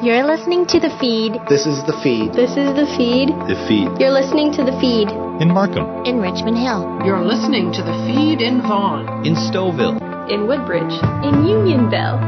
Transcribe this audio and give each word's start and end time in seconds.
You're 0.00 0.24
listening 0.24 0.64
to 0.66 0.78
The 0.78 0.90
Feed. 1.00 1.40
This 1.48 1.66
is 1.66 1.82
The 1.82 1.92
Feed. 2.04 2.32
This 2.32 2.50
is 2.50 2.70
The 2.76 2.86
Feed. 2.96 3.30
The 3.50 3.58
Feed. 3.66 3.98
You're 3.98 4.12
listening 4.12 4.52
to 4.52 4.62
The 4.62 4.70
Feed. 4.78 5.10
In 5.42 5.52
Markham. 5.52 6.04
In 6.06 6.20
Richmond 6.20 6.56
Hill. 6.56 7.00
You're 7.04 7.24
listening 7.24 7.72
to 7.72 7.82
The 7.82 7.92
Feed 8.06 8.40
in 8.40 8.62
Vaughan. 8.62 9.26
In 9.26 9.34
Stouffville. 9.34 9.98
In 10.30 10.46
Woodbridge. 10.46 10.94
In 11.26 11.44
Unionville. 11.44 12.22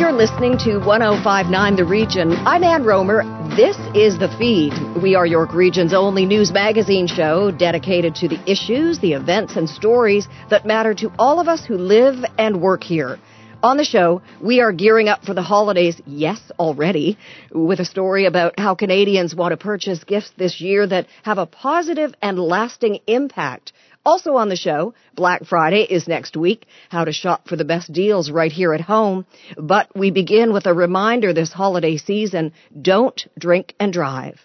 You're 0.00 0.12
listening 0.12 0.56
to 0.64 0.78
1059 0.78 1.76
The 1.76 1.84
Region. 1.84 2.32
I'm 2.46 2.64
Ann 2.64 2.82
Romer. 2.84 3.39
This 3.60 3.76
is 3.94 4.18
The 4.18 4.34
Feed. 4.38 4.72
We 5.02 5.14
are 5.16 5.26
York 5.26 5.52
Region's 5.52 5.92
only 5.92 6.24
news 6.24 6.50
magazine 6.50 7.06
show 7.06 7.50
dedicated 7.50 8.14
to 8.14 8.26
the 8.26 8.40
issues, 8.50 9.00
the 9.00 9.12
events, 9.12 9.54
and 9.56 9.68
stories 9.68 10.26
that 10.48 10.64
matter 10.64 10.94
to 10.94 11.12
all 11.18 11.40
of 11.40 11.46
us 11.46 11.66
who 11.66 11.76
live 11.76 12.24
and 12.38 12.62
work 12.62 12.82
here. 12.82 13.18
On 13.62 13.76
the 13.76 13.84
show, 13.84 14.22
we 14.40 14.62
are 14.62 14.72
gearing 14.72 15.10
up 15.10 15.26
for 15.26 15.34
the 15.34 15.42
holidays, 15.42 16.00
yes, 16.06 16.40
already, 16.58 17.18
with 17.52 17.80
a 17.80 17.84
story 17.84 18.24
about 18.24 18.58
how 18.58 18.74
Canadians 18.74 19.34
want 19.34 19.52
to 19.52 19.58
purchase 19.58 20.04
gifts 20.04 20.32
this 20.38 20.62
year 20.62 20.86
that 20.86 21.08
have 21.22 21.36
a 21.36 21.44
positive 21.44 22.14
and 22.22 22.38
lasting 22.38 23.00
impact. 23.06 23.74
Also 24.04 24.36
on 24.36 24.48
the 24.48 24.56
show, 24.56 24.94
Black 25.14 25.44
Friday 25.44 25.82
is 25.82 26.08
next 26.08 26.36
week, 26.36 26.66
how 26.88 27.04
to 27.04 27.12
shop 27.12 27.48
for 27.48 27.56
the 27.56 27.66
best 27.66 27.92
deals 27.92 28.30
right 28.30 28.50
here 28.50 28.72
at 28.72 28.80
home. 28.80 29.26
But 29.58 29.94
we 29.94 30.10
begin 30.10 30.52
with 30.54 30.66
a 30.66 30.72
reminder 30.72 31.32
this 31.32 31.52
holiday 31.52 31.98
season, 31.98 32.52
don't 32.80 33.26
drink 33.38 33.74
and 33.78 33.92
drive. 33.92 34.40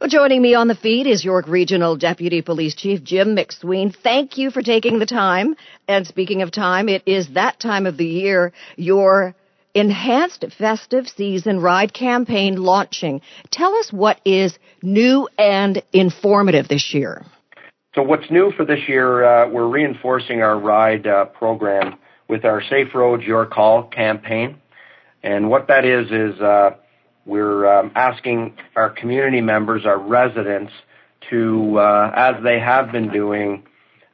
Well, 0.00 0.10
joining 0.10 0.42
me 0.42 0.54
on 0.54 0.68
the 0.68 0.74
feed 0.74 1.06
is 1.06 1.24
York 1.24 1.46
Regional 1.46 1.96
Deputy 1.96 2.42
Police 2.42 2.74
Chief 2.74 3.02
Jim 3.02 3.34
MacSween. 3.36 3.96
Thank 3.96 4.36
you 4.36 4.50
for 4.50 4.60
taking 4.60 4.98
the 4.98 5.06
time. 5.06 5.56
And 5.88 6.06
speaking 6.06 6.42
of 6.42 6.50
time, 6.50 6.88
it 6.88 7.02
is 7.06 7.28
that 7.34 7.60
time 7.60 7.86
of 7.86 7.96
the 7.96 8.04
year, 8.04 8.52
your 8.76 9.34
enhanced 9.72 10.44
festive 10.58 11.08
season 11.08 11.60
ride 11.60 11.94
campaign 11.94 12.56
launching. 12.56 13.22
Tell 13.50 13.74
us 13.76 13.92
what 13.92 14.20
is 14.24 14.58
new 14.82 15.28
and 15.38 15.82
informative 15.92 16.68
this 16.68 16.92
year. 16.92 17.24
So 17.96 18.02
what's 18.02 18.30
new 18.30 18.52
for 18.52 18.66
this 18.66 18.80
year, 18.88 19.24
uh, 19.24 19.48
we're 19.48 19.68
reinforcing 19.68 20.42
our 20.42 20.60
ride 20.60 21.06
uh, 21.06 21.24
program 21.24 21.96
with 22.28 22.44
our 22.44 22.62
Safe 22.68 22.88
Roads 22.94 23.22
Your 23.22 23.46
Call 23.46 23.84
campaign. 23.84 24.60
And 25.22 25.48
what 25.48 25.68
that 25.68 25.86
is, 25.86 26.10
is 26.10 26.38
uh, 26.42 26.72
we're 27.24 27.66
um, 27.66 27.92
asking 27.94 28.54
our 28.76 28.90
community 28.90 29.40
members, 29.40 29.86
our 29.86 29.98
residents, 29.98 30.72
to, 31.30 31.78
uh, 31.78 32.12
as 32.14 32.34
they 32.44 32.60
have 32.60 32.92
been 32.92 33.10
doing, 33.10 33.64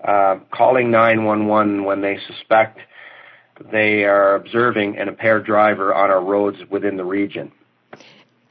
uh, 0.07 0.37
calling 0.55 0.93
911 0.93 1.83
when 1.83 2.03
they 2.03 2.19
suspect 2.29 2.79
they 3.73 4.05
are 4.05 4.37
observing 4.37 4.97
an 4.97 5.09
impaired 5.09 5.45
driver 5.45 5.93
on 5.93 6.09
our 6.09 6.23
roads 6.23 6.59
within 6.71 6.97
the 6.97 7.05
region. 7.05 7.51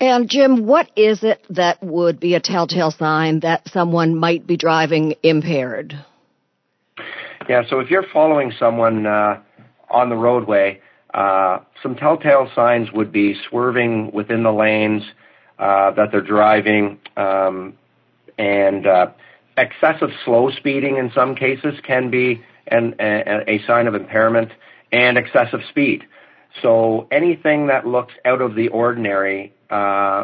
And 0.02 0.28
Jim, 0.28 0.66
what 0.66 0.90
is 0.96 1.24
it 1.24 1.46
that 1.52 1.84
would 1.84 2.20
be 2.20 2.34
a 2.34 2.40
telltale 2.40 2.90
sign 2.90 3.42
that 3.42 3.70
someone 3.70 4.16
might 4.16 4.48
be 4.48 4.58
driving 4.58 5.14
impaired? 5.22 5.94
Yeah, 7.48 7.62
so 7.70 7.80
if 7.80 7.92
you're 7.92 8.08
following 8.12 8.52
someone 8.58 9.06
uh, 9.06 9.40
on 9.92 10.10
the 10.10 10.16
roadway, 10.16 10.82
uh, 11.14 11.60
some 11.84 11.96
telltale 11.96 12.50
signs 12.56 12.92
would 12.92 13.12
be 13.12 13.36
swerving 13.48 14.12
within 14.12 14.42
the 14.42 14.52
lanes 14.52 15.04
uh, 15.60 15.92
that 15.92 16.12
they're 16.12 16.22
driving, 16.22 16.98
um, 17.16 17.76
and 18.40 18.88
uh, 18.88 19.12
excessive 19.56 20.10
slow 20.26 20.50
speeding 20.50 20.98
in 20.98 21.12
some 21.14 21.36
cases 21.36 21.76
can 21.86 22.10
be 22.10 22.44
an, 22.66 22.96
a, 23.00 23.44
a 23.48 23.64
sign 23.68 23.86
of 23.86 23.94
impairment, 23.94 24.50
and 24.92 25.20
excessive 25.20 25.60
speed. 25.70 26.06
So 26.64 27.08
anything 27.12 27.68
that 27.68 27.86
looks 27.86 28.14
out 28.26 28.42
of 28.42 28.56
the 28.56 28.70
ordinary 28.70 29.54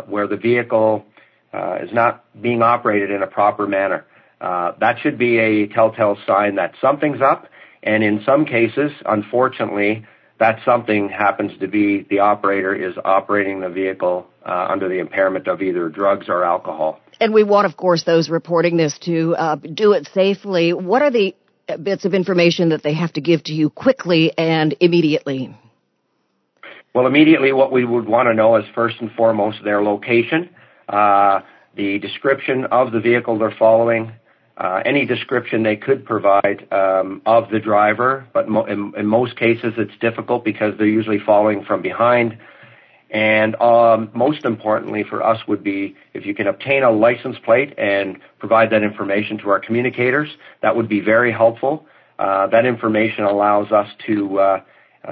where 0.08 0.28
the 0.28 0.38
vehicle 0.38 1.06
uh, 1.54 1.78
is 1.82 1.92
not 1.94 2.24
being 2.40 2.62
operated 2.62 3.12
in 3.12 3.24
a 3.24 3.28
proper 3.28 3.68
manner. 3.68 4.06
Uh, 4.40 4.74
that 4.80 4.98
should 5.02 5.18
be 5.18 5.40
a 5.40 5.68
telltale 5.68 6.18
sign 6.28 6.56
that 6.56 6.74
something's 6.80 7.22
up, 7.22 7.48
and 7.82 8.04
in 8.04 8.22
some 8.26 8.46
cases, 8.46 8.92
unfortunately, 9.06 10.06
that 10.40 10.60
something 10.64 11.10
happens 11.10 11.52
to 11.60 11.68
be 11.68 12.06
the 12.10 12.20
operator 12.20 12.76
is 12.76 12.96
operating 13.04 13.60
the 13.60 13.70
vehicle 13.70 14.28
uh, 14.46 14.68
under 14.70 14.88
the 14.88 15.00
impairment 15.00 15.48
of 15.48 15.62
either 15.62 15.90
drugs 15.90 16.28
or 16.30 16.44
alcohol. 16.44 17.00
And 17.20 17.34
we 17.34 17.44
want, 17.44 17.66
of 17.66 17.76
course, 17.76 18.04
those 18.04 18.30
reporting 18.30 18.78
this 18.78 18.98
to 19.06 19.36
uh, 19.36 19.56
do 19.56 19.94
it 19.94 20.08
safely. 20.14 20.74
What 20.74 21.02
are 21.02 21.10
the 21.10 21.36
bits 21.82 22.06
of 22.06 22.14
information 22.14 22.70
that 22.70 22.84
they 22.84 22.94
have 22.94 23.12
to 23.14 23.22
give 23.22 23.44
to 23.46 23.54
you 23.54 23.72
quickly 23.72 24.32
and 24.38 24.76
immediately? 24.80 25.56
Well, 26.98 27.06
immediately 27.06 27.54
what 27.54 27.72
we 27.72 27.86
would 27.86 28.08
want 28.08 28.26
to 28.26 28.34
know 28.34 28.56
is 28.56 28.66
first 28.74 28.96
and 29.02 29.12
foremost 29.12 29.60
their 29.64 29.84
location, 29.84 30.50
uh, 30.90 31.42
the 31.76 32.00
description 32.00 32.66
of 32.72 32.92
the 32.92 33.00
vehicle 33.00 33.38
they're 33.38 33.54
following, 33.60 34.14
uh, 34.58 34.82
any 34.84 35.06
description 35.06 35.62
they 35.62 35.76
could 35.76 36.06
provide 36.06 36.68
um, 36.72 37.22
of 37.28 37.52
the 37.52 37.60
driver, 37.60 38.28
but 38.34 38.50
mo- 38.50 38.66
in, 38.66 38.94
in, 38.98 39.06
most 39.06 39.38
cases 39.38 39.76
it's 39.78 39.96
difficult 40.02 40.44
because 40.44 40.74
they're 40.80 40.88
usually 40.88 41.20
following 41.24 41.64
from 41.66 41.84
behind. 41.84 42.36
And 43.12 43.56
um, 43.62 44.10
most 44.16 44.44
importantly 44.44 45.04
for 45.08 45.24
us 45.24 45.38
would 45.48 45.64
be 45.64 45.96
if 46.16 46.26
you 46.26 46.34
can 46.34 46.48
obtain 46.48 46.82
a 46.82 46.90
license 46.90 47.38
plate 47.46 47.78
and 47.78 48.18
provide 48.40 48.72
that 48.72 48.82
information 48.82 49.38
to 49.38 49.50
our 49.50 49.60
communicators, 49.60 50.30
that 50.64 50.76
would 50.76 50.90
be 50.90 51.02
very 51.02 51.32
helpful. 51.32 51.86
Uh, 52.18 52.48
that 52.48 52.66
information 52.66 53.24
allows 53.24 53.72
us 53.72 53.88
to 54.08 54.40
uh, 54.40 54.62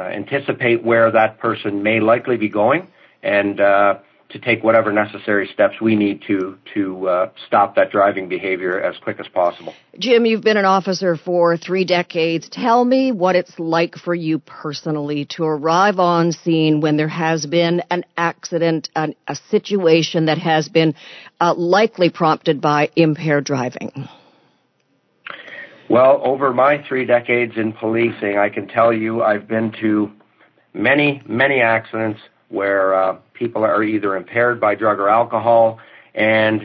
anticipate 0.01 0.83
where 0.83 1.11
that 1.11 1.39
person 1.39 1.83
may 1.83 1.99
likely 1.99 2.37
be 2.37 2.49
going 2.49 2.87
and 3.23 3.59
uh, 3.59 3.95
to 4.29 4.39
take 4.39 4.63
whatever 4.63 4.91
necessary 4.91 5.49
steps 5.53 5.79
we 5.79 5.95
need 5.95 6.21
to 6.27 6.57
to 6.73 7.07
uh, 7.07 7.29
stop 7.47 7.75
that 7.75 7.91
driving 7.91 8.27
behavior 8.27 8.81
as 8.81 8.97
quick 8.97 9.19
as 9.19 9.27
possible. 9.27 9.73
Jim, 9.97 10.25
you've 10.25 10.41
been 10.41 10.57
an 10.57 10.65
officer 10.65 11.15
for 11.15 11.55
three 11.57 11.85
decades. 11.85 12.49
Tell 12.49 12.83
me 12.83 13.11
what 13.11 13.35
it's 13.35 13.57
like 13.59 13.95
for 13.95 14.13
you 14.13 14.39
personally 14.39 15.25
to 15.31 15.43
arrive 15.43 15.99
on 15.99 16.31
scene 16.31 16.81
when 16.81 16.97
there 16.97 17.07
has 17.07 17.45
been 17.45 17.81
an 17.89 18.03
accident, 18.17 18.89
an, 18.95 19.15
a 19.27 19.35
situation 19.49 20.25
that 20.25 20.39
has 20.39 20.67
been 20.67 20.95
uh, 21.39 21.53
likely 21.55 22.09
prompted 22.09 22.59
by 22.59 22.89
impaired 22.95 23.45
driving. 23.45 24.09
Well, 25.89 26.21
over 26.23 26.51
my 26.51 26.83
three 26.87 27.05
decades 27.05 27.53
in 27.57 27.71
policing, 27.73 28.37
I 28.37 28.49
can 28.49 28.67
tell 28.67 28.91
you 28.91 29.21
I've 29.21 29.47
been 29.47 29.71
to 29.81 30.11
many, 30.73 31.21
many 31.27 31.61
accidents 31.61 32.19
where 32.49 32.95
uh, 32.95 33.17
people 33.33 33.63
are 33.63 33.83
either 33.83 34.15
impaired 34.15 34.59
by 34.59 34.73
drug 34.75 34.99
or 34.99 35.09
alcohol, 35.09 35.79
and 36.15 36.61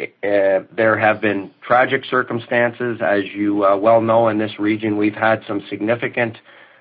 uh, 0.00 0.66
there 0.74 0.98
have 0.98 1.20
been 1.20 1.52
tragic 1.62 2.04
circumstances. 2.04 3.00
As 3.00 3.22
you 3.32 3.64
uh, 3.64 3.76
well 3.76 4.00
know, 4.00 4.28
in 4.28 4.38
this 4.38 4.58
region, 4.58 4.96
we've 4.96 5.14
had 5.14 5.42
some 5.46 5.62
significant 5.70 6.36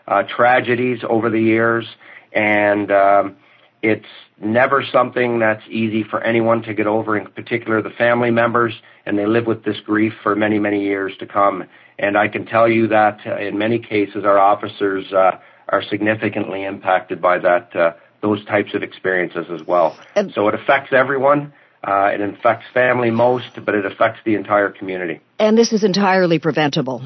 uh, 0.08 0.24
tragedies 0.24 1.00
over 1.08 1.30
the 1.30 1.40
years, 1.40 1.86
and 2.34 2.92
um, 2.92 3.36
it's 3.84 4.06
never 4.42 4.84
something 4.92 5.40
that's 5.40 5.64
easy 5.70 6.04
for 6.04 6.22
anyone 6.22 6.62
to 6.64 6.74
get 6.74 6.88
over, 6.88 7.18
in 7.18 7.28
particular 7.28 7.82
the 7.82 7.90
family 7.92 8.32
members, 8.32 8.74
and 9.06 9.18
they 9.18 9.26
live 9.26 9.46
with 9.46 9.64
this 9.64 9.78
grief 9.86 10.14
for 10.24 10.36
many, 10.36 10.60
many 10.60 10.84
years 10.84 11.14
to 11.20 11.26
come. 11.26 11.64
And 11.98 12.18
I 12.18 12.28
can 12.28 12.46
tell 12.46 12.70
you 12.70 12.88
that 12.88 13.20
uh, 13.26 13.38
in 13.38 13.58
many 13.58 13.80
cases, 13.80 14.26
our 14.26 14.38
officers 14.38 15.12
uh, 15.14 15.38
are 15.70 15.82
significantly 15.90 16.64
impacted 16.64 17.22
by 17.22 17.40
that, 17.40 17.76
uh, 17.76 17.94
those 18.22 18.44
types 18.46 18.74
of 18.74 18.84
experiences 18.84 19.46
as 19.50 19.66
well. 19.66 19.98
And 20.16 20.32
so 20.34 20.48
it 20.48 20.56
affects 20.56 20.92
everyone. 20.92 21.54
Uh, 21.84 22.08
it 22.08 22.22
affects 22.22 22.66
family 22.74 23.12
most, 23.12 23.60
but 23.64 23.76
it 23.76 23.86
affects 23.86 24.20
the 24.26 24.36
entire 24.36 24.72
community. 24.72 25.22
And 25.38 25.58
this 25.58 25.72
is 25.72 25.84
entirely 25.84 26.40
preventable. 26.40 27.04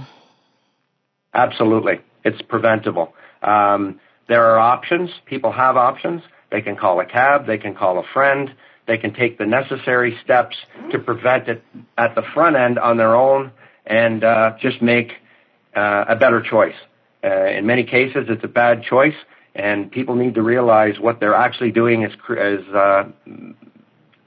Absolutely, 1.33 1.99
it's 2.23 2.41
preventable. 2.41 3.13
Um, 3.41 3.99
there 4.27 4.45
are 4.45 4.59
options. 4.59 5.09
People 5.25 5.51
have 5.51 5.75
options. 5.75 6.21
They 6.51 6.61
can 6.61 6.75
call 6.75 6.99
a 6.99 7.05
cab. 7.05 7.45
They 7.47 7.57
can 7.57 7.75
call 7.75 7.99
a 7.99 8.03
friend. 8.13 8.53
They 8.87 8.97
can 8.97 9.13
take 9.13 9.37
the 9.37 9.45
necessary 9.45 10.17
steps 10.23 10.55
to 10.91 10.99
prevent 10.99 11.47
it 11.47 11.63
at 11.97 12.15
the 12.15 12.23
front 12.33 12.55
end 12.55 12.79
on 12.79 12.97
their 12.97 13.15
own 13.15 13.51
and 13.85 14.23
uh, 14.23 14.53
just 14.59 14.81
make 14.81 15.11
uh, 15.75 16.05
a 16.09 16.15
better 16.15 16.41
choice. 16.41 16.75
Uh, 17.23 17.45
in 17.45 17.65
many 17.65 17.83
cases, 17.83 18.25
it's 18.29 18.43
a 18.43 18.47
bad 18.47 18.83
choice, 18.83 19.15
and 19.53 19.91
people 19.91 20.15
need 20.15 20.35
to 20.35 20.41
realize 20.41 20.99
what 20.99 21.19
they're 21.19 21.35
actually 21.35 21.71
doing 21.71 22.03
is, 22.03 22.13
is 22.29 22.65
uh, 22.73 23.03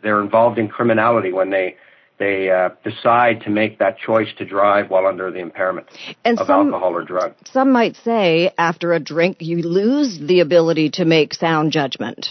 they're 0.03 0.21
involved 0.21 0.59
in 0.59 0.69
criminality 0.69 1.33
when 1.33 1.51
they 1.51 1.77
they 2.23 2.51
uh, 2.51 2.69
decide 2.85 3.41
to 3.41 3.51
make 3.51 3.81
that 3.81 3.99
choice 3.99 4.29
to 4.39 4.45
drive 4.45 4.91
while 4.91 5.07
under 5.07 5.33
the 5.33 5.41
impairment 5.41 5.89
and 6.25 6.39
of 6.39 6.47
some, 6.47 6.67
alcohol 6.67 6.95
or 6.95 7.03
drug. 7.03 7.35
Some 7.47 7.73
might 7.73 7.97
say 7.97 8.53
after 8.57 8.93
a 8.93 9.01
drink 9.01 9.39
you 9.41 9.59
lose 9.63 10.21
the 10.21 10.39
ability 10.39 10.91
to 10.91 11.05
make 11.05 11.35
sound 11.35 11.73
judgment. 11.73 12.29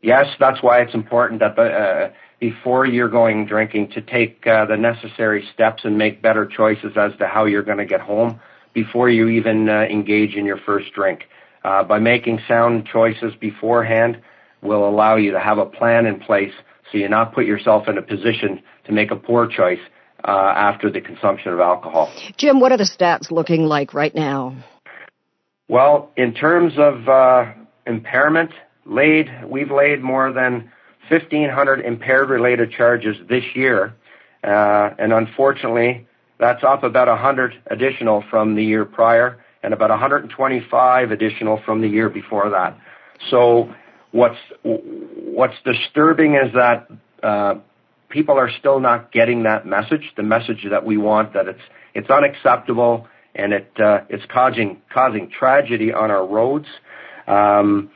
Yes, 0.00 0.26
that's 0.40 0.62
why 0.62 0.80
it's 0.80 0.94
important 0.94 1.40
that 1.40 1.56
the, 1.56 1.62
uh, 1.62 2.12
before 2.40 2.86
you're 2.86 3.10
going 3.10 3.44
drinking 3.44 3.90
to 3.90 4.00
take 4.00 4.46
uh, 4.46 4.64
the 4.64 4.78
necessary 4.78 5.46
steps 5.52 5.84
and 5.84 5.98
make 5.98 6.22
better 6.22 6.46
choices 6.46 6.92
as 6.96 7.12
to 7.18 7.26
how 7.26 7.44
you're 7.44 7.62
going 7.62 7.78
to 7.78 7.84
get 7.84 8.00
home. 8.00 8.40
before 8.74 9.10
you 9.10 9.28
even 9.28 9.68
uh, 9.68 9.82
engage 9.82 10.34
in 10.34 10.46
your 10.46 10.56
first 10.56 10.92
drink. 10.94 11.24
Uh, 11.64 11.84
by 11.84 11.98
making 11.98 12.40
sound 12.48 12.86
choices 12.86 13.34
beforehand 13.38 14.20
will 14.62 14.88
allow 14.88 15.16
you 15.16 15.32
to 15.32 15.40
have 15.40 15.58
a 15.58 15.66
plan 15.66 16.06
in 16.06 16.20
place 16.20 16.52
so 16.90 16.98
you 16.98 17.08
not 17.08 17.34
put 17.34 17.46
yourself 17.46 17.88
in 17.88 17.98
a 17.98 18.02
position 18.02 18.62
to 18.84 18.92
make 18.92 19.10
a 19.10 19.16
poor 19.16 19.46
choice 19.46 19.80
uh, 20.24 20.52
after 20.56 20.90
the 20.90 21.00
consumption 21.00 21.52
of 21.52 21.60
alcohol. 21.60 22.12
Jim, 22.36 22.60
what 22.60 22.72
are 22.72 22.78
the 22.78 22.84
stats 22.84 23.30
looking 23.30 23.64
like 23.64 23.92
right 23.92 24.14
now? 24.14 24.56
Well, 25.68 26.10
in 26.16 26.34
terms 26.34 26.74
of 26.76 27.08
uh, 27.08 27.52
impairment, 27.86 28.50
laid 28.84 29.28
we've 29.46 29.70
laid 29.70 30.02
more 30.02 30.32
than 30.32 30.70
1,500 31.08 31.80
impaired 31.80 32.30
related 32.30 32.72
charges 32.72 33.16
this 33.28 33.44
year, 33.54 33.94
uh, 34.44 34.90
and 34.98 35.12
unfortunately, 35.12 36.06
that's 36.38 36.64
up 36.64 36.82
about 36.82 37.08
100 37.08 37.54
additional 37.66 38.24
from 38.30 38.54
the 38.54 38.64
year 38.64 38.84
prior 38.84 39.42
and 39.62 39.72
about 39.72 39.90
125 39.90 41.10
additional 41.10 41.60
from 41.64 41.80
the 41.80 41.88
year 41.88 42.08
before 42.08 42.50
that. 42.50 42.76
So 43.30 43.72
what's 44.12 44.38
what's 44.62 45.56
disturbing 45.64 46.34
is 46.34 46.52
that 46.54 46.88
uh, 47.22 47.54
people 48.08 48.38
are 48.38 48.50
still 48.58 48.78
not 48.78 49.10
getting 49.10 49.42
that 49.44 49.66
message, 49.66 50.12
the 50.16 50.22
message 50.22 50.66
that 50.70 50.84
we 50.84 50.96
want 50.96 51.32
that 51.34 51.48
it's 51.48 51.62
it's 51.94 52.10
unacceptable 52.10 53.08
and 53.34 53.52
it 53.52 53.70
uh, 53.80 54.00
it's 54.08 54.24
causing 54.30 54.80
causing 54.92 55.30
tragedy 55.30 55.92
on 55.92 56.10
our 56.10 56.26
roads. 56.26 56.66
Um, 57.26 57.90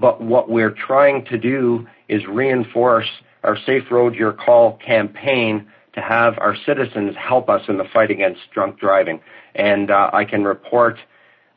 but 0.00 0.20
what 0.20 0.50
we're 0.50 0.74
trying 0.74 1.24
to 1.26 1.38
do 1.38 1.86
is 2.08 2.26
reinforce 2.26 3.08
our 3.42 3.56
Safe 3.66 3.84
Road 3.90 4.14
Your 4.14 4.32
Call 4.32 4.78
campaign 4.84 5.68
to 5.94 6.00
have 6.00 6.38
our 6.38 6.56
citizens 6.66 7.14
help 7.16 7.48
us 7.48 7.62
in 7.68 7.78
the 7.78 7.84
fight 7.92 8.10
against 8.10 8.40
drunk 8.52 8.78
driving. 8.78 9.20
And 9.54 9.90
uh, 9.90 10.10
I 10.12 10.24
can 10.24 10.44
report 10.44 10.98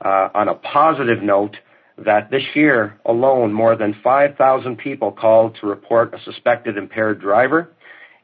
uh, 0.03 0.29
on 0.33 0.47
a 0.47 0.53
positive 0.53 1.21
note 1.21 1.57
that 2.05 2.31
this 2.31 2.43
year 2.55 2.99
alone, 3.05 3.53
more 3.53 3.75
than 3.75 3.95
5,000 4.03 4.77
people 4.77 5.11
called 5.11 5.57
to 5.61 5.67
report 5.67 6.13
a 6.13 6.21
suspected 6.23 6.77
impaired 6.77 7.19
driver. 7.19 7.69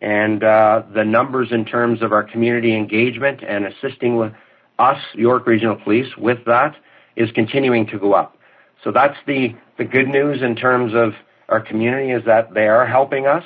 And 0.01 0.43
uh, 0.43 0.83
the 0.93 1.03
numbers 1.03 1.49
in 1.51 1.65
terms 1.65 2.01
of 2.01 2.11
our 2.11 2.23
community 2.23 2.75
engagement 2.75 3.41
and 3.47 3.65
assisting 3.65 4.17
with 4.17 4.33
us, 4.77 5.01
York 5.13 5.47
Regional 5.47 5.75
Police, 5.77 6.15
with 6.17 6.39
that 6.45 6.75
is 7.15 7.31
continuing 7.31 7.87
to 7.87 7.99
go 7.99 8.13
up. 8.13 8.37
So 8.83 8.91
that's 8.91 9.17
the, 9.25 9.55
the 9.77 9.85
good 9.85 10.07
news 10.07 10.41
in 10.41 10.55
terms 10.55 10.93
of 10.93 11.13
our 11.49 11.61
community 11.61 12.11
is 12.11 12.25
that 12.25 12.53
they 12.53 12.67
are 12.67 12.85
helping 12.85 13.25
us. 13.25 13.43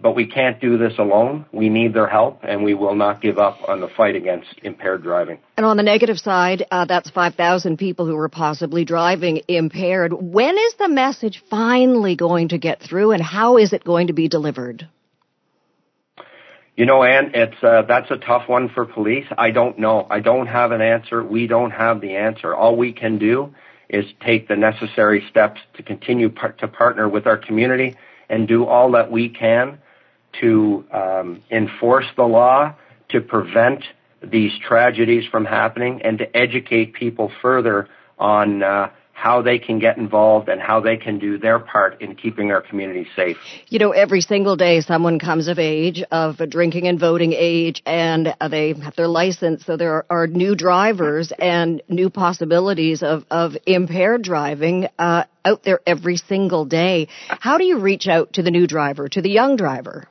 But 0.00 0.14
we 0.14 0.26
can't 0.26 0.60
do 0.60 0.78
this 0.78 0.96
alone. 0.98 1.44
We 1.52 1.68
need 1.68 1.92
their 1.92 2.06
help, 2.06 2.40
and 2.44 2.62
we 2.62 2.74
will 2.74 2.94
not 2.94 3.20
give 3.20 3.38
up 3.38 3.68
on 3.68 3.80
the 3.80 3.88
fight 3.88 4.14
against 4.14 4.48
impaired 4.62 5.02
driving. 5.02 5.38
And 5.56 5.66
on 5.66 5.76
the 5.76 5.82
negative 5.82 6.18
side, 6.18 6.64
uh, 6.70 6.84
that's 6.84 7.10
5,000 7.10 7.78
people 7.78 8.06
who 8.06 8.16
are 8.16 8.28
possibly 8.28 8.84
driving 8.84 9.42
impaired. 9.48 10.12
When 10.12 10.56
is 10.56 10.74
the 10.78 10.88
message 10.88 11.42
finally 11.50 12.14
going 12.14 12.48
to 12.48 12.58
get 12.58 12.80
through, 12.80 13.10
and 13.10 13.20
how 13.20 13.56
is 13.56 13.72
it 13.72 13.82
going 13.82 14.06
to 14.06 14.12
be 14.12 14.28
delivered? 14.28 14.86
You 16.76 16.86
know, 16.86 17.02
Anne, 17.02 17.32
it's 17.34 17.60
uh, 17.60 17.82
that's 17.88 18.08
a 18.12 18.18
tough 18.18 18.48
one 18.48 18.68
for 18.68 18.84
police. 18.84 19.26
I 19.36 19.50
don't 19.50 19.80
know. 19.80 20.06
I 20.08 20.20
don't 20.20 20.46
have 20.46 20.70
an 20.70 20.80
answer. 20.80 21.24
We 21.24 21.48
don't 21.48 21.72
have 21.72 22.00
the 22.00 22.14
answer. 22.14 22.54
All 22.54 22.76
we 22.76 22.92
can 22.92 23.18
do 23.18 23.52
is 23.88 24.04
take 24.24 24.46
the 24.46 24.54
necessary 24.54 25.26
steps 25.28 25.60
to 25.74 25.82
continue 25.82 26.28
par- 26.28 26.52
to 26.52 26.68
partner 26.68 27.08
with 27.08 27.26
our 27.26 27.36
community 27.36 27.96
and 28.28 28.46
do 28.46 28.64
all 28.64 28.92
that 28.92 29.10
we 29.10 29.28
can 29.28 29.78
to 30.40 30.84
um, 30.92 31.42
enforce 31.50 32.06
the 32.16 32.24
law, 32.24 32.74
to 33.10 33.20
prevent 33.20 33.84
these 34.22 34.52
tragedies 34.58 35.24
from 35.30 35.44
happening, 35.44 36.02
and 36.02 36.18
to 36.18 36.36
educate 36.36 36.92
people 36.92 37.30
further 37.40 37.88
on 38.18 38.62
uh, 38.62 38.90
how 39.18 39.42
they 39.42 39.58
can 39.58 39.80
get 39.80 39.96
involved 39.96 40.48
and 40.48 40.60
how 40.60 40.78
they 40.78 40.96
can 40.96 41.18
do 41.18 41.38
their 41.38 41.58
part 41.58 42.00
in 42.00 42.14
keeping 42.14 42.52
our 42.52 42.60
community 42.60 43.04
safe. 43.16 43.36
You 43.66 43.80
know, 43.80 43.90
every 43.90 44.20
single 44.20 44.54
day 44.54 44.80
someone 44.80 45.18
comes 45.18 45.48
of 45.48 45.58
age, 45.58 46.04
of 46.12 46.38
a 46.38 46.46
drinking 46.46 46.86
and 46.86 47.00
voting 47.00 47.32
age, 47.32 47.82
and 47.84 48.32
they 48.48 48.74
have 48.74 48.94
their 48.94 49.08
license. 49.08 49.66
So 49.66 49.76
there 49.76 50.04
are 50.08 50.28
new 50.28 50.54
drivers 50.54 51.32
and 51.36 51.82
new 51.88 52.10
possibilities 52.10 53.02
of, 53.02 53.24
of 53.28 53.56
impaired 53.66 54.22
driving 54.22 54.86
uh, 55.00 55.24
out 55.44 55.64
there 55.64 55.80
every 55.84 56.16
single 56.16 56.64
day. 56.64 57.08
How 57.28 57.58
do 57.58 57.64
you 57.64 57.80
reach 57.80 58.06
out 58.06 58.34
to 58.34 58.42
the 58.44 58.52
new 58.52 58.68
driver, 58.68 59.08
to 59.08 59.20
the 59.20 59.30
young 59.30 59.56
driver? 59.56 60.06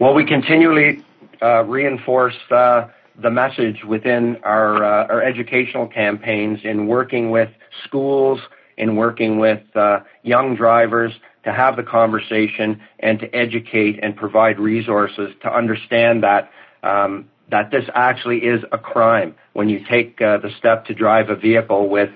Well, 0.00 0.14
we 0.14 0.24
continually 0.24 1.04
uh, 1.42 1.64
reinforce 1.64 2.38
uh, 2.50 2.88
the 3.20 3.30
message 3.30 3.84
within 3.84 4.38
our 4.44 4.82
uh, 4.82 5.06
our 5.08 5.22
educational 5.22 5.86
campaigns 5.86 6.60
in 6.64 6.86
working 6.86 7.30
with 7.30 7.50
schools, 7.84 8.40
in 8.78 8.96
working 8.96 9.38
with 9.38 9.60
uh, 9.76 10.00
young 10.22 10.56
drivers 10.56 11.12
to 11.44 11.52
have 11.52 11.76
the 11.76 11.82
conversation 11.82 12.80
and 13.00 13.18
to 13.18 13.36
educate 13.36 13.98
and 14.02 14.16
provide 14.16 14.58
resources 14.58 15.34
to 15.42 15.54
understand 15.54 16.22
that 16.22 16.50
um, 16.82 17.28
that 17.50 17.70
this 17.70 17.84
actually 17.94 18.38
is 18.38 18.64
a 18.72 18.78
crime 18.78 19.34
when 19.52 19.68
you 19.68 19.84
take 19.84 20.18
uh, 20.22 20.38
the 20.38 20.50
step 20.58 20.86
to 20.86 20.94
drive 20.94 21.28
a 21.28 21.36
vehicle 21.36 21.90
with 21.90 22.10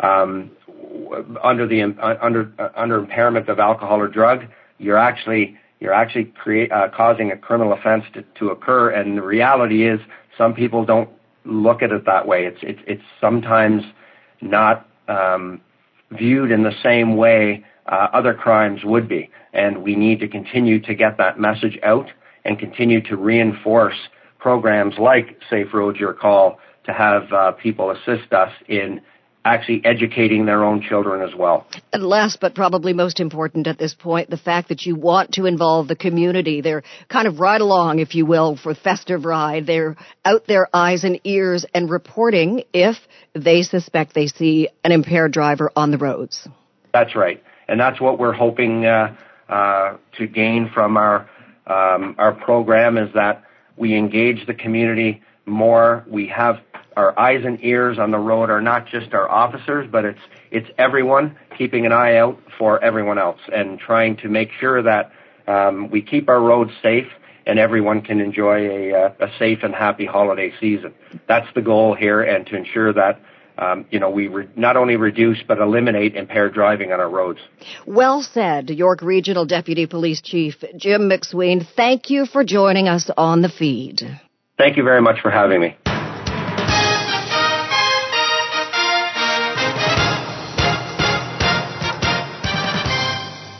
um, 0.00 0.50
under 1.44 1.66
the 1.66 1.82
uh, 1.82 2.16
under 2.22 2.50
under 2.74 2.96
impairment 2.96 3.50
of 3.50 3.58
alcohol 3.58 4.00
or 4.00 4.08
drug. 4.08 4.46
You're 4.78 4.96
actually 4.98 5.58
you're 5.80 5.92
actually 5.92 6.24
create, 6.24 6.72
uh, 6.72 6.88
causing 6.94 7.30
a 7.30 7.36
criminal 7.36 7.72
offense 7.72 8.04
to, 8.14 8.22
to 8.38 8.48
occur. 8.48 8.90
And 8.90 9.18
the 9.18 9.22
reality 9.22 9.86
is, 9.88 10.00
some 10.36 10.54
people 10.54 10.84
don't 10.84 11.08
look 11.44 11.82
at 11.82 11.92
it 11.92 12.04
that 12.06 12.26
way. 12.26 12.46
It's 12.46 12.58
it's, 12.62 12.80
it's 12.86 13.02
sometimes 13.20 13.82
not 14.40 14.88
um, 15.08 15.60
viewed 16.10 16.50
in 16.50 16.62
the 16.62 16.74
same 16.82 17.16
way 17.16 17.64
uh, 17.86 18.08
other 18.12 18.34
crimes 18.34 18.80
would 18.84 19.08
be. 19.08 19.30
And 19.52 19.82
we 19.82 19.96
need 19.96 20.20
to 20.20 20.28
continue 20.28 20.80
to 20.80 20.94
get 20.94 21.16
that 21.18 21.38
message 21.38 21.78
out 21.82 22.10
and 22.44 22.58
continue 22.58 23.00
to 23.02 23.16
reinforce 23.16 23.96
programs 24.38 24.94
like 24.98 25.40
Safe 25.48 25.72
Roads 25.72 25.98
Your 25.98 26.12
Call 26.12 26.58
to 26.84 26.92
have 26.92 27.32
uh, 27.32 27.52
people 27.52 27.90
assist 27.90 28.32
us 28.32 28.52
in 28.68 29.00
actually 29.46 29.80
educating 29.84 30.44
their 30.44 30.64
own 30.64 30.82
children 30.82 31.22
as 31.22 31.34
well. 31.34 31.66
And 31.92 32.02
last 32.02 32.40
but 32.40 32.54
probably 32.54 32.92
most 32.92 33.20
important 33.20 33.66
at 33.68 33.78
this 33.78 33.94
point, 33.94 34.28
the 34.28 34.36
fact 34.36 34.68
that 34.70 34.84
you 34.84 34.96
want 34.96 35.32
to 35.34 35.46
involve 35.46 35.86
the 35.86 35.94
community. 35.94 36.60
They're 36.60 36.82
kind 37.08 37.28
of 37.28 37.38
right 37.38 37.60
along, 37.60 38.00
if 38.00 38.14
you 38.14 38.26
will, 38.26 38.56
for 38.56 38.74
Festive 38.74 39.24
Ride. 39.24 39.66
They're 39.66 39.96
out 40.24 40.46
there 40.48 40.68
eyes 40.74 41.04
and 41.04 41.20
ears 41.24 41.64
and 41.72 41.88
reporting 41.88 42.64
if 42.72 42.96
they 43.34 43.62
suspect 43.62 44.14
they 44.14 44.26
see 44.26 44.68
an 44.82 44.90
impaired 44.90 45.32
driver 45.32 45.70
on 45.76 45.92
the 45.92 45.98
roads. 45.98 46.48
That's 46.92 47.14
right. 47.14 47.42
And 47.68 47.78
that's 47.78 48.00
what 48.00 48.18
we're 48.18 48.32
hoping 48.32 48.84
uh, 48.84 49.14
uh, 49.48 49.96
to 50.18 50.26
gain 50.26 50.70
from 50.74 50.96
our 50.96 51.28
um, 51.66 52.14
our 52.18 52.32
program 52.32 52.96
is 52.96 53.12
that 53.14 53.42
we 53.76 53.96
engage 53.96 54.46
the 54.46 54.54
community 54.54 55.22
more. 55.46 56.04
We 56.08 56.28
have 56.28 56.56
our 56.96 57.18
eyes 57.18 57.44
and 57.44 57.62
ears 57.62 57.98
on 57.98 58.10
the 58.10 58.18
road 58.18 58.50
are 58.50 58.62
not 58.62 58.86
just 58.86 59.12
our 59.12 59.30
officers, 59.30 59.88
but 59.90 60.04
it's 60.04 60.20
it's 60.50 60.68
everyone 60.78 61.36
keeping 61.56 61.86
an 61.86 61.92
eye 61.92 62.16
out 62.16 62.38
for 62.58 62.82
everyone 62.82 63.18
else 63.18 63.40
and 63.52 63.78
trying 63.78 64.16
to 64.18 64.28
make 64.28 64.50
sure 64.58 64.82
that 64.82 65.12
um, 65.46 65.90
we 65.90 66.02
keep 66.02 66.28
our 66.28 66.40
roads 66.40 66.70
safe 66.82 67.08
and 67.46 67.58
everyone 67.58 68.02
can 68.02 68.20
enjoy 68.20 68.68
a, 68.68 68.92
uh, 68.92 69.14
a 69.20 69.28
safe 69.38 69.58
and 69.62 69.74
happy 69.74 70.06
holiday 70.06 70.52
season. 70.58 70.92
That's 71.28 71.46
the 71.54 71.62
goal 71.62 71.94
here, 71.94 72.22
and 72.22 72.44
to 72.46 72.56
ensure 72.56 72.92
that 72.92 73.20
um, 73.58 73.86
you 73.90 73.98
know, 73.98 74.10
we 74.10 74.28
re- 74.28 74.48
not 74.56 74.76
only 74.76 74.96
reduce 74.96 75.38
but 75.46 75.58
eliminate 75.58 76.14
impaired 76.14 76.54
driving 76.54 76.92
on 76.92 77.00
our 77.00 77.08
roads. 77.08 77.40
Well 77.86 78.22
said, 78.22 78.70
York 78.70 79.02
Regional 79.02 79.46
Deputy 79.46 79.86
Police 79.86 80.20
Chief 80.20 80.54
Jim 80.76 81.08
MacSween. 81.08 81.66
Thank 81.76 82.10
you 82.10 82.26
for 82.26 82.44
joining 82.44 82.88
us 82.88 83.10
on 83.16 83.42
the 83.42 83.48
feed. 83.48 84.02
Thank 84.58 84.76
you 84.76 84.82
very 84.82 85.02
much 85.02 85.20
for 85.20 85.30
having 85.30 85.60
me. 85.60 85.76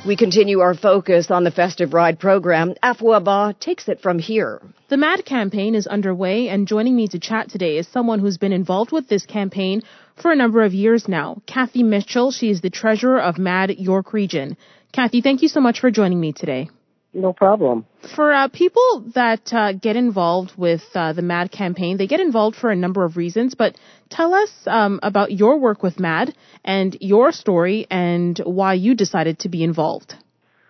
We 0.06 0.14
continue 0.14 0.60
our 0.60 0.74
focus 0.74 1.32
on 1.32 1.42
the 1.42 1.50
Festive 1.50 1.92
Ride 1.92 2.20
program. 2.20 2.74
Afua 2.80 3.24
Ba 3.24 3.56
takes 3.58 3.88
it 3.88 4.00
from 4.00 4.20
here. 4.20 4.62
The 4.88 4.96
MADD 4.96 5.24
campaign 5.24 5.74
is 5.74 5.88
underway, 5.88 6.48
and 6.48 6.68
joining 6.68 6.94
me 6.94 7.08
to 7.08 7.18
chat 7.18 7.50
today 7.50 7.76
is 7.76 7.88
someone 7.88 8.20
who's 8.20 8.38
been 8.38 8.52
involved 8.52 8.92
with 8.92 9.08
this 9.08 9.26
campaign 9.26 9.82
for 10.14 10.30
a 10.30 10.36
number 10.36 10.62
of 10.62 10.72
years 10.72 11.08
now. 11.08 11.42
Kathy 11.46 11.82
Mitchell, 11.82 12.30
she 12.30 12.50
is 12.50 12.60
the 12.60 12.70
treasurer 12.70 13.20
of 13.20 13.34
MADD 13.36 13.80
York 13.80 14.12
Region. 14.12 14.56
Kathy, 14.92 15.22
thank 15.22 15.42
you 15.42 15.48
so 15.48 15.60
much 15.60 15.80
for 15.80 15.90
joining 15.90 16.20
me 16.20 16.32
today. 16.32 16.70
No 17.16 17.32
problem. 17.32 17.86
For 18.14 18.30
uh, 18.30 18.48
people 18.48 19.06
that 19.14 19.50
uh, 19.50 19.72
get 19.72 19.96
involved 19.96 20.52
with 20.58 20.82
uh, 20.94 21.14
the 21.14 21.22
MADD 21.22 21.50
campaign, 21.50 21.96
they 21.96 22.06
get 22.06 22.20
involved 22.20 22.56
for 22.56 22.68
a 22.68 22.76
number 22.76 23.06
of 23.06 23.16
reasons, 23.16 23.54
but 23.54 23.74
tell 24.10 24.34
us 24.34 24.50
um, 24.66 25.00
about 25.02 25.32
your 25.32 25.58
work 25.58 25.82
with 25.82 25.96
MADD 25.98 26.34
and 26.62 26.94
your 27.00 27.32
story 27.32 27.86
and 27.90 28.38
why 28.44 28.74
you 28.74 28.94
decided 28.94 29.38
to 29.40 29.48
be 29.48 29.64
involved. 29.64 30.14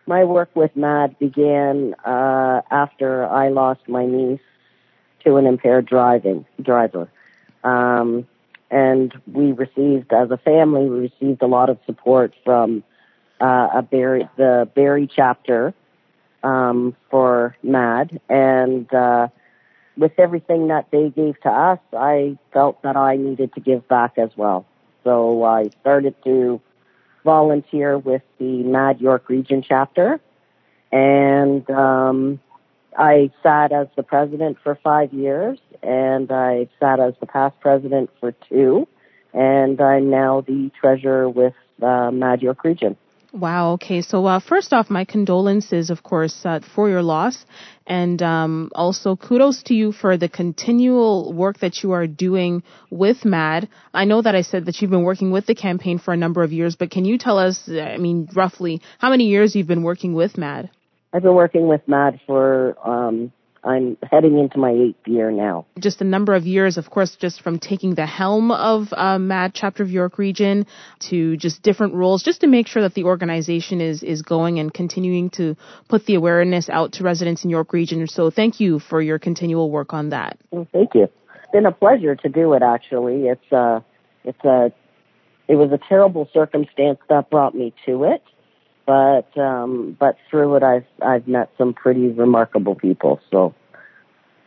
My 0.07 0.23
work 0.23 0.50
with 0.55 0.71
MADD 0.76 1.19
began 1.19 1.95
uh, 2.05 2.61
after 2.71 3.26
I 3.26 3.49
lost 3.49 3.81
my 3.88 4.07
niece 4.07 4.38
to 5.25 5.38
an 5.38 5.47
impaired 5.47 5.87
driving 5.87 6.47
driver. 6.62 7.11
Um, 7.65 8.29
and 8.71 9.12
we 9.26 9.50
received, 9.50 10.12
as 10.12 10.31
a 10.31 10.37
family, 10.37 10.88
we 10.88 11.11
received 11.11 11.43
a 11.43 11.49
lot 11.49 11.71
of 11.71 11.79
support 11.87 12.35
from 12.45 12.85
uh, 13.41 13.69
a 13.79 13.83
Barrie, 13.83 14.29
the 14.37 14.71
Barrie 14.76 15.11
chapter 15.12 15.75
um, 16.47 16.95
for 17.11 17.57
MADD, 17.65 18.21
and 18.29 18.93
uh, 18.95 19.29
with 19.97 20.12
everything 20.19 20.69
that 20.69 20.87
they 20.93 21.11
gave 21.11 21.41
to 21.41 21.49
us, 21.49 21.81
I 21.93 22.38
felt 22.53 22.83
that 22.83 22.97
I 22.97 23.17
needed 23.17 23.53
to 23.55 23.61
give 23.61 23.88
back 23.88 24.17
as 24.17 24.31
well. 24.37 24.65
So 25.03 25.43
I 25.43 25.71
started 25.81 26.15
to 26.25 26.61
volunteer 27.25 27.99
with 27.99 28.23
the 28.38 28.62
MADD 28.62 29.00
York 29.00 29.29
Region 29.29 29.61
chapter, 29.67 30.21
and 30.93 31.69
um, 31.69 32.41
I 32.97 33.31
sat 33.43 33.73
as 33.73 33.88
the 33.97 34.05
president 34.05 34.59
for 34.62 34.79
five 34.85 35.12
years, 35.12 35.59
and 35.83 36.31
I 36.31 36.69
sat 36.79 37.00
as 37.00 37.15
the 37.19 37.26
past 37.26 37.59
president 37.59 38.11
for 38.21 38.33
two, 38.49 38.87
and 39.35 39.81
I'm 39.81 40.11
now 40.11 40.43
the 40.43 40.71
treasurer 40.81 41.29
with 41.29 41.55
uh, 41.83 42.11
MADD 42.12 42.43
York 42.43 42.62
Region. 42.62 42.97
Wow. 43.33 43.73
Okay. 43.73 44.02
So 44.02 44.25
uh, 44.26 44.40
first 44.40 44.73
off, 44.73 44.88
my 44.88 45.04
condolences, 45.04 45.90
of 45.90 46.02
course, 46.02 46.40
uh, 46.45 46.61
for 46.75 46.88
your 46.88 47.02
loss, 47.02 47.45
and 47.87 48.23
um, 48.23 48.71
also 48.75 49.16
kudos 49.16 49.62
to 49.64 49.75
you 49.75 49.92
for 49.92 50.16
the 50.16 50.28
continual 50.28 51.33
work 51.33 51.59
that 51.59 51.83
you 51.83 51.92
are 51.92 52.06
doing 52.06 52.62
with 52.90 53.25
MADD. 53.25 53.68
I 53.92 54.04
know 54.04 54.23
that 54.23 54.35
I 54.35 54.42
said 54.42 54.66
that 54.66 54.80
you've 54.80 54.90
been 54.90 55.02
working 55.02 55.33
with 55.33 55.47
the 55.47 55.54
campaign 55.54 55.99
for 55.99 56.14
a 56.14 56.16
number 56.16 56.42
of 56.42 56.52
years, 56.52 56.76
but 56.76 56.90
can 56.90 57.04
you 57.04 57.18
tell 57.18 57.38
us, 57.38 57.68
I 57.68 57.97
mean, 57.99 58.28
roughly 58.35 58.80
how 58.99 59.11
many 59.11 59.25
years 59.25 59.54
you've 59.54 59.66
been 59.66 59.83
working 59.83 60.14
with 60.14 60.35
MADD? 60.35 60.71
I've 61.12 61.23
been 61.23 61.35
working 61.35 61.68
with 61.68 61.87
MADD 61.87 62.21
for 62.26 62.76
um, 62.87 63.33
I'm 63.67 63.97
heading 64.11 64.39
into 64.39 64.59
my 64.59 64.71
eighth 64.71 65.09
year 65.09 65.33
now. 65.33 65.67
Just 65.79 66.01
a 66.01 66.05
number 66.05 66.35
of 66.35 66.47
years, 66.47 66.79
of 66.79 66.89
course, 66.89 67.17
just 67.17 67.43
from 67.43 67.59
taking 67.59 67.97
the 67.97 68.07
helm 68.07 68.53
of 68.53 68.93
uh, 68.93 69.19
MADD 69.19 69.53
Chapter 69.55 69.83
of 69.83 69.91
York 69.91 70.19
Region 70.19 70.67
to 71.11 71.37
just 71.37 71.63
different 71.63 71.95
roles, 71.95 72.23
just 72.23 72.43
to 72.43 72.47
make 72.47 72.69
sure 72.69 72.83
that 72.83 72.95
the 72.95 73.05
organization 73.05 73.81
is 73.81 74.05
is 74.05 74.23
going 74.23 74.61
and 74.61 74.73
continuing 74.73 75.31
to 75.31 75.57
put 75.89 76.07
the 76.07 76.15
awareness 76.15 76.69
out 76.69 76.93
to 76.93 77.05
residents 77.05 77.43
in 77.45 77.51
York 77.51 77.73
Region. 77.73 78.07
So, 78.07 78.31
thank 78.31 78.61
you 78.61 78.79
for 78.79 79.03
your 79.03 79.19
continual 79.19 79.69
work 79.69 79.93
on 79.93 80.11
that. 80.11 80.39
Well, 80.53 80.69
thank 80.73 80.95
you. 80.95 81.05
It's 81.05 81.53
been 81.53 81.67
a 81.67 81.73
pleasure 81.73 82.15
to 82.15 82.29
do 82.29 82.53
it. 82.53 82.63
Actually, 82.63 83.27
it's 83.27 83.53
uh, 83.53 83.81
it's 84.25 84.45
a 84.45 84.73
it 85.49 85.57
was 85.57 85.73
a 85.73 85.79
terrible 85.89 86.29
circumstance 86.33 86.99
that 87.09 87.31
brought 87.31 87.55
me 87.55 87.75
to 87.87 88.05
it 88.05 88.23
but 88.87 89.37
um, 89.37 89.97
but 89.99 90.16
through 90.31 90.57
it, 90.57 90.62
I've 90.62 90.87
I've 91.02 91.26
met 91.26 91.50
some 91.59 91.75
pretty 91.75 92.09
remarkable 92.09 92.75
people. 92.75 93.21
So 93.31 93.55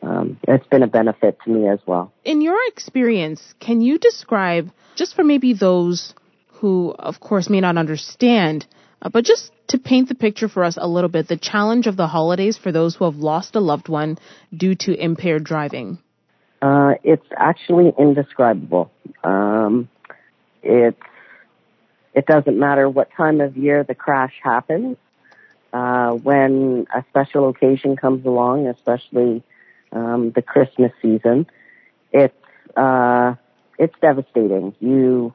um, 0.02 0.40
it's 0.48 0.66
been 0.68 0.84
a 0.84 0.88
benefit 0.88 1.38
to 1.44 1.52
me 1.52 1.68
as 1.68 1.80
well. 1.86 2.12
In 2.24 2.42
your 2.42 2.58
experience, 2.68 3.54
can 3.60 3.82
you 3.82 4.00
describe 4.00 4.72
just 4.96 5.16
for 5.16 5.24
maybe 5.24 5.54
those 5.54 6.14
who, 6.54 6.96
of 6.98 7.20
course, 7.20 7.50
may 7.50 7.62
not 7.62 7.78
understand, 7.78 8.66
uh, 9.02 9.10
but 9.10 9.26
just 9.26 9.52
to 9.68 9.78
paint 9.78 10.10
the 10.10 10.16
picture 10.16 10.48
for 10.50 10.64
us 10.64 10.78
a 10.80 10.88
little 10.88 11.10
bit, 11.10 11.28
the 11.28 11.38
challenge 11.38 11.88
of 11.88 11.96
the 11.96 12.08
holidays 12.08 12.58
for 12.58 12.72
those 12.72 12.96
who 12.96 13.06
have 13.06 13.16
lost 13.16 13.56
a 13.56 13.60
loved 13.60 13.88
one 13.88 14.18
due 14.56 14.76
to 14.76 14.94
impaired 14.94 15.44
driving? 15.44 16.00
Uh, 16.62 16.94
it's 17.04 17.26
actually 17.38 17.94
indescribable. 17.98 18.92
Um, 19.24 19.88
it's 20.64 21.00
it 22.20 22.26
doesn't 22.26 22.60
matter 22.60 22.90
what 22.90 23.10
time 23.16 23.40
of 23.40 23.56
year 23.56 23.86
the 23.86 23.96
crash 23.96 24.34
happens. 24.44 24.98
Uh, 25.72 26.12
when 26.12 26.86
a 26.94 27.02
special 27.10 27.48
occasion 27.48 27.96
comes 27.96 28.26
along, 28.26 28.68
especially 28.68 29.42
um, 29.94 30.32
the 30.32 30.42
Christmas 30.42 30.92
season, 31.02 31.48
it's 32.12 32.36
uh, 32.76 33.36
it's 33.78 33.96
devastating. 34.02 34.76
You 34.82 35.34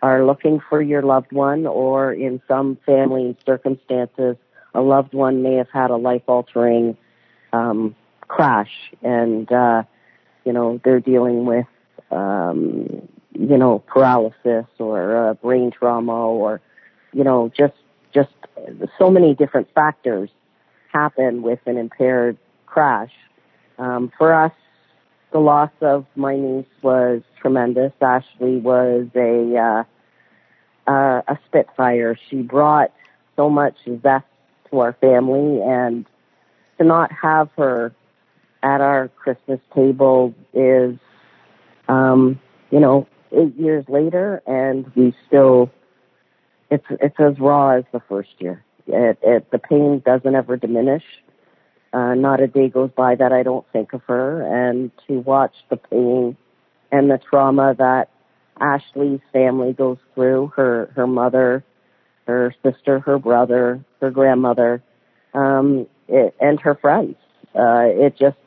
are 0.00 0.24
looking 0.24 0.60
for 0.68 0.80
your 0.80 1.02
loved 1.02 1.32
one, 1.32 1.66
or 1.66 2.12
in 2.12 2.40
some 2.46 2.78
family 2.86 3.36
circumstances, 3.44 4.36
a 4.74 4.80
loved 4.80 5.14
one 5.14 5.42
may 5.42 5.54
have 5.54 5.70
had 5.70 5.90
a 5.90 5.96
life-altering 5.96 6.96
um, 7.52 7.96
crash, 8.28 8.72
and 9.02 9.50
uh, 9.50 9.82
you 10.44 10.52
know 10.52 10.80
they're 10.84 11.00
dealing 11.00 11.46
with 11.46 11.66
um, 12.12 13.08
you 13.34 13.56
know, 13.56 13.78
paralysis 13.80 14.66
or 14.78 15.16
uh, 15.16 15.34
brain 15.34 15.70
trauma 15.70 16.12
or, 16.12 16.60
you 17.12 17.24
know, 17.24 17.50
just, 17.56 17.74
just 18.14 18.30
so 18.98 19.10
many 19.10 19.34
different 19.34 19.68
factors 19.74 20.30
happen 20.92 21.42
with 21.42 21.58
an 21.66 21.78
impaired 21.78 22.36
crash. 22.66 23.12
Um, 23.78 24.12
for 24.16 24.34
us, 24.34 24.52
the 25.32 25.38
loss 25.38 25.70
of 25.80 26.04
my 26.14 26.36
niece 26.36 26.66
was 26.82 27.22
tremendous. 27.40 27.92
Ashley 28.00 28.58
was 28.58 29.06
a, 29.14 29.56
uh, 29.56 30.90
uh, 30.90 31.22
a 31.26 31.38
spitfire. 31.46 32.18
She 32.28 32.42
brought 32.42 32.92
so 33.36 33.48
much 33.48 33.76
zest 34.02 34.26
to 34.70 34.80
our 34.80 34.92
family 34.94 35.62
and 35.62 36.04
to 36.78 36.84
not 36.84 37.10
have 37.12 37.48
her 37.56 37.94
at 38.62 38.80
our 38.80 39.08
Christmas 39.08 39.60
table 39.74 40.34
is, 40.52 40.96
um, 41.88 42.38
you 42.70 42.78
know, 42.78 43.06
eight 43.32 43.56
years 43.56 43.84
later, 43.88 44.42
and 44.46 44.90
we 44.94 45.14
still 45.26 45.70
it's 46.70 46.86
it's 46.90 47.18
as 47.18 47.38
raw 47.38 47.76
as 47.76 47.84
the 47.92 48.00
first 48.08 48.30
year. 48.38 48.64
It, 48.86 49.18
it, 49.22 49.50
the 49.50 49.58
pain 49.58 50.02
doesn't 50.04 50.34
ever 50.34 50.56
diminish. 50.56 51.04
Uh, 51.92 52.14
not 52.14 52.40
a 52.40 52.46
day 52.46 52.68
goes 52.68 52.90
by 52.96 53.14
that 53.14 53.32
I 53.32 53.42
don't 53.42 53.66
think 53.72 53.92
of 53.92 54.02
her, 54.04 54.42
and 54.42 54.90
to 55.06 55.20
watch 55.20 55.54
the 55.68 55.76
pain 55.76 56.36
and 56.90 57.10
the 57.10 57.18
trauma 57.18 57.74
that 57.78 58.08
Ashley's 58.58 59.20
family 59.32 59.72
goes 59.74 59.98
through, 60.14 60.52
her 60.56 60.90
her 60.96 61.06
mother, 61.06 61.64
her 62.26 62.54
sister, 62.62 63.00
her 63.00 63.18
brother, 63.18 63.84
her 64.00 64.10
grandmother, 64.10 64.82
um, 65.34 65.86
it, 66.08 66.34
and 66.40 66.58
her 66.60 66.74
friends. 66.74 67.16
Uh, 67.54 67.84
it 67.84 68.16
just 68.18 68.38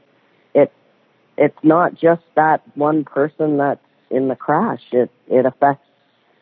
it 0.56 0.72
it's 1.38 1.58
not 1.64 1.94
just 1.94 2.24
that 2.36 2.64
one 2.76 3.04
person 3.04 3.58
that's 3.58 3.85
in 4.16 4.28
the 4.30 4.36
crash. 4.36 4.82
It 4.92 5.12
it 5.28 5.46
affects. 5.46 5.88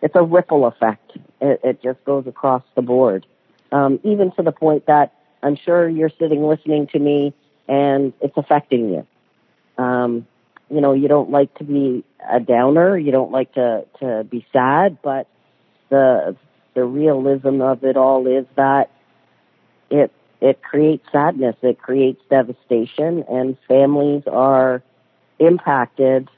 It's 0.01 0.15
a 0.15 0.24
ripple 0.24 0.65
effect. 0.65 1.18
It, 1.42 1.60
it 1.63 1.82
just 1.82 2.03
goes 2.06 2.27
across 2.27 2.63
the 2.75 2.82
board, 2.82 3.25
um, 3.72 4.00
even 4.03 4.32
to 4.34 4.44
the 4.44 4.51
point 4.51 4.86
that 4.88 5.13
I'm 5.42 5.56
sure 5.56 5.89
you're 5.89 6.12
sitting 6.20 6.44
listening 6.46 6.88
to 6.88 7.00
me 7.00 7.34
and 7.68 8.13
it's 8.22 8.38
affecting 8.38 8.89
you. 8.89 9.84
Um, 9.84 10.27
you 10.70 10.82
know, 10.82 10.94
you 10.94 11.08
don't 11.08 11.30
like 11.32 11.53
to 11.56 11.63
be 11.63 12.03
a 12.30 12.39
downer. 12.39 12.98
You 12.98 13.12
don't 13.12 13.32
like 13.32 13.53
to 13.53 13.86
to 14.00 14.24
be 14.24 14.46
sad, 14.53 14.98
but 15.01 15.27
the 15.89 16.36
the 16.74 16.84
realism 16.84 17.62
of 17.62 17.84
it 17.84 17.98
all 17.98 18.27
is 18.27 18.46
that 18.56 18.89
it 19.89 20.12
it 20.42 20.62
creates 20.62 21.06
sadness, 21.12 21.56
it 21.62 21.80
creates 21.82 22.22
devastation, 22.30 23.24
and 23.30 23.58
families 23.68 24.24
are 24.30 24.84
impacted 25.39 26.30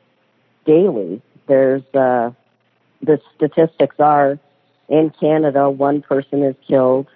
daily. 0.65 1.21
There's 1.47 1.83
uh, 1.93 2.31
the 3.01 3.19
statistics 3.35 3.95
are 3.99 4.39
in 4.87 5.11
Canada, 5.19 5.69
one 5.69 6.01
person 6.01 6.43
is 6.43 6.55
killed 6.67 7.07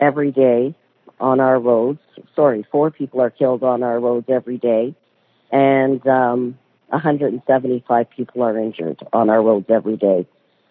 every 0.00 0.30
day 0.30 0.74
on 1.18 1.40
our 1.40 1.58
roads. 1.58 2.00
Sorry, 2.34 2.66
four 2.70 2.90
people 2.90 3.20
are 3.20 3.30
killed 3.30 3.62
on 3.62 3.82
our 3.82 3.98
roads 3.98 4.26
every 4.28 4.58
day, 4.58 4.94
and 5.50 6.06
um, 6.06 6.58
175 6.88 8.10
people 8.10 8.42
are 8.42 8.58
injured 8.58 9.02
on 9.12 9.30
our 9.30 9.42
roads 9.42 9.66
every 9.70 9.96
day 9.96 10.26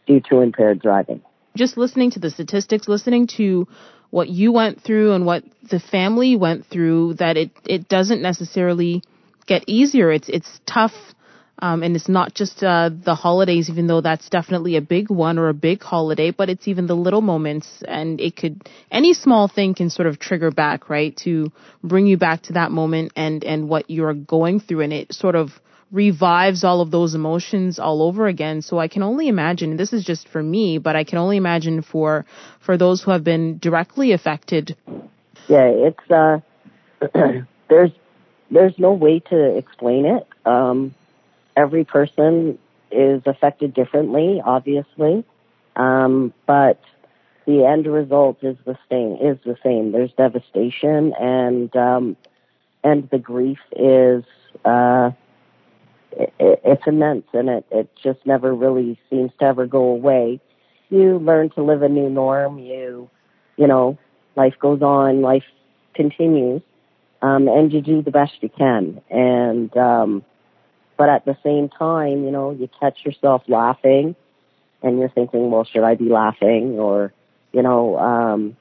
due 0.06 0.22
to 0.30 0.42
impaired 0.42 0.80
driving. 0.80 1.22
Just 1.58 1.78
listening 1.78 2.12
to 2.12 2.20
the 2.20 2.30
statistics, 2.30 2.88
listening 2.88 3.28
to 3.38 3.68
what 4.12 4.30
you 4.30 4.52
went 4.52 4.82
through 4.82 5.14
and 5.14 5.26
what 5.26 5.44
the 5.64 5.80
family 5.80 6.36
went 6.36 6.66
through, 6.68 7.16
that 7.16 7.38
it, 7.38 7.52
it 7.66 7.88
doesn't 7.88 8.22
necessarily 8.22 9.02
get 9.48 9.64
easier. 9.68 10.12
It's 10.12 10.30
it's 10.30 10.60
tough 10.66 10.94
um, 11.60 11.84
and 11.84 11.96
it's 11.96 12.10
not 12.10 12.34
just 12.34 12.64
uh, 12.64 12.90
the 12.90 13.16
holidays, 13.16 13.70
even 13.70 13.88
though 13.88 14.02
that's 14.02 14.30
definitely 14.30 14.76
a 14.76 14.82
big 14.82 15.10
one 15.10 15.40
or 15.40 15.48
a 15.48 15.54
big 15.54 15.82
holiday, 15.82 16.32
but 16.32 16.50
it's 16.50 16.68
even 16.68 16.86
the 16.86 16.96
little 16.96 17.22
moments. 17.22 17.82
And 17.88 18.20
it 18.20 18.36
could, 18.36 18.68
any 18.92 19.14
small 19.14 19.48
thing 19.48 19.74
can 19.74 19.90
sort 19.90 20.08
of 20.08 20.20
trigger 20.20 20.52
back, 20.52 20.90
right, 20.90 21.16
to 21.18 21.52
bring 21.82 22.08
you 22.08 22.18
back 22.18 22.44
to 22.44 22.54
that 22.54 22.72
moment 22.72 23.14
and, 23.16 23.44
and 23.44 23.70
what 23.70 23.90
you're 23.90 24.14
going 24.14 24.60
through. 24.60 24.82
And 24.82 24.92
it 24.92 25.14
sort 25.14 25.36
of 25.36 25.52
revives 25.92 26.66
all 26.66 26.82
of 26.82 26.92
those 26.92 27.16
emotions 27.16 27.80
all 27.80 28.02
over 28.02 28.28
again. 28.28 28.62
So 28.62 28.78
I 28.78 28.90
can 28.90 29.02
only 29.02 29.30
imagine, 29.30 29.78
this 29.78 29.94
is 29.94 30.04
just 30.04 30.28
for 30.28 30.44
me, 30.44 30.78
but 30.78 30.98
I 30.98 31.06
can 31.06 31.20
only 31.20 31.38
imagine 31.38 31.84
for, 31.84 32.26
for 32.60 32.78
those 32.78 33.02
who 33.02 33.12
have 33.12 33.24
been 33.24 33.60
directly 33.60 34.12
affected. 34.12 34.76
Yeah, 35.48 35.68
it's, 35.68 36.12
uh, 36.12 36.40
there's, 37.70 37.92
there's 38.52 38.78
no 38.78 38.92
way 38.92 39.22
to 39.30 39.58
explain 39.58 40.06
it. 40.06 40.28
Um, 40.46 40.94
every 41.56 41.84
person 41.84 42.58
is 42.92 43.22
affected 43.26 43.74
differently, 43.74 44.42
obviously, 44.44 45.24
um, 45.76 46.34
but 46.46 46.80
the 47.46 47.66
end 47.66 47.86
result 47.88 48.44
is 48.44 48.58
the 48.66 48.78
same. 48.90 49.18
Is 49.22 49.38
the 49.46 49.58
same. 49.64 49.92
There's 49.92 50.12
devastation, 50.14 51.14
and 51.20 51.76
um, 51.76 52.18
and 52.84 53.10
the 53.10 53.20
grief 53.20 53.60
is 53.76 54.24
uh, 54.64 55.12
it, 56.16 56.34
it's 56.40 56.84
immense 56.88 57.26
and 57.34 57.50
it, 57.50 57.66
it 57.72 57.90
just 58.02 58.20
never 58.26 58.54
really 58.54 59.00
seems 59.10 59.32
to 59.40 59.46
ever 59.46 59.66
go 59.66 59.84
away. 59.84 60.40
You 60.90 61.18
learn 61.18 61.50
to 61.52 61.64
live 61.64 61.82
a 61.82 61.90
new 61.90 62.10
norm. 62.10 62.60
You, 62.60 63.10
you 63.58 63.68
know, 63.68 63.98
life 64.36 64.56
goes 64.60 64.82
on, 64.82 65.22
life 65.22 65.44
continues, 65.94 66.62
um, 67.22 67.48
and 67.48 67.72
you 67.74 67.82
do 67.82 68.02
the 68.02 68.12
best 68.12 68.34
you 68.42 68.50
can. 68.50 69.02
And, 69.10 69.76
um, 69.78 70.24
but 70.98 71.10
at 71.10 71.26
the 71.26 71.38
same 71.44 71.70
time, 71.70 72.24
you 72.24 72.32
know, 72.32 72.52
you 72.52 72.70
catch 72.80 73.06
yourself 73.06 73.44
laughing 73.48 74.16
and 74.82 75.00
you're 75.00 75.10
thinking, 75.10 75.52
well, 75.52 75.66
should 75.66 75.84
I 75.84 75.96
be 75.96 76.10
laughing? 76.10 76.78
Or, 76.80 77.14
you 77.52 77.62
know, 77.62 77.98
um, 77.98 78.58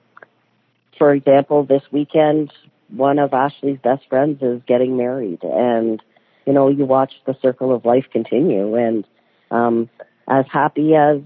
for 0.99 1.13
example, 1.13 1.65
this 1.65 1.83
weekend, 1.93 2.53
one 2.89 3.19
of 3.19 3.33
Ashley's 3.33 3.79
best 3.83 4.09
friends 4.09 4.43
is 4.43 4.61
getting 4.67 4.97
married 4.97 5.43
and, 5.43 6.03
you 6.47 6.53
know, 6.53 6.69
you 6.69 6.85
watch 6.85 7.13
the 7.27 7.37
circle 7.43 7.75
of 7.75 7.85
life 7.85 8.07
continue 8.13 8.75
and, 8.75 9.07
um, 9.51 9.89
as 10.29 10.47
happy 10.51 10.95
as 10.95 11.21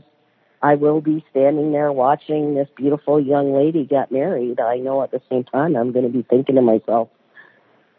I 0.61 0.75
will 0.75 1.01
be 1.01 1.25
standing 1.31 1.73
there 1.73 1.93
watching 1.93 2.55
this 2.55 2.69
beautiful 2.77 3.21
young 3.21 3.55
lady 3.55 3.85
get 3.85 4.11
married, 4.11 4.59
I 4.61 4.79
know 4.79 5.03
at 5.03 5.13
the 5.13 5.23
same 5.31 5.45
time 5.45 5.77
I'm 5.77 5.93
going 5.93 6.05
to 6.05 6.13
be 6.13 6.23
thinking 6.23 6.57
to 6.57 6.63
myself, 6.63 7.09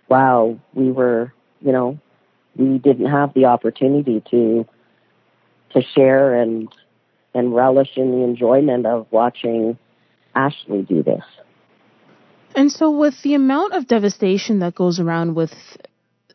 wow, 0.09 0.59
we 0.73 0.91
were, 0.91 1.33
you 1.61 1.71
know, 1.71 1.99
we 2.59 2.77
didn't 2.77 3.09
have 3.09 3.33
the 3.33 3.45
opportunity 3.45 4.21
to, 4.31 4.67
to 5.73 5.81
share 5.95 6.41
and, 6.41 6.67
and 7.33 7.55
relish 7.55 7.89
in 7.95 8.11
the 8.11 8.23
enjoyment 8.23 8.85
of 8.85 9.07
watching 9.11 9.77
Ashley 10.35 10.81
do 10.81 11.01
this. 11.01 11.23
And 12.55 12.71
so, 12.71 12.91
with 12.91 13.21
the 13.23 13.35
amount 13.35 13.73
of 13.73 13.87
devastation 13.87 14.59
that 14.59 14.75
goes 14.75 14.99
around 14.99 15.35
with 15.35 15.53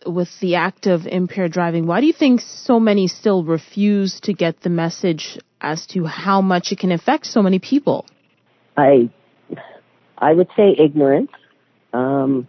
with 0.07 0.29
the 0.41 0.55
act 0.55 0.87
of 0.87 1.07
impaired 1.07 1.51
driving, 1.51 1.87
why 1.87 2.01
do 2.01 2.07
you 2.07 2.13
think 2.13 2.41
so 2.41 2.79
many 2.79 3.09
still 3.09 3.43
refuse 3.43 4.21
to 4.21 4.33
get 4.33 4.61
the 4.61 4.69
message 4.69 5.39
as 5.61 5.87
to 5.87 6.05
how 6.05 6.41
much 6.41 6.73
it 6.73 6.79
can 6.79 6.93
affect 6.93 7.27
so 7.27 7.43
many 7.43 7.59
people? 7.59 8.07
I 8.77 9.11
I 10.17 10.33
would 10.33 10.49
say 10.57 10.75
ignorance. 10.79 11.33
Um, 11.93 12.49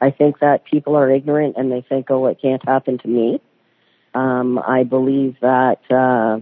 I 0.00 0.10
think 0.10 0.38
that 0.40 0.64
people 0.64 0.96
are 0.96 1.10
ignorant 1.10 1.56
and 1.56 1.70
they 1.70 1.82
think, 1.82 2.10
"Oh, 2.10 2.26
it 2.26 2.38
can't 2.40 2.66
happen 2.66 2.98
to 2.98 3.08
me." 3.08 3.40
Um, 4.14 4.58
I 4.58 4.82
believe 4.84 5.36
that 5.40 5.80
uh, 5.90 6.40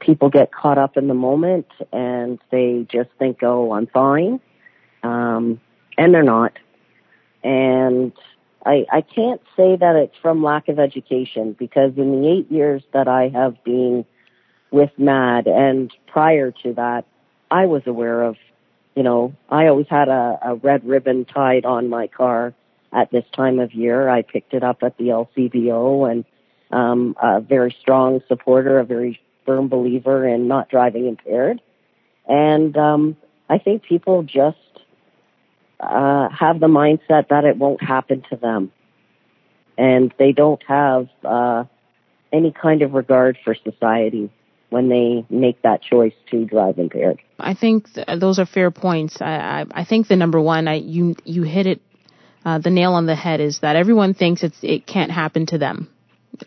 people 0.00 0.30
get 0.30 0.52
caught 0.52 0.78
up 0.78 0.96
in 0.96 1.08
the 1.08 1.14
moment 1.14 1.66
and 1.92 2.38
they 2.50 2.86
just 2.90 3.10
think, 3.18 3.42
"Oh, 3.42 3.72
I'm 3.72 3.86
fine," 3.86 4.40
um, 5.02 5.60
and 5.96 6.14
they're 6.14 6.22
not. 6.22 6.52
And 7.42 8.12
I, 8.64 8.84
I 8.92 9.00
can't 9.00 9.40
say 9.56 9.76
that 9.76 9.96
it's 9.96 10.16
from 10.20 10.42
lack 10.42 10.68
of 10.68 10.78
education 10.78 11.54
because 11.58 11.92
in 11.96 12.20
the 12.20 12.28
eight 12.28 12.50
years 12.50 12.82
that 12.92 13.08
I 13.08 13.28
have 13.28 13.62
been 13.64 14.04
with 14.70 14.90
MADD 14.98 15.46
and 15.46 15.90
prior 16.06 16.50
to 16.62 16.74
that, 16.74 17.06
I 17.50 17.66
was 17.66 17.82
aware 17.86 18.22
of, 18.22 18.36
you 18.98 19.04
know, 19.04 19.32
I 19.48 19.68
always 19.68 19.86
had 19.88 20.08
a, 20.08 20.40
a 20.42 20.54
red 20.56 20.84
ribbon 20.84 21.24
tied 21.24 21.64
on 21.64 21.88
my 21.88 22.08
car 22.08 22.52
at 22.92 23.12
this 23.12 23.24
time 23.32 23.60
of 23.60 23.72
year. 23.72 24.08
I 24.08 24.22
picked 24.22 24.54
it 24.54 24.64
up 24.64 24.82
at 24.82 24.98
the 24.98 25.04
LCBO 25.04 26.10
and 26.10 26.24
um, 26.72 27.14
a 27.22 27.40
very 27.40 27.76
strong 27.80 28.22
supporter, 28.26 28.80
a 28.80 28.84
very 28.84 29.20
firm 29.46 29.68
believer 29.68 30.26
in 30.26 30.48
not 30.48 30.68
driving 30.68 31.06
impaired. 31.06 31.62
And 32.26 32.76
um, 32.76 33.16
I 33.48 33.58
think 33.58 33.84
people 33.84 34.24
just 34.24 34.58
uh, 35.78 36.28
have 36.30 36.58
the 36.58 36.66
mindset 36.66 37.28
that 37.28 37.44
it 37.44 37.56
won't 37.56 37.80
happen 37.80 38.24
to 38.30 38.36
them. 38.36 38.72
And 39.76 40.12
they 40.18 40.32
don't 40.32 40.62
have 40.66 41.08
uh, 41.24 41.66
any 42.32 42.50
kind 42.50 42.82
of 42.82 42.94
regard 42.94 43.38
for 43.44 43.54
society 43.54 44.32
when 44.70 44.88
they 44.88 45.24
make 45.30 45.62
that 45.62 45.82
choice 45.82 46.12
to 46.30 46.44
drive 46.44 46.78
impaired. 46.78 47.20
I 47.38 47.54
think 47.54 47.92
th- 47.94 48.06
those 48.18 48.38
are 48.38 48.46
fair 48.46 48.70
points. 48.70 49.20
I, 49.20 49.34
I, 49.34 49.64
I 49.70 49.84
think 49.84 50.08
the 50.08 50.16
number 50.16 50.40
one, 50.40 50.68
I, 50.68 50.74
you 50.74 51.16
you 51.24 51.42
hit 51.42 51.66
it, 51.66 51.80
uh, 52.44 52.58
the 52.58 52.70
nail 52.70 52.92
on 52.92 53.06
the 53.06 53.14
head 53.14 53.40
is 53.40 53.60
that 53.60 53.76
everyone 53.76 54.14
thinks 54.14 54.42
it's 54.42 54.58
it 54.62 54.86
can't 54.86 55.10
happen 55.10 55.46
to 55.46 55.58
them, 55.58 55.88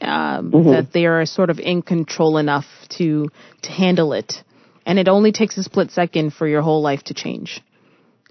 um, 0.01 0.51
mm-hmm. 0.51 0.71
that 0.71 0.93
they 0.93 1.05
are 1.05 1.25
sort 1.25 1.49
of 1.49 1.59
in 1.59 1.81
control 1.81 2.37
enough 2.37 2.65
to 2.97 3.29
to 3.63 3.71
handle 3.71 4.13
it, 4.13 4.33
and 4.85 4.99
it 4.99 5.07
only 5.07 5.31
takes 5.31 5.57
a 5.57 5.63
split 5.63 5.91
second 5.91 6.33
for 6.33 6.47
your 6.47 6.61
whole 6.61 6.81
life 6.81 7.03
to 7.03 7.13
change. 7.13 7.61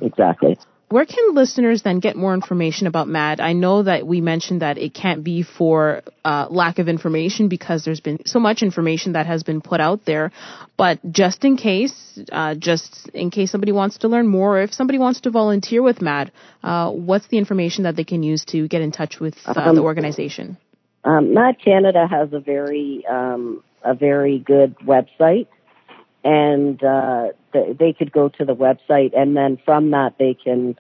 Exactly 0.01 0.57
where 0.91 1.07
can 1.07 1.35
listeners 1.35 1.83
then 1.83 2.01
get 2.01 2.17
more 2.17 2.35
information 2.35 2.89
about 2.89 3.07
MADD? 3.07 3.41
I 3.41 3.53
know 3.53 3.85
that 3.85 4.05
we 4.05 4.21
mentioned 4.21 4.63
that 4.63 4.77
it 4.77 4.93
can't 4.93 5.23
be 5.23 5.45
for 5.45 6.03
uh, 6.25 6.49
lack 6.51 6.81
of 6.81 6.89
information 6.89 7.49
because 7.49 7.85
there's 7.85 8.01
been 8.01 8.27
so 8.27 8.41
much 8.41 8.63
information 8.63 9.13
that 9.13 9.27
has 9.27 9.45
been 9.45 9.61
put 9.61 9.81
out 9.81 10.05
there. 10.05 10.33
But 10.77 10.99
just 11.13 11.45
in 11.45 11.57
case, 11.57 12.19
uh, 12.33 12.57
just 12.57 13.09
in 13.15 13.31
case 13.31 13.53
somebody 13.53 13.71
wants 13.71 13.99
to 13.99 14.09
learn 14.09 14.27
more, 14.27 14.59
or 14.59 14.63
if 14.63 14.75
somebody 14.75 14.99
wants 14.99 15.21
to 15.21 15.31
volunteer 15.31 15.81
with 15.81 16.01
MADD, 16.01 16.33
uh, 16.65 16.91
what's 16.91 17.29
the 17.29 17.39
information 17.39 17.85
that 17.85 17.95
they 17.95 18.05
can 18.05 18.25
use 18.25 18.45
to 18.47 18.67
get 18.67 18.83
in 18.83 18.91
touch 18.91 19.21
with 19.21 19.37
uh, 19.47 19.53
um, 19.57 19.77
the 19.77 19.83
organization? 19.83 20.59
Um, 21.05 21.33
MADD 21.33 21.65
Canada 21.65 22.07
has 22.11 22.33
a 22.33 22.41
very 22.41 23.05
um, 23.09 23.63
a 23.85 23.95
very 23.95 24.39
good 24.39 24.77
website 24.81 25.47
and 26.23 26.83
uh, 26.83 27.29
they 27.53 27.93
could 27.93 28.13
go 28.13 28.29
to 28.29 28.45
the 28.45 28.55
website, 28.55 29.17
and 29.17 29.37
then 29.37 29.59
from 29.65 29.91
that 29.93 30.17
they 30.19 30.35
can 30.35 30.77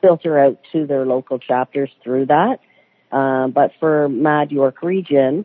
filter 0.00 0.38
out 0.38 0.58
to 0.72 0.86
their 0.86 1.04
local 1.04 1.38
chapters 1.38 1.90
through 2.02 2.26
that. 2.26 2.58
Um, 3.12 3.50
but 3.50 3.72
for 3.80 4.08
MADD 4.08 4.52
York 4.52 4.82
Region, 4.82 5.44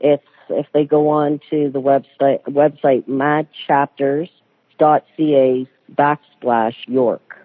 it's 0.00 0.26
if 0.48 0.66
they 0.72 0.84
go 0.84 1.08
on 1.08 1.40
to 1.50 1.70
the 1.70 1.80
website 1.80 2.44
website 2.44 3.08
maddchapters.ca 3.08 5.68
backslash 5.92 6.74
York, 6.86 7.36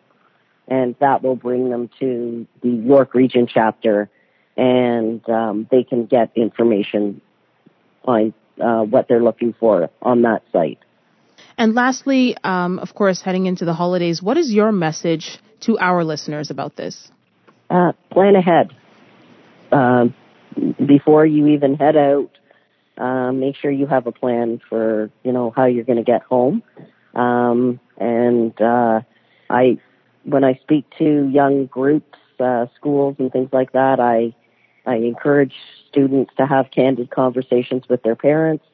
and 0.67 0.95
that 0.99 1.23
will 1.23 1.35
bring 1.35 1.69
them 1.69 1.89
to 1.99 2.45
the 2.61 2.69
York 2.69 3.13
Region 3.13 3.47
chapter, 3.51 4.09
and 4.57 5.27
um, 5.29 5.67
they 5.71 5.83
can 5.83 6.05
get 6.05 6.31
information 6.35 7.21
on 8.03 8.33
uh, 8.61 8.81
what 8.81 9.07
they're 9.07 9.23
looking 9.23 9.53
for 9.59 9.89
on 10.01 10.23
that 10.23 10.43
site. 10.51 10.79
And 11.61 11.75
lastly, 11.75 12.35
um, 12.43 12.79
of 12.79 12.95
course, 12.95 13.21
heading 13.21 13.45
into 13.45 13.65
the 13.65 13.73
holidays, 13.75 14.19
what 14.19 14.35
is 14.35 14.51
your 14.51 14.71
message 14.71 15.37
to 15.59 15.77
our 15.77 16.03
listeners 16.03 16.49
about 16.49 16.75
this? 16.75 17.11
Uh, 17.69 17.91
plan 18.09 18.35
ahead. 18.35 18.71
Uh, 19.71 20.05
before 20.83 21.23
you 21.23 21.49
even 21.49 21.75
head 21.75 21.95
out, 21.95 22.31
uh, 22.97 23.31
make 23.31 23.55
sure 23.57 23.69
you 23.69 23.85
have 23.85 24.07
a 24.07 24.11
plan 24.11 24.59
for, 24.69 25.11
you 25.23 25.31
know, 25.31 25.53
how 25.55 25.65
you're 25.65 25.83
going 25.83 25.99
to 25.99 26.03
get 26.03 26.23
home. 26.23 26.63
Um, 27.13 27.79
and, 27.95 28.59
uh, 28.59 29.01
I, 29.47 29.77
when 30.23 30.43
I 30.43 30.55
speak 30.63 30.85
to 30.97 31.29
young 31.31 31.67
groups, 31.67 32.17
uh, 32.39 32.65
schools 32.75 33.17
and 33.19 33.31
things 33.31 33.49
like 33.53 33.73
that, 33.73 33.99
I, 33.99 34.33
I 34.83 34.95
encourage 34.95 35.53
students 35.91 36.33
to 36.37 36.47
have 36.47 36.71
candid 36.71 37.11
conversations 37.11 37.83
with 37.87 38.01
their 38.01 38.15
parents 38.15 38.65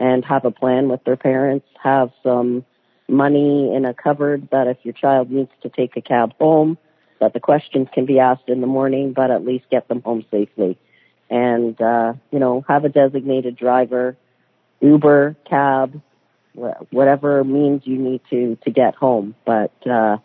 and 0.00 0.24
have 0.24 0.46
a 0.46 0.50
plan 0.50 0.88
with 0.88 1.04
their 1.04 1.16
parents, 1.16 1.66
have 1.80 2.10
some 2.22 2.64
money 3.06 3.72
in 3.74 3.84
a 3.84 3.92
cupboard 3.92 4.48
that 4.50 4.66
if 4.66 4.78
your 4.82 4.94
child 4.94 5.30
needs 5.30 5.50
to 5.62 5.68
take 5.68 5.96
a 5.96 6.00
cab 6.00 6.32
home, 6.40 6.78
that 7.20 7.34
the 7.34 7.40
questions 7.40 7.86
can 7.92 8.06
be 8.06 8.18
asked 8.18 8.48
in 8.48 8.62
the 8.62 8.66
morning, 8.66 9.12
but 9.12 9.30
at 9.30 9.44
least 9.44 9.66
get 9.70 9.86
them 9.88 10.00
home 10.00 10.24
safely. 10.30 10.78
And, 11.28 11.80
uh, 11.80 12.14
you 12.32 12.38
know, 12.38 12.64
have 12.66 12.84
a 12.84 12.88
designated 12.88 13.56
driver, 13.56 14.16
Uber, 14.80 15.36
cab, 15.48 16.00
whatever 16.54 17.44
means 17.44 17.82
you 17.84 17.98
need 17.98 18.22
to, 18.30 18.56
to 18.64 18.70
get 18.70 18.94
home, 18.94 19.34
but, 19.44 19.72
uh, 19.86 20.16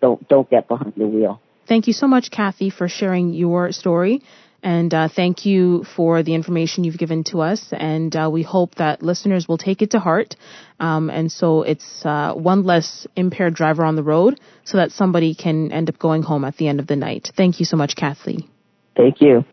don't, 0.00 0.26
don't 0.26 0.48
get 0.48 0.68
behind 0.68 0.94
the 0.96 1.06
wheel. 1.06 1.40
Thank 1.66 1.86
you 1.86 1.92
so 1.92 2.08
much, 2.08 2.30
Kathy, 2.30 2.70
for 2.70 2.88
sharing 2.88 3.34
your 3.34 3.72
story. 3.72 4.22
And 4.62 4.94
uh, 4.94 5.08
thank 5.08 5.44
you 5.44 5.84
for 5.96 6.22
the 6.22 6.34
information 6.34 6.84
you've 6.84 6.98
given 6.98 7.24
to 7.24 7.40
us. 7.40 7.72
And 7.72 8.14
uh, 8.14 8.30
we 8.32 8.42
hope 8.42 8.76
that 8.76 9.02
listeners 9.02 9.48
will 9.48 9.58
take 9.58 9.82
it 9.82 9.90
to 9.90 9.98
heart. 9.98 10.36
Um, 10.78 11.10
and 11.10 11.32
so 11.32 11.62
it's 11.62 12.06
uh, 12.06 12.34
one 12.34 12.62
less 12.62 13.06
impaired 13.16 13.54
driver 13.54 13.84
on 13.84 13.96
the 13.96 14.04
road 14.04 14.40
so 14.64 14.78
that 14.78 14.92
somebody 14.92 15.34
can 15.34 15.72
end 15.72 15.88
up 15.88 15.98
going 15.98 16.22
home 16.22 16.44
at 16.44 16.56
the 16.56 16.68
end 16.68 16.78
of 16.78 16.86
the 16.86 16.96
night. 16.96 17.30
Thank 17.36 17.58
you 17.58 17.66
so 17.66 17.76
much, 17.76 17.96
Kathy. 17.96 18.48
Thank 18.96 19.20
you. 19.20 19.44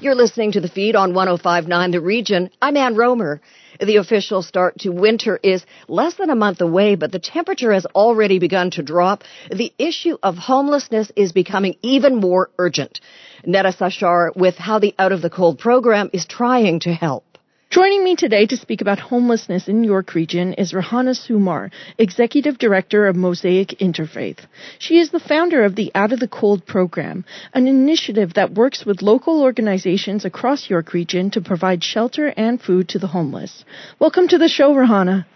You're 0.00 0.14
listening 0.14 0.52
to 0.52 0.60
the 0.60 0.68
feed 0.68 0.94
on 0.94 1.12
1059 1.12 1.90
The 1.90 2.00
Region. 2.00 2.50
I'm 2.62 2.76
Ann 2.76 2.94
Romer. 2.94 3.40
The 3.80 3.96
official 3.96 4.42
start 4.42 4.80
to 4.80 4.90
winter 4.90 5.38
is 5.40 5.64
less 5.86 6.14
than 6.14 6.30
a 6.30 6.34
month 6.34 6.60
away, 6.60 6.96
but 6.96 7.12
the 7.12 7.20
temperature 7.20 7.72
has 7.72 7.86
already 7.86 8.40
begun 8.40 8.70
to 8.72 8.82
drop. 8.82 9.22
The 9.50 9.72
issue 9.78 10.18
of 10.22 10.36
homelessness 10.36 11.12
is 11.14 11.32
becoming 11.32 11.76
even 11.82 12.16
more 12.16 12.50
urgent. 12.58 13.00
Netta 13.46 13.72
Sachar 13.72 14.32
with 14.34 14.56
how 14.56 14.80
the 14.80 14.94
Out 14.98 15.12
of 15.12 15.22
the 15.22 15.30
Cold 15.30 15.60
program 15.60 16.10
is 16.12 16.26
trying 16.26 16.80
to 16.80 16.92
help. 16.92 17.27
Joining 17.70 18.02
me 18.02 18.16
today 18.16 18.46
to 18.46 18.56
speak 18.56 18.80
about 18.80 18.98
homelessness 18.98 19.68
in 19.68 19.84
York 19.84 20.14
Region 20.14 20.54
is 20.54 20.72
Rahana 20.72 21.14
Sumar, 21.14 21.70
Executive 21.98 22.56
Director 22.56 23.06
of 23.06 23.14
Mosaic 23.14 23.76
Interfaith. 23.78 24.38
She 24.78 24.98
is 24.98 25.10
the 25.10 25.20
founder 25.20 25.62
of 25.66 25.76
the 25.76 25.92
Out 25.94 26.10
of 26.14 26.18
the 26.18 26.28
Cold 26.28 26.64
program, 26.64 27.26
an 27.52 27.68
initiative 27.68 28.32
that 28.34 28.54
works 28.54 28.86
with 28.86 29.02
local 29.02 29.42
organizations 29.42 30.24
across 30.24 30.70
York 30.70 30.94
Region 30.94 31.30
to 31.32 31.42
provide 31.42 31.84
shelter 31.84 32.32
and 32.38 32.58
food 32.58 32.88
to 32.88 32.98
the 32.98 33.06
homeless. 33.06 33.66
Welcome 33.98 34.28
to 34.28 34.38
the 34.38 34.48
show, 34.48 34.72
Rahana. 34.72 35.26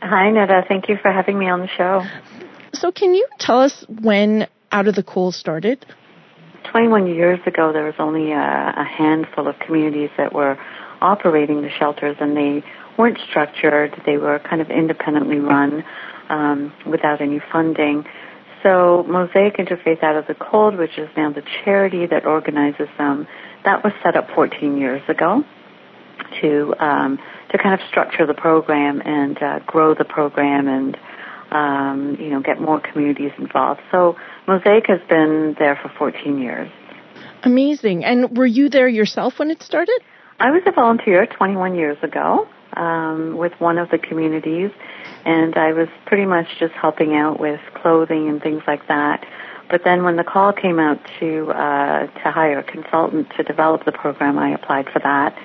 Hi, 0.00 0.30
Netta. 0.30 0.62
Thank 0.66 0.88
you 0.88 0.96
for 0.96 1.12
having 1.12 1.38
me 1.38 1.50
on 1.50 1.60
the 1.60 1.68
show. 1.68 2.06
So, 2.72 2.90
can 2.90 3.12
you 3.12 3.28
tell 3.38 3.60
us 3.60 3.84
when 4.00 4.46
Out 4.72 4.88
of 4.88 4.94
the 4.94 5.02
Cold 5.02 5.34
started? 5.34 5.84
21 6.70 7.06
years 7.06 7.40
ago, 7.46 7.72
there 7.72 7.84
was 7.84 7.94
only 7.98 8.32
a, 8.32 8.74
a 8.76 8.84
handful 8.84 9.48
of 9.48 9.58
communities 9.58 10.10
that 10.16 10.32
were 10.32 10.58
operating 11.00 11.62
the 11.62 11.70
shelters, 11.78 12.16
and 12.20 12.36
they 12.36 12.64
weren't 12.98 13.18
structured. 13.28 14.00
They 14.06 14.16
were 14.16 14.38
kind 14.38 14.60
of 14.60 14.70
independently 14.70 15.38
run 15.38 15.84
um, 16.28 16.72
without 16.86 17.20
any 17.20 17.40
funding. 17.52 18.04
So 18.62 19.04
Mosaic 19.06 19.56
Interfaith 19.58 20.02
Out 20.02 20.16
of 20.16 20.26
the 20.26 20.34
Cold, 20.34 20.76
which 20.76 20.96
is 20.96 21.08
now 21.16 21.30
the 21.30 21.42
charity 21.64 22.06
that 22.06 22.24
organizes 22.24 22.88
them, 22.96 23.26
that 23.64 23.84
was 23.84 23.92
set 24.02 24.16
up 24.16 24.28
14 24.34 24.78
years 24.78 25.02
ago 25.08 25.44
to 26.40 26.74
um, 26.78 27.18
to 27.50 27.58
kind 27.58 27.74
of 27.74 27.86
structure 27.88 28.26
the 28.26 28.34
program 28.34 29.02
and 29.04 29.40
uh, 29.42 29.58
grow 29.60 29.94
the 29.94 30.04
program 30.04 30.66
and 30.66 30.96
um, 31.54 32.16
you 32.20 32.28
know 32.28 32.40
get 32.40 32.60
more 32.60 32.80
communities 32.80 33.32
involved. 33.38 33.80
So 33.90 34.16
Mosaic 34.46 34.86
has 34.88 35.00
been 35.08 35.56
there 35.58 35.78
for 35.80 35.90
14 35.96 36.38
years. 36.38 36.70
Amazing. 37.44 38.04
And 38.04 38.36
were 38.36 38.46
you 38.46 38.68
there 38.68 38.88
yourself 38.88 39.38
when 39.38 39.50
it 39.50 39.62
started? 39.62 39.98
I 40.40 40.50
was 40.50 40.62
a 40.66 40.72
volunteer 40.72 41.26
21 41.26 41.76
years 41.76 41.96
ago 42.02 42.48
um, 42.76 43.36
with 43.36 43.52
one 43.60 43.78
of 43.78 43.88
the 43.90 43.98
communities, 43.98 44.70
and 45.24 45.56
I 45.56 45.72
was 45.72 45.88
pretty 46.06 46.26
much 46.26 46.46
just 46.58 46.72
helping 46.74 47.14
out 47.14 47.38
with 47.38 47.60
clothing 47.74 48.28
and 48.28 48.42
things 48.42 48.62
like 48.66 48.88
that. 48.88 49.24
But 49.70 49.82
then 49.84 50.02
when 50.02 50.16
the 50.16 50.24
call 50.24 50.52
came 50.52 50.78
out 50.78 50.98
to 51.20 51.50
uh, 51.50 52.06
to 52.06 52.30
hire 52.30 52.58
a 52.58 52.64
consultant 52.64 53.28
to 53.36 53.42
develop 53.44 53.84
the 53.84 53.92
program, 53.92 54.38
I 54.38 54.50
applied 54.54 54.86
for 54.92 54.98
that 54.98 55.36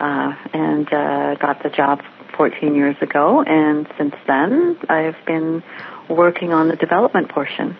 uh, 0.00 0.34
and 0.52 0.92
uh, 0.92 1.34
got 1.36 1.62
the 1.62 1.70
job 1.70 2.00
14 2.36 2.74
years 2.74 2.96
ago. 3.00 3.42
And 3.46 3.86
since 3.98 4.14
then, 4.26 4.78
I've 4.88 5.16
been 5.26 5.62
working 6.08 6.52
on 6.52 6.68
the 6.68 6.76
development 6.76 7.30
portion. 7.30 7.76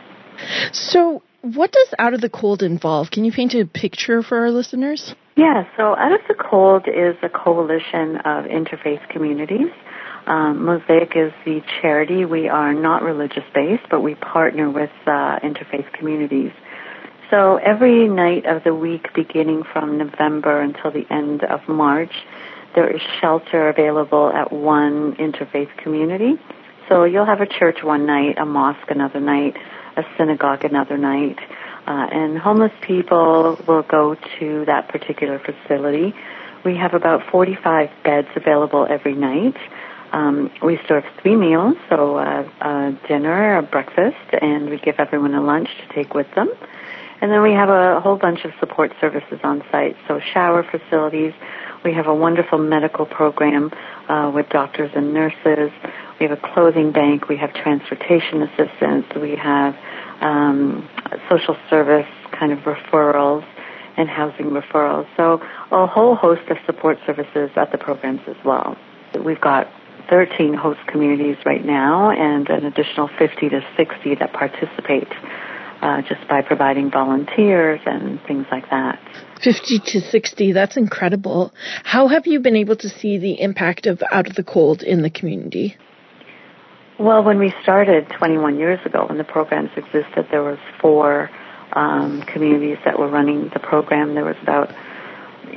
So, 0.73 1.23
what 1.43 1.73
does 1.73 1.89
Out 1.99 2.15
of 2.15 2.21
the 2.21 2.31
Cold 2.31 2.63
involve? 2.63 3.11
Can 3.11 3.25
you 3.25 3.33
paint 3.33 3.55
a 3.55 3.65
picture 3.67 4.23
for 4.23 4.39
our 4.39 4.51
listeners? 4.51 5.15
Yeah, 5.37 5.65
so 5.77 5.97
Out 5.97 6.13
of 6.13 6.21
the 6.29 6.35
Cold 6.35 6.87
is 6.87 7.17
a 7.23 7.29
coalition 7.29 8.17
of 8.25 8.45
interfaith 8.45 9.09
communities. 9.09 9.69
Um, 10.27 10.65
Mosaic 10.65 11.13
is 11.17 11.33
the 11.45 11.61
charity. 11.81 12.25
We 12.25 12.49
are 12.49 12.73
not 12.73 13.03
religious 13.03 13.43
based, 13.55 13.83
but 13.91 14.03
we 14.03 14.15
partner 14.15 14.71
with 14.71 14.91
uh, 15.07 15.41
interfaith 15.41 15.93
communities. 15.99 16.53
So 17.31 17.57
every 17.57 18.09
night 18.09 18.47
of 18.47 18.63
the 18.63 18.75
week, 18.75 19.07
beginning 19.15 19.63
from 19.73 19.99
November 19.99 20.61
until 20.61 20.93
the 20.93 21.05
end 21.11 21.43
of 21.43 21.61
March, 21.67 22.13
there 22.75 22.89
is 22.89 23.01
shelter 23.21 23.69
available 23.69 24.31
at 24.31 24.53
one 24.53 25.15
interfaith 25.17 25.77
community. 25.79 26.39
So 26.89 27.05
you'll 27.05 27.27
have 27.27 27.41
a 27.41 27.47
church 27.47 27.83
one 27.83 28.07
night, 28.07 28.39
a 28.39 28.45
mosque 28.45 28.91
another 28.91 29.21
night, 29.21 29.57
a 29.97 30.03
synagogue 30.17 30.65
another 30.65 30.99
night, 30.99 31.39
uh, 31.87 32.09
and 32.11 32.39
homeless 32.39 32.73
people 32.81 33.59
will 33.67 33.83
go 33.83 34.17
to 34.39 34.65
that 34.67 34.89
particular 34.89 35.39
facility. 35.39 36.15
We 36.65 36.77
have 36.77 36.95
about 36.95 37.31
45 37.31 37.91
beds 38.05 38.29
available 38.37 38.87
every 38.89 39.15
night. 39.15 39.57
Um, 40.13 40.51
we 40.63 40.79
serve 40.87 41.05
three 41.23 41.37
meals, 41.37 41.77
so 41.89 42.19
uh, 42.19 42.49
a 42.61 42.99
dinner, 43.09 43.57
a 43.57 43.63
breakfast, 43.63 44.19
and 44.41 44.69
we 44.69 44.79
give 44.79 44.97
everyone 44.99 45.35
a 45.35 45.43
lunch 45.43 45.69
to 45.81 45.95
take 45.95 46.15
with 46.15 46.33
them. 46.35 46.51
And 47.23 47.31
then 47.31 47.41
we 47.43 47.53
have 47.53 47.69
a 47.69 48.01
whole 48.01 48.17
bunch 48.17 48.45
of 48.45 48.53
support 48.61 48.93
services 49.01 49.41
on 49.43 49.63
site, 49.71 49.97
so 50.09 50.21
shower 50.21 50.65
facilities. 50.65 51.33
We 51.85 51.93
have 51.95 52.07
a 52.07 52.15
wonderful 52.15 52.59
medical 52.59 53.07
program 53.07 53.73
uh, 54.09 54.31
with 54.35 54.49
doctors 54.51 54.91
and 54.95 55.13
nurses. 55.13 55.71
We 56.21 56.27
have 56.29 56.39
a 56.39 56.53
clothing 56.55 56.93
bank. 56.93 57.29
We 57.29 57.37
have 57.39 57.53
transportation 57.55 58.43
assistance. 58.43 59.07
We 59.21 59.37
have 59.37 59.77
um, 60.21 60.89
social 61.29 61.57
service 61.69 62.07
kind 62.31 62.53
of 62.53 62.61
referrals 62.61 63.45
and 63.97 64.09
housing 64.09 64.51
referrals. 64.51 65.07
So 65.17 65.43
a 65.71 65.87
whole 65.87 66.15
host 66.15 66.49
of 66.49 66.57
support 66.67 66.99
services 67.07 67.51
at 67.57 67.73
the 67.73 67.79
programs 67.79 68.21
as 68.27 68.37
well. 68.45 68.77
We've 69.19 69.41
got 69.41 69.69
13 70.09 70.55
host 70.55 70.81
communities 70.87 71.37
right 71.45 71.65
now 71.65 72.11
and 72.11 72.49
an 72.49 72.65
additional 72.65 73.09
50 73.19 73.49
to 73.51 73.61
60 73.77 74.15
that 74.17 74.33
participate 74.33 75.09
uh, 75.83 76.01
just 76.03 76.27
by 76.29 76.41
providing 76.43 76.91
volunteers 76.91 77.81
and 77.85 78.21
things 78.27 78.47
like 78.51 78.71
that. 78.71 79.01
50 79.43 79.81
to 79.81 80.01
60, 80.01 80.53
that's 80.53 80.77
incredible. 80.77 81.53
How 81.83 82.07
have 82.07 82.27
you 82.27 82.39
been 82.39 82.55
able 82.55 82.77
to 82.77 82.89
see 82.89 83.19
the 83.19 83.41
impact 83.41 83.87
of 83.87 84.01
Out 84.13 84.29
of 84.29 84.37
the 84.37 84.45
Cold 84.45 84.83
in 84.83 85.03
the 85.03 85.11
community? 85.11 85.77
Well, 87.01 87.25
when 87.25 87.41
we 87.41 87.53
started 87.63 88.09
21 88.11 88.59
years 88.59 88.79
ago, 88.87 89.07
when 89.09 89.19
the 89.19 89.25
programs 89.25 89.71
existed, 89.77 90.29
there 90.31 90.45
was 90.45 90.59
four 90.81 91.29
um, 91.73 92.23
communities 92.23 92.79
that 92.85 92.99
were 92.99 93.09
running 93.09 93.51
the 93.53 93.59
program. 93.59 94.15
There 94.15 94.25
was 94.25 94.37
about, 94.41 94.73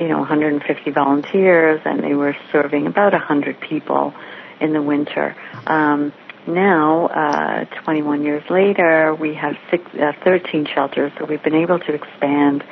you 0.00 0.08
know, 0.08 0.18
150 0.18 0.90
volunteers, 0.90 1.80
and 1.84 2.02
they 2.02 2.14
were 2.14 2.34
serving 2.50 2.88
about 2.88 3.12
100 3.12 3.60
people 3.60 4.12
in 4.60 4.72
the 4.72 4.82
winter. 4.82 5.36
Um, 5.68 6.12
now, 6.46 7.06
uh, 7.06 7.64
21 7.84 8.22
years 8.22 8.42
later, 8.50 9.14
we 9.14 9.34
have 9.34 9.54
six, 9.70 9.84
uh, 9.94 10.12
13 10.24 10.66
shelters, 10.72 11.12
so 11.18 11.24
we've 11.24 11.42
been 11.42 11.54
able 11.54 11.78
to 11.78 11.92
expand 11.92 12.64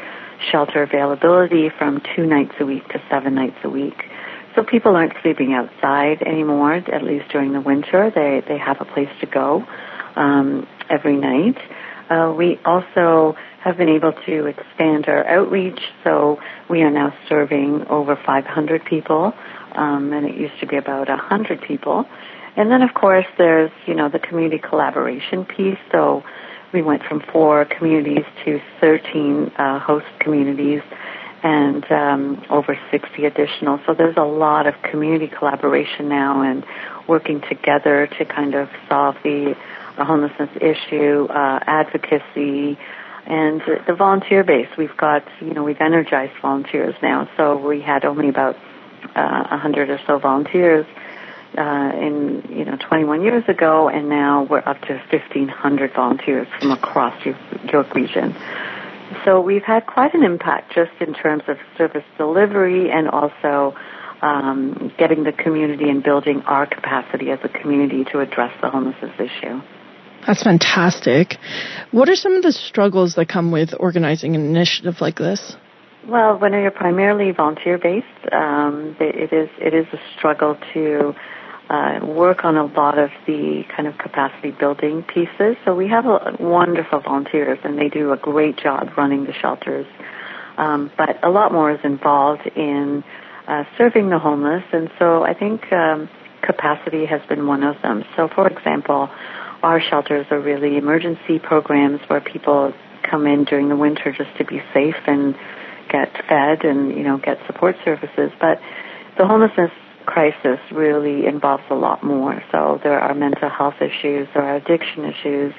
shelter 0.51 0.83
availability 0.83 1.71
from 1.79 2.03
two 2.15 2.27
nights 2.27 2.53
a 2.61 2.67
week 2.67 2.87
to 2.89 3.01
seven 3.11 3.35
nights 3.35 3.57
a 3.65 3.71
week. 3.71 4.05
So 4.55 4.63
people 4.63 4.95
aren't 4.95 5.15
sleeping 5.23 5.53
outside 5.53 6.23
anymore, 6.23 6.75
at 6.75 7.03
least 7.03 7.31
during 7.31 7.53
the 7.53 7.61
winter. 7.61 8.11
They, 8.15 8.43
they 8.47 8.59
have 8.59 8.81
a 8.81 8.85
place 8.85 9.09
to 9.21 9.27
go 9.27 9.65
um, 10.15 10.67
every 10.89 11.17
night. 11.17 11.59
Uh, 12.09 12.33
we 12.37 12.61
also 12.65 13.35
have 13.63 13.77
been 13.77 13.89
able 13.89 14.13
to 14.13 14.47
expand 14.47 15.09
our 15.09 15.27
outreach, 15.27 15.81
so 16.05 16.39
we 16.69 16.83
are 16.83 16.91
now 16.91 17.15
serving 17.29 17.87
over 17.89 18.17
500 18.25 18.85
people, 18.85 19.33
um, 19.73 20.13
and 20.13 20.27
it 20.27 20.37
used 20.37 20.61
to 20.61 20.67
be 20.67 20.77
about 20.77 21.09
100 21.09 21.63
people. 21.63 22.07
And 22.57 22.71
then, 22.71 22.83
of 22.83 22.95
course, 22.95 23.27
there's 23.37 23.73
you 23.87 23.95
know 23.95 24.09
the 24.09 24.19
community 24.19 24.59
collaboration 24.59 25.45
piece. 25.45 25.79
So 25.91 26.23
we 26.73 26.83
went 26.83 27.05
from 27.05 27.23
four 27.33 27.65
communities 27.65 28.25
to 28.45 28.61
13 28.81 29.53
uh, 29.57 29.79
host 29.79 30.07
communities 30.19 30.83
and 31.45 31.85
um, 31.93 32.43
over 32.49 32.77
60 32.91 33.27
additional. 33.27 33.79
So 33.87 33.95
there's 33.95 34.17
a 34.17 34.25
lot 34.25 34.67
of 34.67 34.75
community 34.91 35.29
collaboration 35.29 36.09
now 36.09 36.43
and 36.43 36.65
working 37.07 37.43
together 37.43 38.09
to 38.19 38.25
kind 38.25 38.55
of 38.55 38.69
solve 38.89 39.17
the, 39.23 39.55
homelessness 39.97 40.51
issue, 40.57 41.27
uh, 41.27 41.61
advocacy, 41.69 42.77
and 43.27 43.63
the 43.87 43.95
volunteer 43.97 44.43
base. 44.43 44.67
We've 44.77 44.97
got, 44.97 45.23
you 45.41 45.55
know, 45.55 45.63
we've 45.63 45.81
energized 45.81 46.33
volunteers 46.43 46.97
now. 47.01 47.31
So 47.37 47.57
we 47.57 47.81
had 47.81 48.05
only 48.05 48.29
about 48.29 48.57
uh, 49.15 49.47
100 49.51 49.91
or 49.91 50.01
so 50.05 50.19
volunteers 50.19 50.85
uh, 51.57 51.93
in 51.95 52.45
you 52.51 52.65
know 52.65 52.77
21 52.89 53.23
years 53.23 53.45
ago, 53.49 53.89
and 53.89 54.09
now 54.09 54.47
we're 54.49 54.67
up 54.67 54.81
to 54.83 54.95
1,500 55.11 55.93
volunteers 55.95 56.49
from 56.61 56.71
across 56.71 57.15
York 57.73 57.95
region. 57.95 58.35
So 59.25 59.41
we've 59.41 59.63
had 59.63 59.87
quite 59.87 60.15
an 60.15 60.25
impact 60.25 60.75
just 60.75 60.93
in 61.01 61.15
terms 61.15 61.43
of 61.49 61.57
service 61.77 62.05
delivery 62.17 62.91
and 62.91 63.09
also 63.09 63.75
um, 64.23 64.93
getting 64.99 65.25
the 65.25 65.33
community 65.33 65.89
and 65.91 66.03
building 66.03 66.43
our 66.47 66.67
capacity 66.67 67.31
as 67.31 67.39
a 67.45 67.49
community 67.49 68.05
to 68.13 68.21
address 68.21 68.53
the 68.61 68.71
homelessness 68.71 69.13
issue. 69.19 69.61
That's 70.27 70.43
fantastic. 70.43 71.37
What 71.91 72.09
are 72.09 72.17
some 72.17 72.35
of 72.35 72.43
the 72.43 72.53
struggles 72.53 73.15
that 73.17 73.29
come 73.29 73.53
with 73.53 73.71
organizing 73.79 74.35
an 74.35 74.47
initiative 74.47 75.01
like 75.01 75.17
this? 75.17 75.57
Well, 76.09 76.39
when 76.39 76.53
you're 76.53 76.71
primarily 76.71 77.33
volunteer 77.33 77.79
based, 77.79 78.07
um, 78.33 78.97
it 79.01 79.33
is 79.33 79.49
it 79.59 79.75
is 79.75 79.87
a 79.93 79.99
struggle 80.17 80.57
to 80.75 81.15
uh, 81.71 82.01
work 82.03 82.45
on 82.45 82.57
a 82.57 82.65
lot 82.65 82.99
of 82.99 83.11
the 83.27 83.63
kind 83.75 83.89
of 83.89 83.97
capacity 83.97 84.51
building 84.51 85.03
pieces. 85.03 85.57
So 85.65 85.75
we 85.75 85.89
have 85.89 86.05
a, 86.05 86.37
wonderful 86.39 87.01
volunteers, 87.01 87.59
and 87.65 87.79
they 87.79 87.89
do 87.89 88.13
a 88.13 88.17
great 88.17 88.57
job 88.59 88.91
running 88.97 89.25
the 89.25 89.33
shelters. 89.33 89.87
Um, 90.57 90.91
but 90.97 91.25
a 91.25 91.31
lot 91.31 91.53
more 91.53 91.71
is 91.73 91.81
involved 91.83 92.47
in 92.55 93.03
uh, 93.49 93.65
serving 93.79 94.11
the 94.11 94.19
homeless, 94.19 94.65
and 94.73 94.91
so 94.99 95.23
I 95.23 95.35
think 95.35 95.73
um, 95.73 96.09
capacity 96.43 97.07
has 97.07 97.21
been 97.29 97.47
one 97.47 97.63
of 97.63 97.81
them. 97.83 98.05
So, 98.17 98.29
for 98.29 98.47
example, 98.47 99.09
our 99.63 99.81
shelters 99.81 100.27
are 100.31 100.41
really 100.41 100.77
emergency 100.77 101.39
programs 101.39 102.01
where 102.09 102.21
people 102.21 102.73
come 103.03 103.27
in 103.27 103.45
during 103.45 103.69
the 103.69 103.77
winter 103.77 104.13
just 104.13 104.37
to 104.39 104.45
be 104.45 104.63
safe 104.73 104.97
and 105.07 105.35
get 105.91 106.13
fed 106.29 106.65
and 106.65 106.91
you 106.97 107.03
know 107.03 107.19
get 107.19 107.39
support 107.47 107.77
services, 107.85 108.31
but 108.41 108.61
the 109.17 109.27
homelessness 109.27 109.71
crisis 110.07 110.59
really 110.73 111.27
involves 111.27 111.65
a 111.71 111.75
lot 111.75 112.03
more. 112.03 112.43
So 112.53 112.81
there 112.83 113.01
are 113.01 113.15
mental 113.15 113.49
health 113.49 113.81
issues, 113.81 114.29
there 114.35 114.43
are 114.43 114.57
addiction 114.57 115.05
issues, 115.05 115.55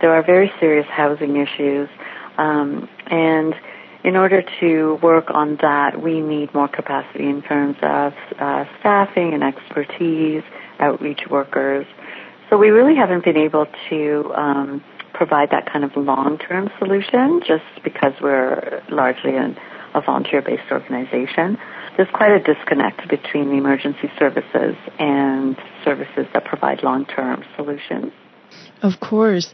there 0.00 0.12
are 0.12 0.22
very 0.22 0.52
serious 0.60 0.86
housing 0.88 1.36
issues, 1.36 1.88
um, 2.36 2.88
and 3.06 3.54
in 4.04 4.16
order 4.16 4.42
to 4.60 4.98
work 5.02 5.30
on 5.30 5.58
that, 5.60 6.00
we 6.00 6.20
need 6.20 6.54
more 6.54 6.68
capacity 6.68 7.28
in 7.28 7.42
terms 7.42 7.76
of 7.82 8.12
uh, 8.38 8.64
staffing 8.78 9.34
and 9.34 9.42
expertise, 9.42 10.44
outreach 10.78 11.22
workers. 11.28 11.86
So 12.48 12.56
we 12.56 12.68
really 12.70 12.94
haven't 12.94 13.24
been 13.24 13.36
able 13.36 13.66
to 13.90 14.32
um, 14.34 14.84
provide 15.12 15.50
that 15.50 15.70
kind 15.70 15.84
of 15.84 15.96
long-term 15.96 16.70
solution 16.78 17.40
just 17.46 17.64
because 17.82 18.12
we're 18.22 18.82
largely 18.88 19.36
an, 19.36 19.58
a 19.94 20.00
volunteer-based 20.00 20.70
organization. 20.70 21.58
There's 21.98 22.08
quite 22.14 22.30
a 22.30 22.38
disconnect 22.38 23.08
between 23.08 23.48
the 23.50 23.56
emergency 23.56 24.08
services 24.20 24.76
and 25.00 25.56
services 25.84 26.26
that 26.32 26.44
provide 26.44 26.84
long-term 26.84 27.42
solutions. 27.56 28.12
Of 28.82 29.00
course. 29.00 29.52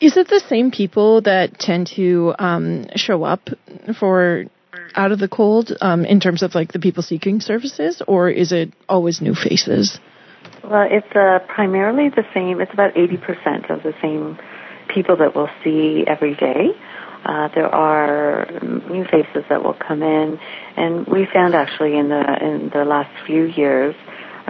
Is 0.00 0.16
it 0.16 0.28
the 0.28 0.40
same 0.48 0.70
people 0.70 1.22
that 1.22 1.58
tend 1.58 1.88
to 1.96 2.34
um, 2.38 2.86
show 2.94 3.24
up 3.24 3.50
for 3.98 4.44
out 4.94 5.10
of 5.10 5.18
the 5.18 5.26
cold 5.26 5.72
um, 5.80 6.04
in 6.04 6.20
terms 6.20 6.44
of 6.44 6.54
like 6.54 6.72
the 6.72 6.78
people 6.78 7.02
seeking 7.02 7.40
services, 7.40 8.00
or 8.06 8.30
is 8.30 8.52
it 8.52 8.72
always 8.88 9.20
new 9.20 9.34
faces? 9.34 9.98
Well, 10.62 10.86
it's 10.88 11.16
uh, 11.16 11.40
primarily 11.52 12.10
the 12.10 12.22
same. 12.32 12.60
It's 12.60 12.72
about 12.72 12.94
80% 12.94 13.70
of 13.70 13.82
the 13.82 13.92
same 14.00 14.38
people 14.86 15.16
that 15.16 15.34
we'll 15.34 15.50
see 15.64 16.04
every 16.06 16.36
day. 16.36 16.70
Uh, 17.24 17.48
there 17.54 17.72
are 17.72 18.46
new 18.90 19.04
faces 19.04 19.44
that 19.48 19.62
will 19.62 19.74
come 19.74 20.02
in, 20.02 20.38
and 20.76 21.06
we 21.06 21.26
found 21.32 21.54
actually 21.54 21.96
in 21.96 22.08
the 22.08 22.22
in 22.40 22.70
the 22.74 22.84
last 22.84 23.10
few 23.26 23.44
years, 23.44 23.94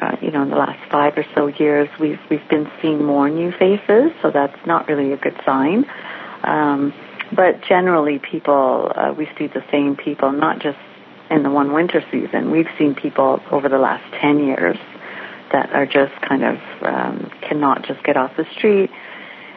uh, 0.01 0.17
you 0.23 0.31
know, 0.31 0.43
in 0.43 0.49
the 0.49 0.57
last 0.57 0.79
five 0.91 1.13
or 1.17 1.25
so 1.35 1.49
years, 1.49 1.89
we've 2.01 2.21
we've 2.31 2.49
been 2.49 2.71
seeing 2.81 3.05
more 3.05 3.29
new 3.29 3.53
faces, 3.53 4.13
so 4.23 4.31
that's 4.31 4.57
not 4.67 4.89
really 4.89 5.13
a 5.13 5.19
good 5.19 5.39
sign. 5.45 5.85
Um, 6.45 6.95
but 7.35 7.63
generally, 7.69 8.19
people 8.19 8.91
uh, 8.95 9.13
we 9.17 9.29
see 9.39 9.49
the 9.49 9.65
same 9.71 9.97
people, 9.97 10.33
not 10.33 10.61
just 10.61 10.79
in 11.31 11.43
the 11.43 11.51
one 11.51 11.75
winter 11.75 12.03
season. 12.11 12.51
We've 12.51 12.71
seen 12.79 12.95
people 12.95 13.41
over 13.51 13.69
the 13.69 13.79
last 13.79 14.05
ten 14.19 14.39
years 14.39 14.79
that 15.53 15.71
are 15.73 15.85
just 15.85 16.15
kind 16.27 16.43
of 16.43 16.57
um, 16.83 17.31
cannot 17.43 17.85
just 17.85 18.03
get 18.03 18.17
off 18.17 18.33
the 18.39 18.47
street 18.57 18.91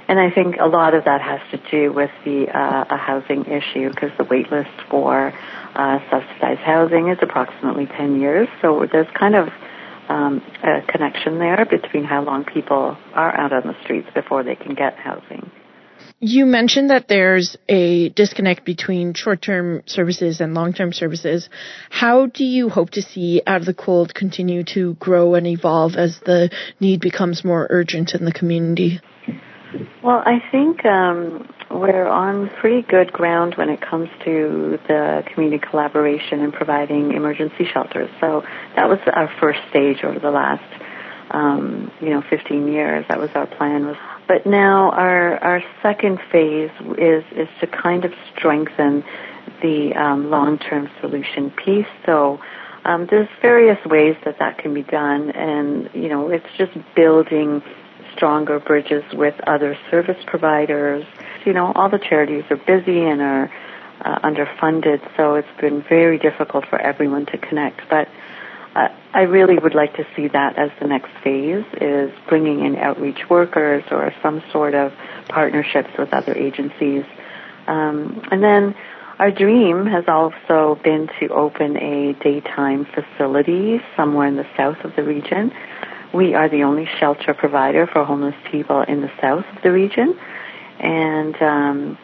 and 0.07 0.19
I 0.19 0.29
think 0.29 0.57
a 0.59 0.67
lot 0.67 0.93
of 0.93 1.05
that 1.05 1.21
has 1.21 1.39
to 1.51 1.71
do 1.71 1.91
with 1.91 2.11
the 2.23 2.47
uh, 2.47 2.85
a 2.89 2.97
housing 2.97 3.45
issue 3.45 3.89
because 3.89 4.11
the 4.17 4.23
wait 4.23 4.51
list 4.51 4.69
for 4.89 5.33
uh, 5.75 5.99
subsidized 6.11 6.61
housing 6.61 7.09
is 7.09 7.17
approximately 7.21 7.87
10 7.87 8.19
years. 8.19 8.47
So 8.61 8.85
there's 8.91 9.07
kind 9.17 9.35
of 9.35 9.49
um, 10.07 10.43
a 10.63 10.81
connection 10.87 11.39
there 11.39 11.65
between 11.65 12.03
how 12.03 12.23
long 12.23 12.45
people 12.45 12.97
are 13.13 13.35
out 13.35 13.51
on 13.51 13.63
the 13.63 13.75
streets 13.83 14.07
before 14.13 14.43
they 14.43 14.55
can 14.55 14.75
get 14.75 14.95
housing. 14.97 15.51
You 16.19 16.45
mentioned 16.45 16.91
that 16.91 17.07
there's 17.07 17.57
a 17.67 18.09
disconnect 18.09 18.63
between 18.63 19.13
short-term 19.13 19.83
services 19.85 20.39
and 20.39 20.53
long-term 20.53 20.93
services. 20.93 21.49
How 21.89 22.27
do 22.27 22.45
you 22.45 22.69
hope 22.69 22.91
to 22.91 23.01
see 23.01 23.41
Out 23.45 23.61
of 23.61 23.65
the 23.65 23.73
Cold 23.73 24.13
continue 24.13 24.63
to 24.75 24.93
grow 24.95 25.35
and 25.35 25.47
evolve 25.47 25.95
as 25.95 26.19
the 26.25 26.51
need 26.79 27.01
becomes 27.01 27.43
more 27.43 27.67
urgent 27.69 28.13
in 28.13 28.23
the 28.23 28.31
community? 28.31 29.01
Well, 30.03 30.21
I 30.25 30.41
think 30.51 30.85
um, 30.85 31.47
we're 31.71 32.07
on 32.07 32.49
pretty 32.59 32.81
good 32.81 33.11
ground 33.11 33.55
when 33.57 33.69
it 33.69 33.81
comes 33.81 34.09
to 34.23 34.79
the 34.87 35.23
community 35.33 35.63
collaboration 35.69 36.41
and 36.41 36.53
providing 36.53 37.13
emergency 37.13 37.65
shelters. 37.71 38.09
So 38.19 38.43
that 38.75 38.87
was 38.87 38.99
our 39.13 39.31
first 39.39 39.59
stage 39.69 40.03
over 40.03 40.19
the 40.19 40.31
last, 40.31 40.63
um, 41.31 41.91
you 42.01 42.09
know, 42.09 42.23
15 42.29 42.67
years. 42.67 43.05
That 43.09 43.19
was 43.19 43.29
our 43.35 43.47
plan. 43.47 43.87
Was, 43.87 43.97
but 44.27 44.45
now 44.45 44.91
our 44.91 45.43
our 45.43 45.63
second 45.81 46.19
phase 46.31 46.71
is 46.97 47.23
is 47.31 47.47
to 47.61 47.67
kind 47.67 48.05
of 48.05 48.11
strengthen 48.37 49.03
the 49.61 49.93
um, 49.95 50.29
long-term 50.29 50.89
solution 51.01 51.51
piece. 51.51 51.87
So. 52.05 52.39
Um, 52.87 53.07
there's 53.09 53.27
various 53.41 53.83
ways 53.87 54.15
that 54.25 54.37
that 54.37 54.59
can 54.59 54.75
be 54.75 54.83
done, 54.83 55.31
and 55.31 55.89
you 55.95 56.07
know, 56.07 56.29
it's 56.29 56.45
just 56.55 56.73
building 56.95 57.63
stronger 58.15 58.59
bridges 58.59 59.03
with 59.13 59.35
other 59.47 59.77
service 59.91 60.21
providers. 60.25 61.05
You 61.45 61.53
know, 61.53 61.71
all 61.75 61.89
the 61.89 61.99
charities 61.99 62.43
are 62.49 62.57
busy 62.57 63.01
and 63.01 63.21
are 63.21 63.51
uh, 64.01 64.19
underfunded, 64.19 65.01
so 65.15 65.35
it's 65.35 65.47
been 65.59 65.83
very 65.87 66.17
difficult 66.17 66.65
for 66.69 66.79
everyone 66.79 67.25
to 67.27 67.37
connect. 67.37 67.81
But 67.89 68.07
uh, 68.75 68.89
I 69.13 69.21
really 69.21 69.57
would 69.57 69.75
like 69.75 69.95
to 69.95 70.05
see 70.15 70.27
that 70.27 70.57
as 70.57 70.69
the 70.81 70.87
next 70.87 71.09
phase 71.23 71.65
is 71.79 72.11
bringing 72.27 72.65
in 72.65 72.75
outreach 72.75 73.29
workers 73.29 73.83
or 73.91 74.13
some 74.21 74.43
sort 74.51 74.75
of 74.75 74.91
partnerships 75.29 75.89
with 75.97 76.13
other 76.13 76.33
agencies. 76.35 77.05
Um, 77.67 78.21
and 78.31 78.43
then 78.43 78.75
our 79.17 79.31
dream 79.31 79.85
has 79.85 80.03
also 80.09 80.79
been 80.83 81.09
to 81.21 81.29
open 81.29 81.77
a 81.77 82.13
daytime 82.21 82.85
facility 82.85 83.79
somewhere 83.95 84.27
in 84.27 84.35
the 84.35 84.45
south 84.57 84.83
of 84.83 84.93
the 84.97 85.03
region 85.03 85.53
we 86.15 86.33
are 86.33 86.47
the 86.47 86.63
only 86.63 86.87
shelter 86.99 87.33
provider 87.33 87.85
for 87.85 88.05
homeless 88.05 88.35
people 88.49 88.81
in 88.81 89.01
the 89.01 89.11
south 89.21 89.45
of 89.55 89.61
the 89.63 89.71
region, 89.71 90.17
and 90.79 91.35
um, 91.41 91.97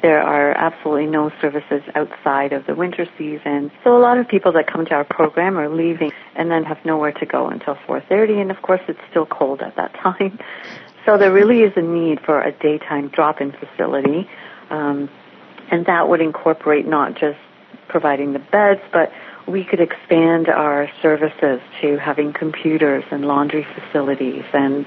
there 0.00 0.22
are 0.22 0.52
absolutely 0.52 1.06
no 1.06 1.30
services 1.40 1.82
outside 1.94 2.52
of 2.52 2.66
the 2.66 2.74
winter 2.74 3.06
season. 3.18 3.70
So 3.84 3.96
a 3.96 4.00
lot 4.00 4.16
of 4.16 4.26
people 4.26 4.52
that 4.52 4.66
come 4.66 4.86
to 4.86 4.94
our 4.94 5.04
program 5.04 5.58
are 5.58 5.68
leaving 5.68 6.12
and 6.34 6.50
then 6.50 6.64
have 6.64 6.82
nowhere 6.84 7.12
to 7.12 7.26
go 7.26 7.48
until 7.48 7.74
4:30, 7.86 8.40
and 8.40 8.50
of 8.50 8.62
course 8.62 8.80
it's 8.88 9.00
still 9.10 9.26
cold 9.26 9.60
at 9.60 9.76
that 9.76 9.92
time. 10.02 10.38
So 11.04 11.18
there 11.18 11.32
really 11.32 11.60
is 11.62 11.72
a 11.76 11.82
need 11.82 12.20
for 12.20 12.40
a 12.40 12.52
daytime 12.52 13.08
drop-in 13.08 13.52
facility, 13.52 14.28
um, 14.70 15.10
and 15.70 15.84
that 15.86 16.08
would 16.08 16.20
incorporate 16.20 16.86
not 16.86 17.14
just 17.14 17.38
providing 17.88 18.32
the 18.32 18.38
beds, 18.38 18.80
but 18.92 19.12
we 19.48 19.64
could 19.64 19.80
expand 19.80 20.48
our 20.48 20.88
services 21.00 21.60
to 21.80 21.98
having 21.98 22.32
computers 22.32 23.04
and 23.10 23.24
laundry 23.24 23.66
facilities 23.74 24.44
and 24.52 24.86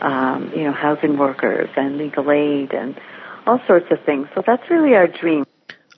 um, 0.00 0.52
you 0.54 0.64
know 0.64 0.72
housing 0.72 1.18
workers 1.18 1.68
and 1.76 1.96
legal 1.96 2.30
aid 2.30 2.72
and 2.72 2.98
all 3.46 3.60
sorts 3.66 3.86
of 3.90 3.98
things. 4.04 4.28
So 4.34 4.42
that's 4.46 4.70
really 4.70 4.94
our 4.94 5.06
dream. 5.06 5.44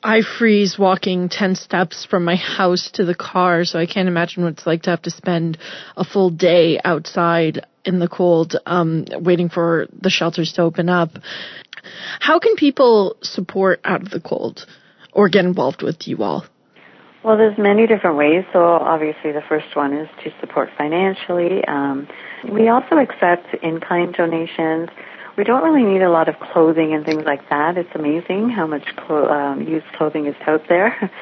I 0.03 0.23
freeze 0.23 0.79
walking 0.79 1.29
10 1.29 1.57
steps 1.57 2.05
from 2.05 2.25
my 2.25 2.37
house 2.37 2.91
to 2.95 3.05
the 3.05 3.17
car, 3.17 3.65
so 3.65 3.81
I 3.81 3.87
can't 3.87 4.09
imagine 4.09 4.45
what 4.45 4.53
it's 4.53 4.67
like 4.67 4.83
to 4.83 4.91
have 4.91 5.03
to 5.03 5.11
spend 5.11 5.59
a 5.97 6.05
full 6.05 6.31
day 6.31 6.81
outside 6.85 7.67
in 7.85 7.99
the 7.99 8.09
cold, 8.09 8.55
um, 8.65 9.07
waiting 9.11 9.49
for 9.49 9.89
the 10.01 10.11
shelters 10.11 10.53
to 10.53 10.63
open 10.63 10.89
up. 10.89 11.11
How 12.21 12.39
can 12.39 12.55
people 12.55 13.17
support 13.23 13.81
out 13.85 14.03
of 14.03 14.11
the 14.11 14.21
cold 14.21 14.67
or 15.13 15.29
get 15.29 15.45
involved 15.45 15.83
with 15.83 16.07
you 16.07 16.23
all? 16.23 16.45
Well, 17.25 17.37
there's 17.37 17.59
many 17.59 17.87
different 17.87 18.17
ways. 18.17 18.45
So 18.53 18.63
obviously, 18.65 19.33
the 19.33 19.43
first 19.49 19.75
one 19.75 19.93
is 19.93 20.09
to 20.25 20.31
support 20.41 20.71
financially. 20.79 21.65
Um, 21.67 22.07
we 22.49 22.69
also 22.69 22.97
accept 22.97 23.55
in-kind 23.63 24.15
donations. 24.15 24.89
We 25.37 25.45
don't 25.45 25.63
really 25.63 25.85
need 25.85 26.03
a 26.03 26.11
lot 26.11 26.29
of 26.29 26.39
clothing 26.39 26.95
and 26.95 27.05
things 27.05 27.25
like 27.25 27.49
that. 27.51 27.77
It's 27.77 27.91
amazing 27.95 28.51
how 28.51 28.67
much 28.67 28.85
clo- 28.97 29.29
um, 29.29 29.63
used 29.63 29.87
clothing 29.97 30.27
is 30.27 30.37
out 30.47 30.63
there. 30.69 31.11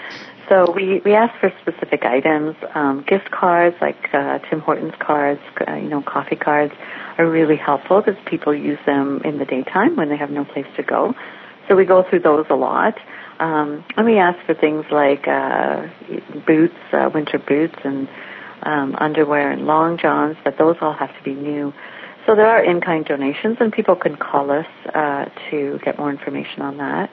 So 0.48 0.70
we, 0.70 1.02
we 1.04 1.12
ask 1.14 1.34
for 1.40 1.52
specific 1.60 2.04
items. 2.04 2.54
Um, 2.74 3.04
gift 3.08 3.32
cards, 3.32 3.74
like 3.80 3.96
uh, 4.12 4.38
Tim 4.48 4.60
Hortons 4.60 4.94
cards, 5.00 5.40
uh, 5.66 5.74
you 5.74 5.88
know, 5.88 6.02
coffee 6.02 6.36
cards, 6.36 6.72
are 7.18 7.28
really 7.28 7.56
helpful 7.56 8.00
because 8.00 8.20
people 8.26 8.54
use 8.54 8.78
them 8.86 9.22
in 9.24 9.38
the 9.38 9.44
daytime 9.44 9.96
when 9.96 10.08
they 10.08 10.16
have 10.16 10.30
no 10.30 10.44
place 10.44 10.66
to 10.76 10.84
go. 10.84 11.14
So 11.68 11.74
we 11.74 11.84
go 11.84 12.04
through 12.08 12.20
those 12.20 12.46
a 12.48 12.54
lot. 12.54 12.94
Um, 13.38 13.84
and 13.96 14.06
we 14.06 14.18
ask 14.18 14.38
for 14.46 14.54
things 14.54 14.84
like 14.90 15.28
uh, 15.28 15.86
boots, 16.46 16.74
uh, 16.92 17.10
winter 17.12 17.38
boots, 17.38 17.76
and 17.84 18.08
um, 18.62 18.96
underwear 18.98 19.50
and 19.50 19.66
long 19.66 19.98
johns, 19.98 20.36
but 20.44 20.58
those 20.58 20.76
all 20.80 20.94
have 20.94 21.14
to 21.16 21.22
be 21.22 21.34
new. 21.34 21.72
So 22.26 22.34
there 22.34 22.48
are 22.48 22.64
in-kind 22.64 23.04
donations, 23.04 23.58
and 23.60 23.72
people 23.72 23.94
can 23.94 24.16
call 24.16 24.50
us 24.50 24.66
uh, 24.92 25.26
to 25.50 25.78
get 25.84 25.98
more 25.98 26.10
information 26.10 26.62
on 26.62 26.78
that. 26.78 27.10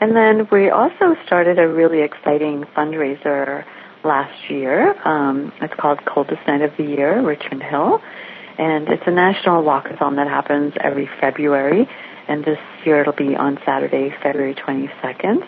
And 0.00 0.16
then 0.16 0.48
we 0.50 0.70
also 0.70 1.14
started 1.26 1.58
a 1.58 1.68
really 1.68 2.00
exciting 2.00 2.64
fundraiser 2.76 3.64
last 4.02 4.50
year. 4.50 4.96
Um, 5.06 5.52
it's 5.60 5.74
called 5.74 6.04
Coldest 6.04 6.40
Night 6.48 6.62
of 6.62 6.72
the 6.78 6.84
Year, 6.84 7.22
Richmond 7.24 7.62
Hill, 7.62 8.00
and 8.58 8.88
it's 8.88 9.02
a 9.06 9.10
national 9.10 9.62
walkathon 9.62 10.16
that 10.16 10.26
happens 10.26 10.72
every 10.80 11.08
February 11.20 11.88
and 12.28 12.44
this 12.44 12.58
year 12.84 13.00
it'll 13.00 13.12
be 13.12 13.36
on 13.36 13.58
Saturday, 13.64 14.14
February 14.22 14.54
22nd. 14.54 15.46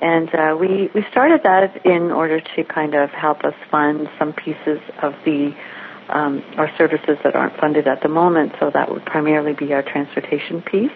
And 0.00 0.34
uh, 0.34 0.56
we 0.58 0.90
we 0.94 1.04
started 1.10 1.42
that 1.44 1.86
in 1.86 2.10
order 2.10 2.40
to 2.40 2.64
kind 2.64 2.94
of 2.94 3.10
help 3.10 3.44
us 3.44 3.54
fund 3.70 4.08
some 4.18 4.32
pieces 4.32 4.80
of 5.00 5.14
the 5.24 5.54
um, 6.08 6.42
our 6.58 6.70
services 6.76 7.16
that 7.22 7.36
aren't 7.36 7.58
funded 7.60 7.86
at 7.86 8.02
the 8.02 8.08
moment. 8.08 8.52
So 8.58 8.70
that 8.74 8.90
would 8.90 9.04
primarily 9.06 9.52
be 9.52 9.72
our 9.72 9.82
transportation 9.82 10.60
piece. 10.62 10.90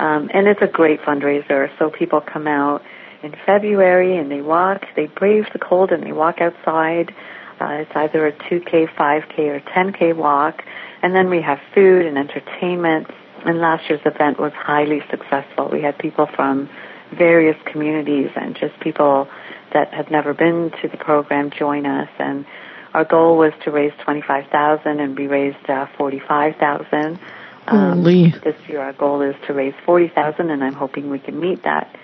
Um, 0.00 0.28
and 0.34 0.48
it's 0.48 0.60
a 0.60 0.66
great 0.66 1.00
fundraiser. 1.02 1.68
So 1.78 1.90
people 1.90 2.20
come 2.20 2.48
out 2.48 2.82
in 3.22 3.32
February 3.46 4.18
and 4.18 4.30
they 4.30 4.42
walk, 4.42 4.82
they 4.96 5.06
brave 5.06 5.44
the 5.52 5.58
cold 5.58 5.92
and 5.92 6.02
they 6.02 6.12
walk 6.12 6.40
outside 6.40 7.14
Uh, 7.60 7.82
it's 7.82 7.90
either 7.94 8.26
a 8.26 8.32
2K, 8.32 8.88
5K, 8.98 9.38
or 9.38 9.60
10K 9.60 10.16
walk. 10.16 10.62
And 11.02 11.14
then 11.14 11.30
we 11.30 11.40
have 11.42 11.58
food 11.74 12.04
and 12.04 12.18
entertainment. 12.18 13.06
And 13.44 13.60
last 13.60 13.88
year's 13.88 14.00
event 14.04 14.38
was 14.38 14.52
highly 14.52 15.02
successful. 15.10 15.68
We 15.70 15.82
had 15.82 15.98
people 15.98 16.26
from 16.26 16.68
various 17.12 17.56
communities 17.66 18.30
and 18.36 18.56
just 18.56 18.78
people 18.80 19.28
that 19.72 19.92
had 19.92 20.10
never 20.10 20.34
been 20.34 20.72
to 20.82 20.88
the 20.88 20.96
program 20.96 21.50
join 21.50 21.86
us. 21.86 22.08
And 22.18 22.46
our 22.94 23.04
goal 23.04 23.36
was 23.36 23.52
to 23.64 23.70
raise 23.70 23.92
25,000 24.04 25.00
and 25.00 25.18
we 25.18 25.26
raised 25.26 25.68
uh, 25.68 25.86
45,000. 25.98 27.18
Um, 27.66 28.02
this 28.44 28.56
year 28.68 28.80
our 28.80 28.92
goal 28.92 29.22
is 29.22 29.34
to 29.46 29.54
raise 29.54 29.74
40,000 29.84 30.50
and 30.50 30.62
I'm 30.62 30.74
hoping 30.74 31.10
we 31.10 31.18
can 31.18 31.38
meet 31.40 31.64
that. 31.64 31.94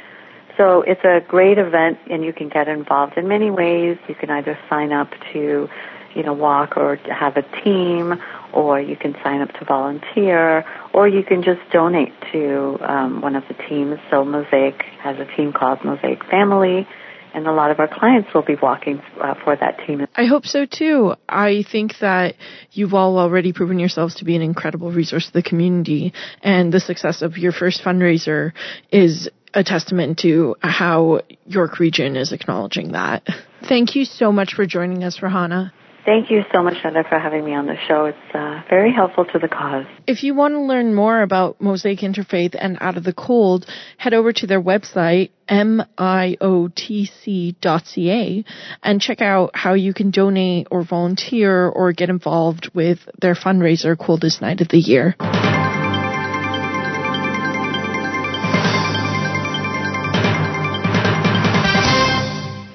So 0.57 0.83
it's 0.83 1.05
a 1.05 1.21
great 1.27 1.59
event 1.59 1.99
and 2.11 2.25
you 2.25 2.33
can 2.33 2.49
get 2.49 2.69
involved 2.69 3.17
in 3.17 3.29
many 3.29 3.51
ways. 3.51 3.99
You 4.09 4.15
can 4.15 4.31
either 4.31 4.59
sign 4.69 4.93
up 4.93 5.11
to, 5.33 5.69
you 6.15 6.23
know, 6.23 6.33
walk 6.33 6.77
or 6.77 6.97
have 6.97 7.37
a 7.37 7.43
team 7.63 8.21
or 8.53 8.81
you 8.81 8.97
can 8.97 9.15
sign 9.23 9.41
up 9.41 9.53
to 9.55 9.65
volunteer 9.65 10.65
or 10.93 11.09
you 11.09 11.23
can 11.23 11.43
just 11.43 11.61
donate 11.73 12.13
to 12.33 12.79
um, 12.81 13.21
one 13.21 13.37
of 13.37 13.45
the 13.49 13.55
teams. 13.69 13.99
So 14.11 14.25
Mosaic 14.25 14.83
has 15.03 15.17
a 15.19 15.37
team 15.37 15.53
called 15.53 15.85
Mosaic 15.85 16.25
Family 16.31 16.87
and 17.35 17.47
a 17.47 17.53
lot 17.53 17.71
of 17.71 17.79
our 17.79 17.89
clients 17.89 18.29
will 18.35 18.43
be 18.43 18.57
walking 18.61 19.01
uh, 19.21 19.35
for 19.45 19.57
that 19.57 19.79
team. 19.87 20.07
I 20.15 20.25
hope 20.25 20.47
so 20.47 20.67
too. 20.67 21.15
I 21.29 21.65
think 21.71 21.95
that 22.01 22.35
you've 22.73 22.95
all 22.95 23.19
already 23.19 23.53
proven 23.53 23.79
yourselves 23.79 24.17
to 24.17 24.25
be 24.25 24.37
an 24.37 24.43
incredible 24.43 24.91
resource 24.91 25.27
to 25.27 25.33
the 25.33 25.43
community, 25.43 26.13
and 26.43 26.73
the 26.73 26.81
success 26.81 27.23
of 27.23 27.39
your 27.39 27.53
first 27.53 27.83
fundraiser 27.83 28.53
is 28.91 29.29
a 29.55 29.65
testament 29.65 30.19
to 30.21 30.57
how 30.61 31.21
York 31.45 31.79
Region 31.81 32.17
is 32.17 32.33
acknowledging 32.33 32.93
that. 32.93 33.27
Thank 33.69 33.97
you 33.97 34.05
so 34.05 34.33
much 34.33 34.55
for 34.55 34.67
joining 34.67 35.05
us, 35.05 35.19
Rahana. 35.21 35.73
Thank 36.05 36.31
you 36.31 36.43
so 36.53 36.63
much, 36.63 36.79
Heather, 36.83 37.05
for 37.09 37.19
having 37.19 37.45
me 37.45 37.55
on 37.55 37.67
the 37.67 37.77
show. 37.87 38.07
It's 38.07 38.17
uh, 38.35 38.63
very 38.71 38.93
helpful 38.93 39.27
to 39.27 39.39
the 39.39 39.49
cause. 39.49 39.85
If 40.07 40.23
you 40.23 40.35
want 40.35 40.55
to 40.55 40.61
learn 40.61 40.95
more 40.95 41.21
about 41.21 41.61
Mosaic 41.61 41.99
Interfaith 42.01 42.57
and 42.59 42.79
Out 42.81 42.97
of 42.97 43.05
the 43.05 43.13
Cold, 43.13 43.67
head 43.99 44.15
over 44.15 44.33
to 44.33 44.47
their 44.47 44.63
website, 44.63 45.31
miotc.ca, 45.49 45.85
and 48.83 49.01
check 49.01 49.21
out 49.21 49.51
how 49.55 49.75
you 49.75 49.93
can 49.93 50.11
donate 50.11 50.69
or 50.71 50.85
volunteer 50.85 51.69
or 51.69 51.93
get 51.93 52.09
involved 52.09 52.71
with 52.73 53.01
their 53.21 53.35
fundraiser, 53.35 53.99
Coldest 53.99 54.41
Night 54.41 54.63
of 54.63 54.69
the 54.69 54.79
Year. 54.79 55.15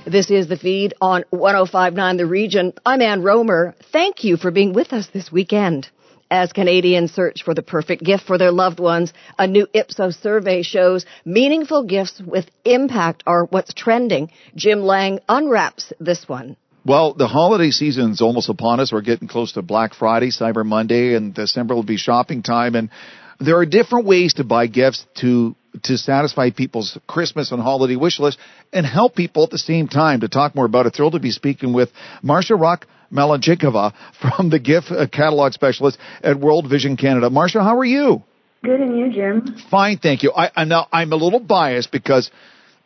This 0.05 0.29
is 0.29 0.47
the 0.47 0.55
feed 0.55 0.93
on 1.01 1.23
1059 1.31 2.17
The 2.17 2.27
Region. 2.27 2.73
I'm 2.85 3.01
Ann 3.01 3.23
Romer. 3.23 3.73
Thank 3.91 4.23
you 4.23 4.37
for 4.37 4.51
being 4.51 4.71
with 4.71 4.93
us 4.93 5.07
this 5.07 5.31
weekend. 5.31 5.89
As 6.29 6.53
Canadians 6.53 7.11
search 7.11 7.41
for 7.41 7.55
the 7.55 7.63
perfect 7.63 8.03
gift 8.03 8.23
for 8.23 8.37
their 8.37 8.51
loved 8.51 8.79
ones, 8.79 9.13
a 9.39 9.47
new 9.47 9.65
Ipsos 9.73 10.15
survey 10.17 10.61
shows 10.61 11.07
meaningful 11.25 11.85
gifts 11.85 12.21
with 12.23 12.45
impact 12.65 13.23
are 13.25 13.45
what's 13.45 13.73
trending. 13.73 14.29
Jim 14.55 14.81
Lang 14.81 15.21
unwraps 15.27 15.91
this 15.99 16.29
one. 16.29 16.55
Well, 16.85 17.15
the 17.15 17.27
holiday 17.27 17.71
season's 17.71 18.21
almost 18.21 18.49
upon 18.49 18.79
us. 18.79 18.91
We're 18.91 19.01
getting 19.01 19.27
close 19.27 19.53
to 19.53 19.63
Black 19.63 19.95
Friday, 19.95 20.29
Cyber 20.29 20.63
Monday, 20.63 21.15
and 21.15 21.33
December 21.33 21.73
will 21.73 21.81
be 21.81 21.97
shopping 21.97 22.43
time. 22.43 22.75
And 22.75 22.91
there 23.39 23.57
are 23.57 23.65
different 23.65 24.05
ways 24.05 24.35
to 24.35 24.43
buy 24.43 24.67
gifts 24.67 25.03
to 25.21 25.55
to 25.83 25.97
satisfy 25.97 26.49
people's 26.51 26.97
Christmas 27.07 27.51
and 27.51 27.61
holiday 27.61 27.95
wish 27.95 28.19
list 28.19 28.37
and 28.73 28.85
help 28.85 29.15
people 29.15 29.43
at 29.43 29.49
the 29.49 29.57
same 29.57 29.87
time. 29.87 30.21
To 30.21 30.29
talk 30.29 30.55
more 30.55 30.65
about 30.65 30.85
it, 30.85 30.95
thrilled 30.95 31.13
to 31.13 31.19
be 31.19 31.31
speaking 31.31 31.73
with 31.73 31.89
Marsha 32.23 32.59
Rock 32.59 32.87
Malajikova 33.11 33.93
from 34.21 34.49
the 34.49 34.59
gift 34.59 34.91
uh, 34.91 35.07
catalog 35.07 35.53
specialist 35.53 35.97
at 36.23 36.39
World 36.39 36.69
Vision 36.69 36.97
Canada. 36.97 37.29
Marsha, 37.29 37.61
how 37.61 37.77
are 37.77 37.85
you? 37.85 38.23
Good, 38.63 38.79
and 38.81 38.97
you, 38.97 39.11
Jim? 39.11 39.57
Fine, 39.69 39.99
thank 39.99 40.23
you. 40.23 40.31
I, 40.35 40.49
I 40.55 40.63
now 40.63 40.87
I'm 40.91 41.13
a 41.13 41.15
little 41.15 41.39
biased 41.39 41.91
because 41.91 42.31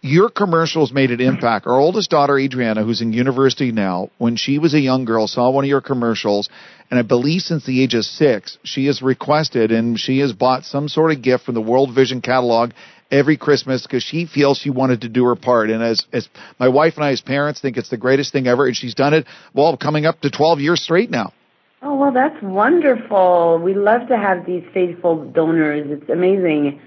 your 0.02 0.30
commercials 0.30 0.94
made 0.94 1.12
an 1.12 1.20
impact. 1.20 1.68
Our 1.68 1.80
oldest 1.80 2.10
daughter, 2.10 2.38
Adriana, 2.38 2.84
who's 2.84 3.02
in 3.02 3.12
university 3.12 3.72
now, 3.72 4.10
when 4.18 4.36
she 4.38 4.58
was 4.58 4.74
a 4.74 4.80
young 4.80 5.06
girl, 5.06 5.28
saw 5.28 5.50
one 5.50 5.66
of 5.66 5.70
your 5.70 5.82
commercials, 5.82 6.50
and 6.90 7.00
I 7.00 7.04
believe 7.04 7.42
since 7.42 7.66
the 7.66 7.84
age 7.84 7.94
of 7.94 8.06
six, 8.06 8.58
she 8.64 8.86
has 8.86 9.02
requested 9.02 9.72
and 9.72 10.00
she 10.00 10.20
has 10.20 10.32
bought 10.32 10.64
some 10.64 10.88
sort 10.88 11.12
of 11.12 11.22
gift 11.22 11.46
from 11.46 11.56
the 11.56 11.62
World 11.62 11.94
Vision 11.94 12.22
catalog 12.22 12.72
every 13.12 13.38
Christmas 13.38 13.82
because 13.84 14.04
she 14.04 14.26
feels 14.26 14.58
she 14.58 14.70
wanted 14.70 15.02
to 15.02 15.10
do 15.10 15.26
her 15.26 15.36
part. 15.36 15.70
And 15.70 15.84
as, 15.84 16.06
as 16.14 16.30
my 16.60 16.70
wife 16.70 16.94
and 16.96 17.04
I, 17.04 17.12
as 17.12 17.22
parents, 17.22 17.60
think 17.60 17.78
it's 17.78 17.90
the 17.90 17.98
greatest 17.98 18.32
thing 18.32 18.48
ever, 18.48 18.68
and 18.68 18.76
she's 18.76 18.96
done 18.96 19.14
it, 19.14 19.26
well, 19.54 19.76
coming 19.78 20.06
up 20.06 20.22
to 20.22 20.30
12 20.30 20.60
years 20.60 20.82
straight 20.82 21.10
now. 21.10 21.34
Oh, 21.82 21.96
well, 21.96 22.12
that's 22.12 22.42
wonderful. 22.42 23.60
We 23.64 23.74
love 23.74 24.08
to 24.10 24.18
have 24.18 24.46
these 24.46 24.64
faithful 24.74 25.26
donors. 25.32 25.88
It's 25.90 26.10
amazing. 26.10 26.82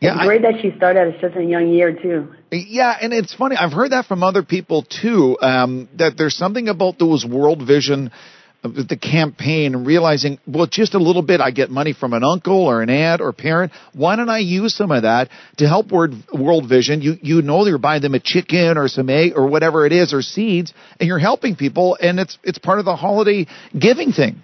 Yeah, 0.00 0.16
it's 0.16 0.26
great 0.26 0.44
I, 0.44 0.52
that 0.52 0.60
she 0.60 0.72
started 0.76 1.14
at 1.14 1.20
such 1.20 1.36
a 1.36 1.42
young 1.42 1.68
year 1.68 1.92
too. 1.92 2.34
Yeah, 2.50 2.96
and 3.00 3.12
it's 3.12 3.34
funny. 3.34 3.56
I've 3.56 3.72
heard 3.72 3.92
that 3.92 4.06
from 4.06 4.22
other 4.22 4.42
people 4.42 4.82
too. 4.82 5.38
Um, 5.40 5.88
that 5.96 6.16
there's 6.16 6.36
something 6.36 6.68
about 6.68 6.98
those 6.98 7.24
World 7.24 7.66
Vision, 7.66 8.10
uh, 8.62 8.68
the 8.68 8.98
campaign, 9.00 9.74
and 9.74 9.86
realizing, 9.86 10.38
well, 10.46 10.66
just 10.66 10.94
a 10.94 10.98
little 10.98 11.22
bit. 11.22 11.40
I 11.40 11.52
get 11.52 11.70
money 11.70 11.94
from 11.94 12.12
an 12.12 12.22
uncle 12.22 12.66
or 12.66 12.82
an 12.82 12.90
aunt 12.90 13.20
or 13.20 13.32
parent. 13.32 13.72
Why 13.92 14.16
don't 14.16 14.28
I 14.28 14.38
use 14.38 14.74
some 14.74 14.90
of 14.90 15.02
that 15.02 15.30
to 15.58 15.68
help 15.68 15.90
World 15.90 16.68
Vision? 16.68 17.00
You 17.00 17.14
you 17.22 17.42
know 17.42 17.64
you're 17.66 17.78
buying 17.78 18.02
them 18.02 18.14
a 18.14 18.20
chicken 18.20 18.76
or 18.76 18.88
some 18.88 19.08
egg 19.08 19.32
or 19.36 19.46
whatever 19.46 19.86
it 19.86 19.92
is 19.92 20.12
or 20.12 20.22
seeds, 20.22 20.74
and 21.00 21.06
you're 21.06 21.18
helping 21.18 21.56
people, 21.56 21.96
and 22.00 22.20
it's 22.20 22.36
it's 22.42 22.58
part 22.58 22.78
of 22.78 22.84
the 22.84 22.96
holiday 22.96 23.46
giving 23.78 24.12
thing. 24.12 24.42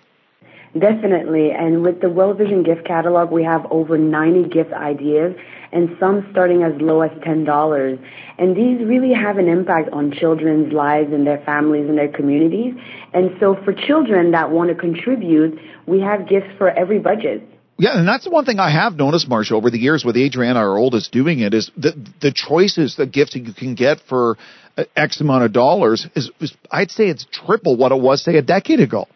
Definitely. 0.79 1.51
And 1.51 1.83
with 1.83 2.01
the 2.01 2.09
World 2.09 2.39
Vision 2.39 2.63
gift 2.63 2.87
catalog, 2.87 3.33
we 3.33 3.43
have 3.43 3.67
over 3.71 3.99
90 3.99 4.49
gift 4.51 4.73
ideas 4.73 5.35
and 5.73 5.97
some 5.99 6.29
starting 6.31 6.63
as 6.63 6.73
low 6.81 7.01
as 7.01 7.11
$10. 7.23 7.99
And 8.39 8.57
these 8.57 8.87
really 8.87 9.13
have 9.13 9.39
an 9.39 9.49
impact 9.49 9.91
on 9.93 10.13
children's 10.13 10.73
lives 10.73 11.13
and 11.13 11.27
their 11.27 11.43
families 11.45 11.89
and 11.89 11.99
their 11.99 12.09
communities. 12.09 12.75
And 13.13 13.31
so 13.41 13.57
for 13.65 13.73
children 13.73 14.31
that 14.31 14.51
want 14.51 14.71
to 14.71 14.77
contribute, 14.77 15.59
we 15.87 16.01
have 16.03 16.29
gifts 16.29 16.51
for 16.57 16.71
every 16.71 17.01
budget. 17.01 17.43
Yeah, 17.77 17.99
and 17.99 18.07
that's 18.07 18.25
the 18.25 18.31
one 18.31 18.45
thing 18.45 18.59
I 18.59 18.71
have 18.71 18.95
noticed, 18.95 19.29
Marsha, 19.29 19.53
over 19.53 19.71
the 19.71 19.79
years 19.79 20.05
with 20.05 20.15
Adriana, 20.15 20.59
our 20.59 20.77
oldest, 20.77 21.13
doing 21.13 21.41
it 21.41 21.55
is 21.55 21.71
the 21.79 21.93
the 22.21 22.31
choices, 22.31 22.97
the 22.97 23.07
gifts 23.07 23.33
that 23.33 23.41
you 23.41 23.55
can 23.55 23.75
get 23.75 24.01
for 24.07 24.37
uh, 24.77 24.85
X 24.95 25.23
amount 25.23 25.45
of 25.45 25.55
dollars 25.55 26.07
is, 26.15 26.31
is 26.41 26.53
I'd 26.71 26.91
say 26.91 27.05
it's 27.05 27.25
triple 27.33 27.79
what 27.79 27.91
it 27.91 27.99
was, 27.99 28.23
say, 28.23 28.37
a 28.37 28.43
decade 28.43 28.81
ago. 28.81 29.09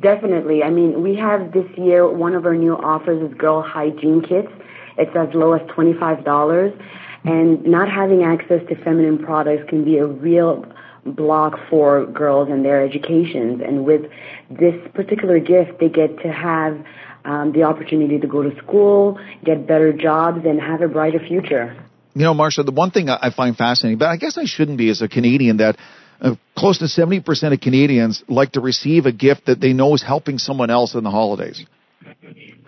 Definitely. 0.00 0.62
I 0.62 0.70
mean, 0.70 1.02
we 1.02 1.16
have 1.16 1.52
this 1.52 1.66
year 1.76 2.06
one 2.06 2.34
of 2.34 2.44
our 2.44 2.54
new 2.54 2.74
offers 2.74 3.30
is 3.30 3.36
girl 3.38 3.62
hygiene 3.62 4.22
kits. 4.22 4.52
It's 4.98 5.16
as 5.16 5.34
low 5.34 5.54
as 5.54 5.62
$25 5.70 6.78
and 7.24 7.64
not 7.64 7.88
having 7.88 8.24
access 8.24 8.60
to 8.68 8.74
feminine 8.82 9.18
products 9.18 9.68
can 9.68 9.84
be 9.84 9.98
a 9.98 10.06
real 10.06 10.66
block 11.04 11.54
for 11.70 12.06
girls 12.06 12.48
and 12.50 12.64
their 12.64 12.84
educations. 12.84 13.60
And 13.64 13.84
with 13.84 14.02
this 14.50 14.74
particular 14.94 15.38
gift, 15.38 15.78
they 15.80 15.88
get 15.88 16.18
to 16.22 16.32
have 16.32 16.84
um, 17.24 17.52
the 17.52 17.62
opportunity 17.62 18.18
to 18.18 18.26
go 18.26 18.42
to 18.42 18.56
school, 18.58 19.18
get 19.44 19.66
better 19.66 19.92
jobs, 19.92 20.44
and 20.44 20.60
have 20.60 20.80
a 20.82 20.88
brighter 20.88 21.20
future. 21.20 21.76
You 22.14 22.24
know, 22.24 22.34
Marsha, 22.34 22.64
the 22.64 22.72
one 22.72 22.90
thing 22.90 23.08
I 23.08 23.30
find 23.30 23.56
fascinating, 23.56 23.98
but 23.98 24.08
I 24.08 24.16
guess 24.16 24.36
I 24.36 24.44
shouldn't 24.44 24.76
be 24.76 24.90
as 24.90 25.00
a 25.00 25.08
Canadian, 25.08 25.58
that 25.58 25.78
uh, 26.22 26.36
close 26.56 26.78
to 26.78 26.84
70% 26.84 27.52
of 27.52 27.60
Canadians 27.60 28.22
like 28.28 28.52
to 28.52 28.60
receive 28.60 29.06
a 29.06 29.12
gift 29.12 29.46
that 29.46 29.60
they 29.60 29.72
know 29.72 29.94
is 29.94 30.02
helping 30.02 30.38
someone 30.38 30.70
else 30.70 30.94
in 30.94 31.02
the 31.02 31.10
holidays. 31.10 31.66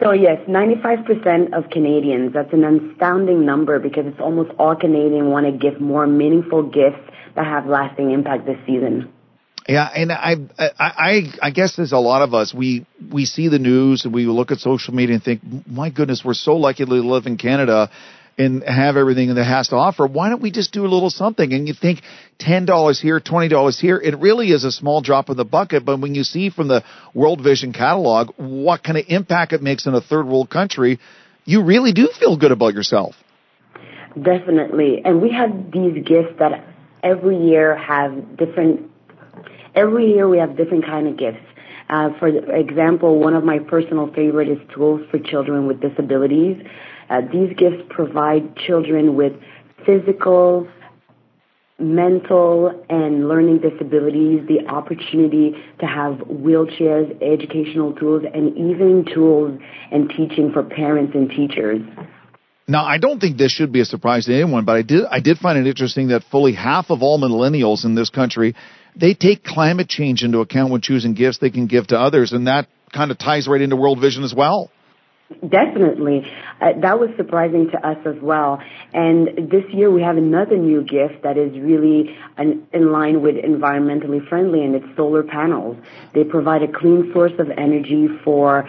So 0.02 0.12
yes, 0.12 0.40
95% 0.48 1.56
of 1.56 1.70
Canadians, 1.70 2.32
that's 2.34 2.52
an 2.52 2.64
astounding 2.64 3.46
number 3.46 3.78
because 3.78 4.06
it's 4.06 4.20
almost 4.20 4.50
all 4.58 4.74
Canadians 4.74 5.28
want 5.28 5.46
to 5.46 5.52
give 5.52 5.80
more 5.80 6.06
meaningful 6.06 6.64
gifts 6.64 6.98
that 7.36 7.46
have 7.46 7.66
lasting 7.66 8.10
impact 8.10 8.44
this 8.44 8.58
season. 8.66 9.12
Yeah, 9.68 9.88
and 9.94 10.12
I, 10.12 10.34
I, 10.58 11.32
I 11.40 11.50
guess 11.50 11.76
there's 11.76 11.92
a 11.92 11.98
lot 11.98 12.20
of 12.20 12.34
us. 12.34 12.52
We 12.52 12.86
we 13.10 13.24
see 13.24 13.48
the 13.48 13.58
news 13.58 14.04
and 14.04 14.12
we 14.12 14.26
look 14.26 14.50
at 14.50 14.58
social 14.58 14.92
media 14.92 15.14
and 15.14 15.24
think, 15.24 15.40
my 15.66 15.88
goodness, 15.88 16.22
we're 16.22 16.34
so 16.34 16.56
lucky 16.56 16.84
to 16.84 16.90
live 16.90 17.24
in 17.24 17.38
Canada 17.38 17.90
and 18.36 18.62
have 18.64 18.96
everything 18.96 19.34
that 19.34 19.44
has 19.44 19.68
to 19.68 19.76
offer. 19.76 20.06
Why 20.06 20.28
don't 20.28 20.42
we 20.42 20.50
just 20.50 20.72
do 20.72 20.84
a 20.84 20.88
little 20.88 21.10
something? 21.10 21.52
And 21.52 21.68
you 21.68 21.74
think 21.74 22.00
ten 22.38 22.66
dollars 22.66 23.00
here, 23.00 23.20
twenty 23.20 23.48
dollars 23.48 23.78
here. 23.78 23.96
It 23.98 24.18
really 24.18 24.48
is 24.48 24.64
a 24.64 24.72
small 24.72 25.00
drop 25.00 25.30
in 25.30 25.36
the 25.36 25.44
bucket, 25.44 25.84
but 25.84 26.00
when 26.00 26.14
you 26.14 26.24
see 26.24 26.50
from 26.50 26.68
the 26.68 26.82
World 27.14 27.42
Vision 27.42 27.72
catalog 27.72 28.34
what 28.36 28.82
kind 28.82 28.98
of 28.98 29.04
impact 29.08 29.52
it 29.52 29.62
makes 29.62 29.86
in 29.86 29.94
a 29.94 30.00
third 30.00 30.26
world 30.26 30.50
country, 30.50 30.98
you 31.44 31.64
really 31.64 31.92
do 31.92 32.08
feel 32.18 32.36
good 32.36 32.52
about 32.52 32.74
yourself. 32.74 33.14
Definitely, 34.20 35.02
and 35.04 35.20
we 35.20 35.32
have 35.32 35.72
these 35.72 36.04
gifts 36.04 36.38
that 36.38 36.64
every 37.02 37.36
year 37.36 37.76
have 37.76 38.36
different. 38.36 38.90
Every 39.74 40.12
year 40.12 40.28
we 40.28 40.38
have 40.38 40.56
different 40.56 40.84
kind 40.84 41.08
of 41.08 41.16
gifts. 41.16 41.44
Uh, 41.88 42.10
for 42.18 42.28
example, 42.28 43.18
one 43.18 43.34
of 43.34 43.44
my 43.44 43.58
personal 43.58 44.10
favorite 44.14 44.48
is 44.48 44.58
tools 44.74 45.02
for 45.10 45.18
children 45.18 45.66
with 45.66 45.80
disabilities. 45.80 46.56
Uh, 47.10 47.20
these 47.32 47.54
gifts 47.56 47.82
provide 47.90 48.56
children 48.56 49.16
with 49.16 49.32
physical, 49.84 50.68
mental 51.78 52.84
and 52.88 53.28
learning 53.28 53.58
disabilities 53.58 54.46
the 54.46 54.66
opportunity 54.68 55.54
to 55.80 55.86
have 55.86 56.14
wheelchairs, 56.28 57.10
educational 57.22 57.92
tools, 57.94 58.22
and 58.32 58.56
even 58.56 59.04
tools 59.12 59.60
and 59.90 60.08
teaching 60.10 60.52
for 60.52 60.62
parents 60.62 61.12
and 61.14 61.30
teachers. 61.30 61.80
Now, 62.66 62.84
I 62.84 62.96
don't 62.96 63.20
think 63.20 63.36
this 63.36 63.52
should 63.52 63.72
be 63.72 63.80
a 63.80 63.84
surprise 63.84 64.24
to 64.24 64.34
anyone, 64.34 64.64
but 64.64 64.76
I 64.76 64.82
did 64.82 65.04
I 65.10 65.20
did 65.20 65.38
find 65.38 65.58
it 65.58 65.66
interesting 65.68 66.08
that 66.08 66.22
fully 66.30 66.54
half 66.54 66.90
of 66.90 67.02
all 67.02 67.18
millennials 67.18 67.84
in 67.84 67.94
this 67.94 68.08
country 68.08 68.54
they 68.96 69.12
take 69.12 69.44
climate 69.44 69.88
change 69.88 70.22
into 70.22 70.38
account 70.38 70.70
when 70.70 70.80
choosing 70.80 71.14
gifts 71.14 71.38
they 71.38 71.50
can 71.50 71.66
give 71.66 71.88
to 71.88 71.98
others, 71.98 72.32
and 72.32 72.46
that 72.46 72.68
kind 72.92 73.10
of 73.10 73.18
ties 73.18 73.48
right 73.48 73.60
into 73.60 73.76
World 73.76 74.00
Vision 74.00 74.22
as 74.22 74.32
well. 74.34 74.70
Definitely. 75.48 76.26
Uh, 76.60 76.72
that 76.80 76.98
was 76.98 77.10
surprising 77.16 77.70
to 77.70 77.86
us 77.86 77.98
as 78.06 78.16
well. 78.22 78.60
And 78.92 79.50
this 79.50 79.64
year 79.72 79.90
we 79.90 80.02
have 80.02 80.16
another 80.16 80.56
new 80.56 80.82
gift 80.82 81.22
that 81.22 81.36
is 81.36 81.52
really 81.58 82.16
an, 82.36 82.66
in 82.72 82.92
line 82.92 83.22
with 83.22 83.36
environmentally 83.36 84.26
friendly 84.28 84.64
and 84.64 84.74
it's 84.74 84.86
solar 84.96 85.22
panels. 85.22 85.76
They 86.14 86.24
provide 86.24 86.62
a 86.62 86.68
clean 86.68 87.10
source 87.12 87.32
of 87.38 87.50
energy 87.50 88.08
for 88.24 88.68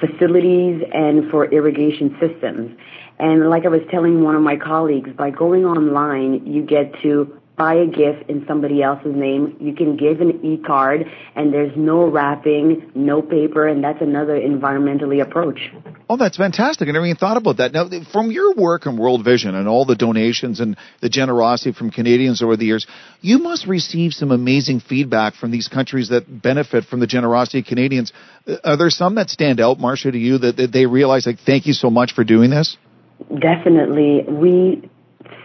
facilities 0.00 0.82
and 0.92 1.30
for 1.30 1.46
irrigation 1.46 2.16
systems. 2.20 2.76
And 3.18 3.48
like 3.48 3.64
I 3.64 3.68
was 3.68 3.80
telling 3.90 4.22
one 4.22 4.34
of 4.34 4.42
my 4.42 4.56
colleagues, 4.56 5.10
by 5.16 5.30
going 5.30 5.64
online, 5.64 6.46
you 6.46 6.62
get 6.62 6.92
to 7.02 7.40
buy 7.56 7.74
a 7.74 7.86
gift 7.86 8.28
in 8.28 8.44
somebody 8.46 8.82
else's 8.82 9.14
name. 9.14 9.56
You 9.60 9.74
can 9.74 9.96
give 9.96 10.20
an 10.20 10.44
e-card 10.44 11.06
and 11.34 11.52
there's 11.52 11.72
no 11.76 12.06
wrapping, 12.06 12.90
no 12.94 13.22
paper, 13.22 13.66
and 13.66 13.82
that's 13.82 14.02
another 14.02 14.38
environmentally 14.38 15.22
approach. 15.22 15.72
Oh, 16.08 16.16
that's 16.16 16.36
fantastic. 16.36 16.88
I 16.88 16.92
never 16.92 17.06
even 17.06 17.16
thought 17.16 17.36
about 17.36 17.56
that. 17.56 17.72
Now, 17.72 17.88
from 18.12 18.30
your 18.30 18.54
work 18.54 18.86
in 18.86 18.96
World 18.98 19.24
Vision 19.24 19.54
and 19.54 19.66
all 19.66 19.86
the 19.86 19.96
donations 19.96 20.60
and 20.60 20.76
the 21.00 21.08
generosity 21.08 21.72
from 21.72 21.90
Canadians 21.90 22.42
over 22.42 22.56
the 22.56 22.66
years, 22.66 22.86
you 23.22 23.38
must 23.38 23.66
receive 23.66 24.12
some 24.12 24.30
amazing 24.30 24.80
feedback 24.80 25.34
from 25.34 25.50
these 25.50 25.68
countries 25.68 26.10
that 26.10 26.42
benefit 26.42 26.84
from 26.84 27.00
the 27.00 27.06
generosity 27.06 27.60
of 27.60 27.64
Canadians. 27.64 28.12
Uh, 28.46 28.56
are 28.64 28.76
there 28.76 28.90
some 28.90 29.14
that 29.14 29.30
stand 29.30 29.60
out, 29.60 29.80
Marcia, 29.80 30.10
to 30.12 30.18
you 30.18 30.38
that, 30.38 30.56
that 30.58 30.72
they 30.72 30.86
realize, 30.86 31.26
like, 31.26 31.38
thank 31.44 31.66
you 31.66 31.72
so 31.72 31.90
much 31.90 32.12
for 32.12 32.22
doing 32.22 32.50
this? 32.50 32.76
Definitely. 33.40 34.24
We 34.28 34.90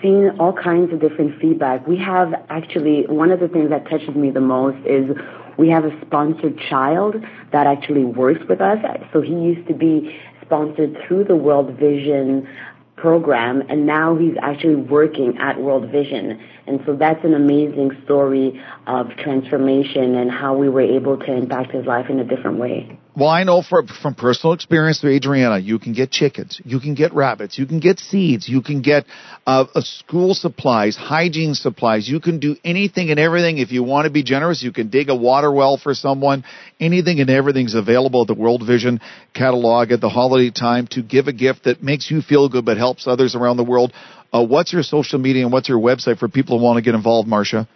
seen 0.01 0.31
all 0.39 0.53
kinds 0.53 0.91
of 0.93 0.99
different 0.99 1.39
feedback. 1.39 1.85
We 1.87 1.97
have 1.97 2.33
actually, 2.49 3.05
one 3.07 3.31
of 3.31 3.39
the 3.39 3.47
things 3.47 3.69
that 3.69 3.89
touches 3.89 4.15
me 4.15 4.31
the 4.31 4.41
most 4.41 4.77
is 4.85 5.15
we 5.57 5.69
have 5.69 5.85
a 5.85 5.91
sponsored 6.05 6.59
child 6.69 7.15
that 7.51 7.67
actually 7.67 8.05
works 8.05 8.41
with 8.47 8.61
us. 8.61 8.79
So 9.13 9.21
he 9.21 9.33
used 9.33 9.67
to 9.67 9.73
be 9.73 10.19
sponsored 10.41 10.97
through 11.07 11.25
the 11.25 11.35
World 11.35 11.77
Vision 11.77 12.47
program 12.95 13.63
and 13.67 13.85
now 13.85 14.15
he's 14.15 14.35
actually 14.41 14.75
working 14.75 15.37
at 15.39 15.59
World 15.59 15.89
Vision. 15.89 16.39
And 16.67 16.81
so 16.85 16.95
that's 16.95 17.23
an 17.25 17.33
amazing 17.33 17.91
story 18.05 18.61
of 18.87 19.09
transformation 19.17 20.15
and 20.15 20.29
how 20.29 20.55
we 20.55 20.69
were 20.69 20.81
able 20.81 21.17
to 21.17 21.33
impact 21.33 21.71
his 21.71 21.85
life 21.85 22.09
in 22.09 22.19
a 22.19 22.23
different 22.23 22.57
way. 22.57 22.97
Well, 23.13 23.27
I 23.27 23.43
know 23.43 23.61
for, 23.61 23.83
from 24.01 24.15
personal 24.15 24.53
experience 24.53 25.01
through 25.01 25.11
Adriana, 25.11 25.59
you 25.59 25.79
can 25.79 25.91
get 25.91 26.11
chickens, 26.11 26.61
you 26.63 26.79
can 26.79 26.93
get 26.93 27.13
rabbits, 27.13 27.59
you 27.59 27.65
can 27.65 27.81
get 27.81 27.99
seeds, 27.99 28.47
you 28.47 28.61
can 28.61 28.81
get 28.81 29.05
uh, 29.45 29.65
school 29.81 30.33
supplies, 30.33 30.95
hygiene 30.95 31.53
supplies. 31.53 32.07
You 32.07 32.21
can 32.21 32.39
do 32.39 32.55
anything 32.63 33.09
and 33.09 33.19
everything. 33.19 33.57
If 33.57 33.73
you 33.73 33.83
want 33.83 34.05
to 34.05 34.11
be 34.11 34.23
generous, 34.23 34.63
you 34.63 34.71
can 34.71 34.89
dig 34.89 35.09
a 35.09 35.15
water 35.15 35.51
well 35.51 35.75
for 35.75 35.93
someone. 35.93 36.45
Anything 36.79 37.19
and 37.19 37.29
everything's 37.29 37.75
available 37.75 38.21
at 38.21 38.27
the 38.27 38.33
World 38.33 38.63
Vision 38.65 39.01
catalog 39.33 39.91
at 39.91 39.99
the 39.99 40.09
holiday 40.09 40.49
time 40.49 40.87
to 40.91 41.01
give 41.01 41.27
a 41.27 41.33
gift 41.33 41.65
that 41.65 41.83
makes 41.83 42.09
you 42.09 42.21
feel 42.21 42.47
good 42.47 42.63
but 42.63 42.77
helps 42.77 43.07
others 43.07 43.35
around 43.35 43.57
the 43.57 43.65
world. 43.65 43.91
Uh, 44.31 44.45
what's 44.45 44.71
your 44.71 44.83
social 44.83 45.19
media 45.19 45.43
and 45.43 45.51
what's 45.51 45.67
your 45.67 45.79
website 45.79 46.17
for 46.17 46.29
people 46.29 46.59
who 46.59 46.63
want 46.63 46.77
to 46.77 46.81
get 46.81 46.95
involved, 46.95 47.27
Marcia? 47.27 47.67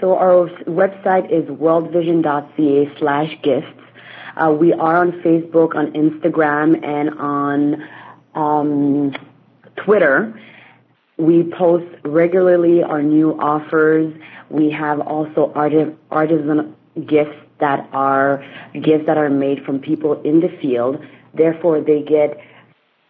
So 0.00 0.16
our 0.16 0.48
website 0.66 1.30
is 1.30 1.46
worldvision.ca 1.50 2.98
slash 2.98 3.28
gifts. 3.42 3.81
Uh, 4.36 4.50
we 4.50 4.72
are 4.72 4.96
on 4.96 5.12
Facebook, 5.22 5.74
on 5.74 5.92
Instagram, 5.92 6.82
and 6.84 7.10
on 7.18 7.88
um, 8.34 9.14
Twitter. 9.76 10.38
We 11.18 11.44
post 11.44 11.86
regularly 12.04 12.82
our 12.82 13.02
new 13.02 13.38
offers. 13.38 14.14
We 14.48 14.70
have 14.70 15.00
also 15.00 15.52
arti- 15.54 15.94
artisan 16.10 16.74
gifts 17.06 17.36
that 17.60 17.88
are 17.92 18.44
gifts 18.72 19.06
that 19.06 19.16
are 19.16 19.30
made 19.30 19.64
from 19.64 19.78
people 19.78 20.20
in 20.22 20.40
the 20.40 20.48
field. 20.60 20.98
Therefore, 21.34 21.80
they 21.80 22.02
get 22.02 22.38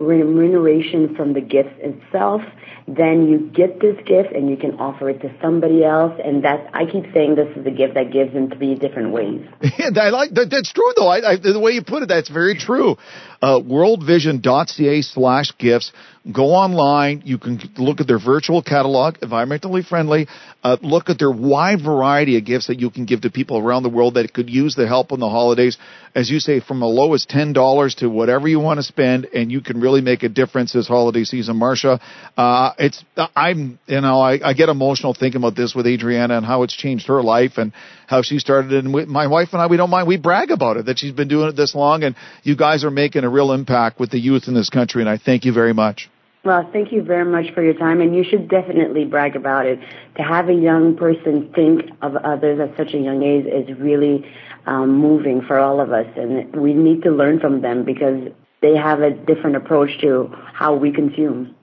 remuneration 0.03 1.15
from 1.15 1.33
the 1.33 1.41
gift 1.41 1.71
itself 1.79 2.43
then 2.89 3.29
you 3.29 3.39
get 3.55 3.81
this 3.81 3.97
gift 4.07 4.33
and 4.35 4.51
you 4.51 4.57
can 4.57 4.73
offer 4.81 5.09
it 5.11 5.21
to 5.21 5.33
somebody 5.41 5.85
else. 5.85 6.19
And 6.23 6.45
that 6.45 6.69
I 6.75 6.85
keep 6.85 7.05
saying 7.15 7.37
this 7.37 7.49
is 7.57 7.67
a 7.67 7.71
gift 7.71 7.95
that 7.95 8.13
gives 8.13 8.35
in 8.35 8.51
three 8.51 8.75
different 8.75 9.13
ways. 9.13 9.47
I 9.63 10.11
like 10.11 10.35
that. 10.35 10.51
That's 10.51 10.73
true, 10.73 10.93
though. 10.97 11.09
I, 11.09 11.33
I, 11.33 11.37
the 11.37 11.61
way 11.61 11.73
you 11.73 11.83
put 11.83 12.03
it, 12.03 12.09
that's 12.09 12.29
very 12.29 12.57
true. 12.57 12.97
Uh, 13.41 13.61
worldvision.ca 13.61 15.03
slash 15.03 15.53
gifts. 15.59 15.93
Go 16.31 16.51
online. 16.51 17.23
You 17.25 17.37
can 17.37 17.59
look 17.79 18.01
at 18.01 18.07
their 18.07 18.21
virtual 18.21 18.63
catalog, 18.63 19.17
environmentally 19.19 19.85
friendly. 19.85 20.29
Uh, 20.63 20.77
look 20.81 21.11
at 21.11 21.19
their 21.19 21.33
wide 21.33 21.83
variety 21.83 22.39
of 22.39 22.45
gifts 22.45 22.69
that 22.69 22.79
you 22.79 22.91
can 22.91 23.07
give 23.07 23.23
to 23.23 23.31
people 23.31 23.59
around 23.59 23.83
the 23.83 23.89
world 23.89 24.15
that 24.15 24.33
could 24.33 24.49
use 24.49 24.77
the 24.77 24.87
help 24.87 25.11
in 25.11 25.19
the 25.19 25.29
holidays. 25.29 25.79
As 26.15 26.31
you 26.31 26.39
say, 26.39 26.61
from 26.61 26.79
the 26.79 26.87
low 26.87 27.13
as 27.15 27.27
ten 27.27 27.53
dollars 27.53 27.97
to 27.97 28.09
whatever 28.09 28.47
you 28.47 28.61
want 28.61 28.79
to 28.79 28.85
spend, 28.85 29.25
and 29.35 29.51
you 29.51 29.61
can 29.63 29.81
really 29.81 30.01
make 30.01 30.23
a 30.23 30.29
difference 30.29 30.73
this 30.73 30.87
holiday 30.87 31.25
season. 31.25 31.57
Marcia, 31.57 31.99
uh, 32.37 32.71
it's 32.79 33.05
I'm 33.35 33.81
you 33.89 34.01
know 34.01 34.21
I, 34.21 34.51
I 34.51 34.53
get 34.53 34.69
emotional 34.69 35.15
thinking 35.15 35.41
about 35.41 35.57
this 35.57 35.75
with 35.75 35.89
Adriana 35.89 36.37
and 36.37 36.47
how 36.47 36.63
it's 36.63 36.77
changed 36.77 37.09
her 37.09 37.21
life 37.21 37.55
and 37.57 37.73
how 38.07 38.23
she 38.23 38.39
started. 38.39 38.73
And 38.73 38.95
we, 38.95 39.07
my 39.07 39.27
wife 39.27 39.49
and 39.51 39.61
I, 39.61 39.67
we 39.67 39.77
don't 39.77 39.91
mind. 39.91 40.07
We 40.07 40.19
brag 40.19 40.53
about 40.53 40.77
it 40.77 40.87
that 40.87 41.01
she's 41.01 41.13
been 41.13 41.27
doing 41.27 41.49
it 41.49 41.57
this 41.57 41.75
long, 41.75 42.05
and 42.05 42.15
you 42.45 42.55
guys 42.55 42.85
are 42.85 42.93
making 42.93 43.25
a 43.25 43.29
real 43.29 43.51
impact 43.51 43.99
with 43.99 44.13
the 44.13 44.21
youth 44.21 44.45
in 44.47 44.55
this 44.55 44.71
country. 44.71 45.03
And 45.03 45.11
I 45.11 45.19
thank 45.19 45.45
you 45.45 45.53
very 45.53 45.73
much. 45.73 46.12
Well, 46.45 46.69
thank 46.73 46.91
you 46.91 47.03
very 47.03 47.25
much 47.25 47.55
for 47.55 47.63
your 47.63 47.75
time, 47.75 48.01
and 48.01 48.17
you 48.17 48.25
should 48.25 48.49
definitely 48.49 49.05
brag 49.05 49.37
about 49.37 49.67
it. 49.67 49.79
To 50.17 50.23
have 50.23 50.49
a 50.49 50.55
young 50.55 50.97
person 50.97 51.53
think 51.55 51.83
of 52.03 52.17
others 52.17 52.59
at 52.59 52.77
such 52.77 52.95
a 52.95 52.99
young 52.99 53.23
age 53.23 53.47
is 53.47 53.79
really 53.79 54.27
um, 54.67 54.93
moving 54.99 55.43
for 55.43 55.59
all 55.59 55.81
of 55.81 55.93
us, 55.93 56.07
and 56.17 56.55
we 56.57 56.75
need 56.75 57.03
to 57.05 57.11
learn 57.11 57.39
from 57.39 57.63
them 57.63 57.85
because 57.85 58.29
they 58.61 58.77
have 58.77 59.01
a 59.01 59.11
different 59.11 59.55
approach 59.55 59.91
to 60.01 60.35
how 60.53 60.75
we 60.75 60.93
consume. 60.93 61.55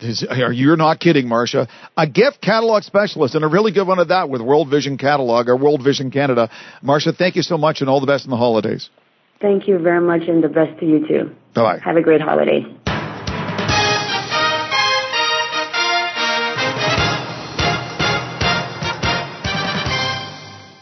You're 0.00 0.76
not 0.76 1.00
kidding, 1.00 1.28
Marcia. 1.28 1.68
A 1.96 2.06
gift 2.06 2.40
catalog 2.40 2.84
specialist 2.84 3.34
and 3.34 3.44
a 3.44 3.48
really 3.48 3.72
good 3.72 3.86
one 3.86 3.98
at 3.98 4.08
that 4.08 4.30
with 4.30 4.40
World 4.40 4.70
Vision 4.70 4.96
Catalog 4.98 5.48
or 5.48 5.56
World 5.56 5.82
Vision 5.82 6.10
Canada. 6.10 6.48
Marcia, 6.80 7.12
thank 7.12 7.34
you 7.34 7.42
so 7.42 7.58
much 7.58 7.80
and 7.80 7.90
all 7.90 8.00
the 8.00 8.06
best 8.06 8.24
in 8.24 8.30
the 8.30 8.36
holidays. 8.36 8.88
Thank 9.40 9.68
you 9.68 9.78
very 9.78 10.00
much 10.00 10.28
and 10.28 10.42
the 10.42 10.48
best 10.48 10.78
to 10.80 10.86
you 10.86 11.06
too. 11.06 11.34
Bye 11.54 11.62
bye. 11.62 11.78
Have 11.78 11.96
a 11.96 12.02
great 12.02 12.20
holiday. 12.20 12.64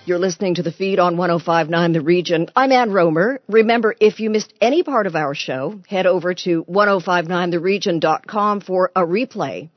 You're 0.06 0.20
listening 0.20 0.54
to 0.54 0.62
the 0.62 0.70
feed 0.70 1.00
on 1.00 1.16
1059 1.16 1.92
The 1.92 2.00
Region. 2.00 2.46
I'm 2.54 2.70
Ann 2.70 2.92
Romer. 2.92 3.40
Remember, 3.48 3.92
if 4.00 4.20
you 4.20 4.30
missed 4.30 4.54
any 4.60 4.84
part 4.84 5.08
of 5.08 5.16
our 5.16 5.34
show, 5.34 5.80
head 5.88 6.06
over 6.06 6.32
to 6.44 6.62
1059theregion.com 6.66 8.60
for 8.60 8.92
a 8.94 9.00
replay. 9.00 9.68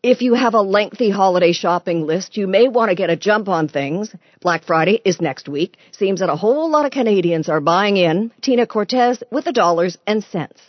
If 0.00 0.22
you 0.22 0.34
have 0.34 0.54
a 0.54 0.60
lengthy 0.60 1.10
holiday 1.10 1.50
shopping 1.50 2.06
list, 2.06 2.36
you 2.36 2.46
may 2.46 2.68
want 2.68 2.90
to 2.90 2.94
get 2.94 3.10
a 3.10 3.16
jump 3.16 3.48
on 3.48 3.66
things. 3.66 4.14
Black 4.40 4.62
Friday 4.62 5.00
is 5.04 5.20
next 5.20 5.48
week. 5.48 5.76
Seems 5.90 6.20
that 6.20 6.30
a 6.30 6.36
whole 6.36 6.70
lot 6.70 6.86
of 6.86 6.92
Canadians 6.92 7.48
are 7.48 7.60
buying 7.60 7.96
in. 7.96 8.30
Tina 8.42 8.68
Cortez 8.68 9.24
with 9.32 9.44
the 9.44 9.52
dollars 9.52 9.98
and 10.06 10.22
cents. 10.22 10.60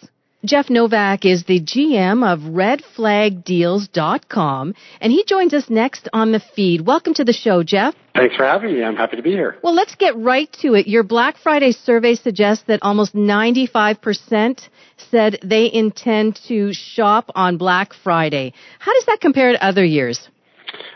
Jeff 0.46 0.70
Novak 0.70 1.26
is 1.26 1.46
the 1.46 1.60
GM 1.60 2.24
of 2.24 2.42
redflagdeals.com, 2.42 4.76
and 5.02 5.12
he 5.12 5.24
joins 5.26 5.56
us 5.56 5.72
next 5.72 6.08
on 6.14 6.32
the 6.32 6.40
feed. 6.40 6.82
Welcome 6.82 7.16
to 7.16 7.24
the 7.24 7.34
show, 7.34 7.64
Jeff. 7.64 7.96
Thanks 8.14 8.36
for 8.36 8.46
having 8.46 8.74
me. 8.74 8.84
I'm 8.84 8.96
happy 8.96 9.18
to 9.18 9.24
be 9.24 9.32
here. 9.32 9.58
Well, 9.64 9.74
let's 9.74 9.96
get 9.96 10.16
right 10.16 10.48
to 10.62 10.76
it. 10.76 10.86
Your 10.88 11.02
Black 11.04 11.38
Friday 11.38 11.72
survey 11.72 12.14
suggests 12.14 12.66
that 12.68 12.84
almost 12.84 13.16
95% 13.16 14.70
said 15.10 15.40
they 15.44 15.74
intend 15.74 16.40
to 16.48 16.72
shop 16.74 17.32
on 17.34 17.58
Black 17.58 17.94
Friday. 17.94 18.54
How 18.78 18.94
does 18.94 19.08
that 19.08 19.22
compare 19.22 19.52
to 19.52 19.66
other 19.66 19.84
years? 19.84 20.30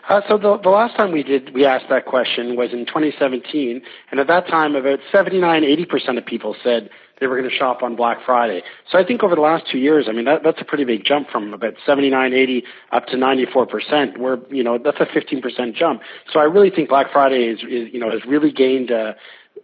Uh, 0.08 0.22
so 0.28 0.38
the, 0.38 0.60
the 0.64 0.70
last 0.70 0.96
time 0.96 1.12
we 1.12 1.24
did, 1.24 1.54
we 1.54 1.66
asked 1.66 1.86
that 1.90 2.06
question 2.06 2.56
was 2.56 2.72
in 2.74 2.86
2017, 2.86 3.82
and 4.12 4.20
at 4.20 4.28
that 4.28 4.48
time, 4.48 4.76
about 4.76 5.00
79, 5.12 5.64
80% 5.64 6.18
of 6.18 6.26
people 6.26 6.56
said 6.64 6.90
they 7.20 7.28
were 7.28 7.38
going 7.38 7.50
to 7.50 7.56
shop 7.56 7.84
on 7.84 7.96
Black 7.96 8.20
Friday. 8.26 8.64
So 8.92 8.98
I 8.98 9.04
think 9.06 9.24
over 9.24 9.36
the 9.36 9.42
last 9.42 9.66
two 9.72 9.78
years, 9.78 10.08
I 10.10 10.14
mean, 10.14 10.26
that, 10.26 10.44
that's 10.44 10.62
a 10.62 10.66
pretty 10.66 10.86
big 10.86 11.04
jump 11.06 11.30
from 11.30 11.54
about 11.54 11.76
79, 11.86 12.34
80 12.34 12.64
up 12.92 13.06
to 13.08 13.16
94%, 13.16 14.18
where, 14.18 14.40
you 14.50 14.64
know, 14.64 14.78
that's 14.78 15.00
a 15.00 15.06
15% 15.06 15.76
jump. 15.76 16.02
So 16.32 16.40
I 16.40 16.44
really 16.44 16.70
think 16.70 16.90
Black 16.90 17.12
Friday 17.12 17.46
is, 17.48 17.60
is 17.60 17.94
you 17.94 18.00
know, 18.00 18.12
has 18.12 18.22
really 18.26 18.52
gained, 18.52 18.92
uh, 18.92 19.14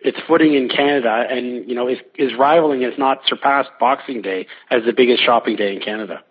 its 0.01 0.17
footing 0.27 0.53
in 0.53 0.69
Canada 0.69 1.25
and, 1.29 1.67
you 1.69 1.75
know, 1.75 1.87
is, 1.87 1.99
is 2.15 2.31
rivaling, 2.37 2.81
has 2.81 2.93
not 2.97 3.21
surpassed 3.27 3.69
Boxing 3.79 4.21
Day 4.21 4.47
as 4.69 4.83
the 4.85 4.93
biggest 4.93 5.23
shopping 5.23 5.55
day 5.55 5.73
in 5.73 5.81
Canada. 5.81 6.21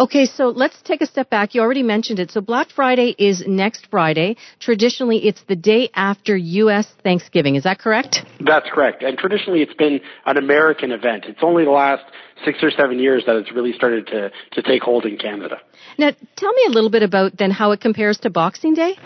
Okay, 0.00 0.24
so 0.24 0.48
let's 0.48 0.80
take 0.80 1.02
a 1.02 1.06
step 1.06 1.28
back. 1.28 1.54
You 1.54 1.60
already 1.60 1.82
mentioned 1.82 2.20
it. 2.20 2.30
So 2.30 2.40
Black 2.40 2.70
Friday 2.70 3.14
is 3.18 3.44
next 3.46 3.86
Friday. 3.90 4.36
Traditionally, 4.58 5.26
it's 5.26 5.42
the 5.46 5.56
day 5.56 5.90
after 5.94 6.34
U.S. 6.34 6.90
Thanksgiving. 7.04 7.56
Is 7.56 7.64
that 7.64 7.78
correct? 7.78 8.20
That's 8.40 8.66
correct. 8.72 9.02
And 9.02 9.18
traditionally, 9.18 9.60
it's 9.60 9.74
been 9.74 10.00
an 10.24 10.38
American 10.38 10.90
event. 10.90 11.26
It's 11.28 11.40
only 11.42 11.66
the 11.66 11.70
last 11.70 12.02
six 12.46 12.60
or 12.62 12.70
seven 12.70 12.98
years 12.98 13.24
that 13.26 13.36
it's 13.36 13.52
really 13.52 13.74
started 13.74 14.06
to, 14.06 14.30
to 14.52 14.62
take 14.62 14.82
hold 14.82 15.04
in 15.04 15.18
Canada. 15.18 15.60
Now, 15.98 16.12
tell 16.34 16.52
me 16.54 16.62
a 16.68 16.70
little 16.70 16.88
bit 16.88 17.02
about 17.02 17.36
then 17.36 17.50
how 17.50 17.72
it 17.72 17.82
compares 17.82 18.20
to 18.20 18.30
Boxing 18.30 18.72
Day. 18.72 18.96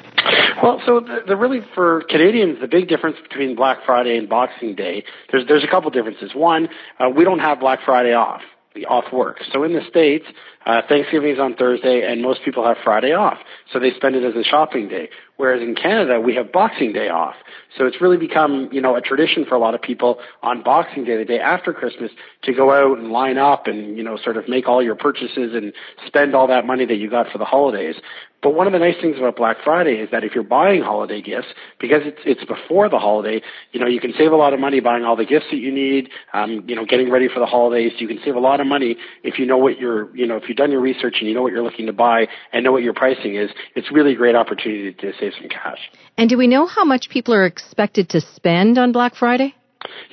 Well, 0.63 0.81
so 0.87 1.01
the, 1.01 1.23
the 1.27 1.37
really 1.37 1.59
for 1.75 2.05
Canadians, 2.09 2.61
the 2.61 2.69
big 2.69 2.87
difference 2.87 3.17
between 3.21 3.57
Black 3.57 3.79
Friday 3.85 4.17
and 4.17 4.29
Boxing 4.29 4.77
Day, 4.77 5.03
there's 5.33 5.45
there's 5.49 5.65
a 5.65 5.69
couple 5.69 5.91
differences. 5.91 6.37
One, 6.37 6.69
uh, 7.01 7.11
we 7.11 7.25
don't 7.25 7.41
have 7.41 7.59
Black 7.59 7.81
Friday 7.85 8.13
off 8.13 8.43
off 8.89 9.13
work. 9.13 9.39
So 9.53 9.63
in 9.63 9.73
the 9.73 9.83
States, 9.89 10.25
uh, 10.67 10.83
Thanksgiving 10.89 11.31
is 11.31 11.39
on 11.39 11.55
Thursday 11.55 12.05
and 12.11 12.23
most 12.23 12.41
people 12.45 12.65
have 12.67 12.77
Friday 12.83 13.13
off. 13.13 13.39
So 13.73 13.79
they 13.79 13.93
spend 13.93 14.17
it 14.17 14.25
as 14.25 14.35
a 14.35 14.43
shopping 14.43 14.89
day. 14.89 15.11
Whereas 15.37 15.63
in 15.63 15.75
Canada, 15.75 16.21
we 16.21 16.35
have 16.37 16.53
Boxing 16.53 16.93
Day 16.93 17.09
off. 17.09 17.35
So 17.77 17.87
it's 17.87 18.01
really 18.01 18.17
become, 18.17 18.69
you 18.73 18.81
know, 18.81 18.95
a 18.95 19.01
tradition 19.01 19.45
for 19.45 19.57
a 19.57 19.59
lot 19.59 19.75
of 19.75 19.83
people 19.83 20.19
on 20.43 20.63
Boxing 20.63 21.05
Day, 21.05 21.17
the 21.17 21.25
day 21.25 21.41
after 21.41 21.73
Christmas, 21.73 22.13
to 22.43 22.53
go 22.53 22.73
out 22.73 22.99
and 22.99 23.11
line 23.11 23.37
up 23.37 23.67
and, 23.67 23.97
you 23.97 24.05
know, 24.05 24.17
sort 24.17 24.37
of 24.37 24.49
make 24.49 24.69
all 24.69 24.83
your 24.83 24.95
purchases 24.95 25.55
and 25.55 25.73
spend 26.07 26.35
all 26.35 26.47
that 26.47 26.67
money 26.67 26.85
that 26.87 26.97
you 26.97 27.11
got 27.11 27.31
for 27.31 27.39
the 27.39 27.45
holidays. 27.45 27.97
But 28.45 28.55
one 28.55 28.67
of 28.67 28.75
the 28.75 28.79
nice 28.79 28.97
things 29.01 29.17
about 29.17 29.37
Black 29.37 29.57
Friday 29.65 29.95
is 29.95 30.11
that 30.11 30.23
if 30.23 30.35
you're 30.35 30.45
buying 30.45 30.83
holiday 30.83 31.23
gifts, 31.23 31.47
because 31.81 32.03
it's 32.05 32.21
it's 32.27 32.45
before 32.45 32.91
the 32.91 32.99
holiday, 32.99 33.41
you 33.73 33.81
know, 33.81 33.87
you 33.87 34.01
can 34.01 34.13
save 34.19 34.33
a 34.33 34.37
lot 34.37 34.53
of 34.53 34.61
money 34.61 34.81
buying 34.81 35.03
all 35.03 35.17
the 35.17 35.25
gifts 35.25 35.47
that 35.51 35.57
you 35.57 35.73
need, 35.73 36.11
um, 36.35 36.63
you 36.69 36.77
know, 36.77 36.85
getting 36.85 37.11
ready 37.11 37.27
for 37.27 37.41
the 37.41 37.47
holidays. 37.47 37.93
You 37.97 38.07
can 38.07 38.21
save 38.23 38.37
a 38.37 38.41
lot 38.41 38.61
of 38.61 38.67
money 38.67 38.99
if 39.23 39.39
you 39.39 39.47
know 39.47 39.57
what 39.57 39.79
you're, 39.79 40.15
you 40.15 40.27
know, 40.27 40.37
if 40.37 40.43
you've 40.47 40.59
done 40.59 40.71
your 40.71 40.83
research 40.83 41.17
and 41.21 41.29
you 41.29 41.35
know 41.35 41.41
what 41.41 41.53
you're 41.53 41.63
looking 41.63 41.87
to 41.87 41.95
buy 41.95 42.27
and 42.53 42.63
know 42.63 42.73
what 42.73 42.83
your 42.83 42.93
pricing 42.93 43.35
is. 43.35 43.49
It's 43.75 43.91
really 43.91 44.13
a 44.13 44.17
great 44.17 44.37
opportunity 44.37 44.93
to 44.93 45.13
save 45.19 45.33
some 45.41 45.49
cash. 45.49 45.79
And 46.19 46.29
do 46.29 46.37
we 46.37 46.47
know 46.47 46.67
how 46.67 46.85
much 46.85 47.09
people 47.09 47.33
are 47.33 47.47
expected 47.47 48.11
to 48.11 48.21
spend 48.21 48.77
on 48.77 48.93
Black 48.93 49.15
Friday? 49.15 49.55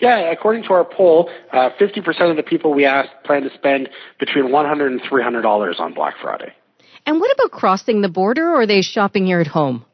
Yeah, 0.02 0.32
according 0.32 0.64
to 0.64 0.70
our 0.74 0.86
poll, 0.86 1.30
uh, 1.52 1.72
50% 1.78 2.32
of 2.32 2.38
the 2.38 2.44
people 2.44 2.74
we 2.74 2.86
asked 2.86 3.12
plan 3.26 3.42
to 3.42 3.50
spend 3.56 3.90
between 4.22 4.46
$100 4.46 4.88
and 4.88 5.02
300 5.10 5.42
dollars 5.42 5.78
on 5.80 5.94
Black 5.94 6.16
Friday. 6.22 6.54
And 7.06 7.20
what 7.20 7.32
about 7.34 7.52
crossing 7.52 8.02
the 8.02 8.10
border, 8.10 8.48
or 8.50 8.62
are 8.62 8.68
they 8.68 8.82
shopping 8.82 9.26
here 9.26 9.40
at 9.40 9.48
home? 9.48 9.86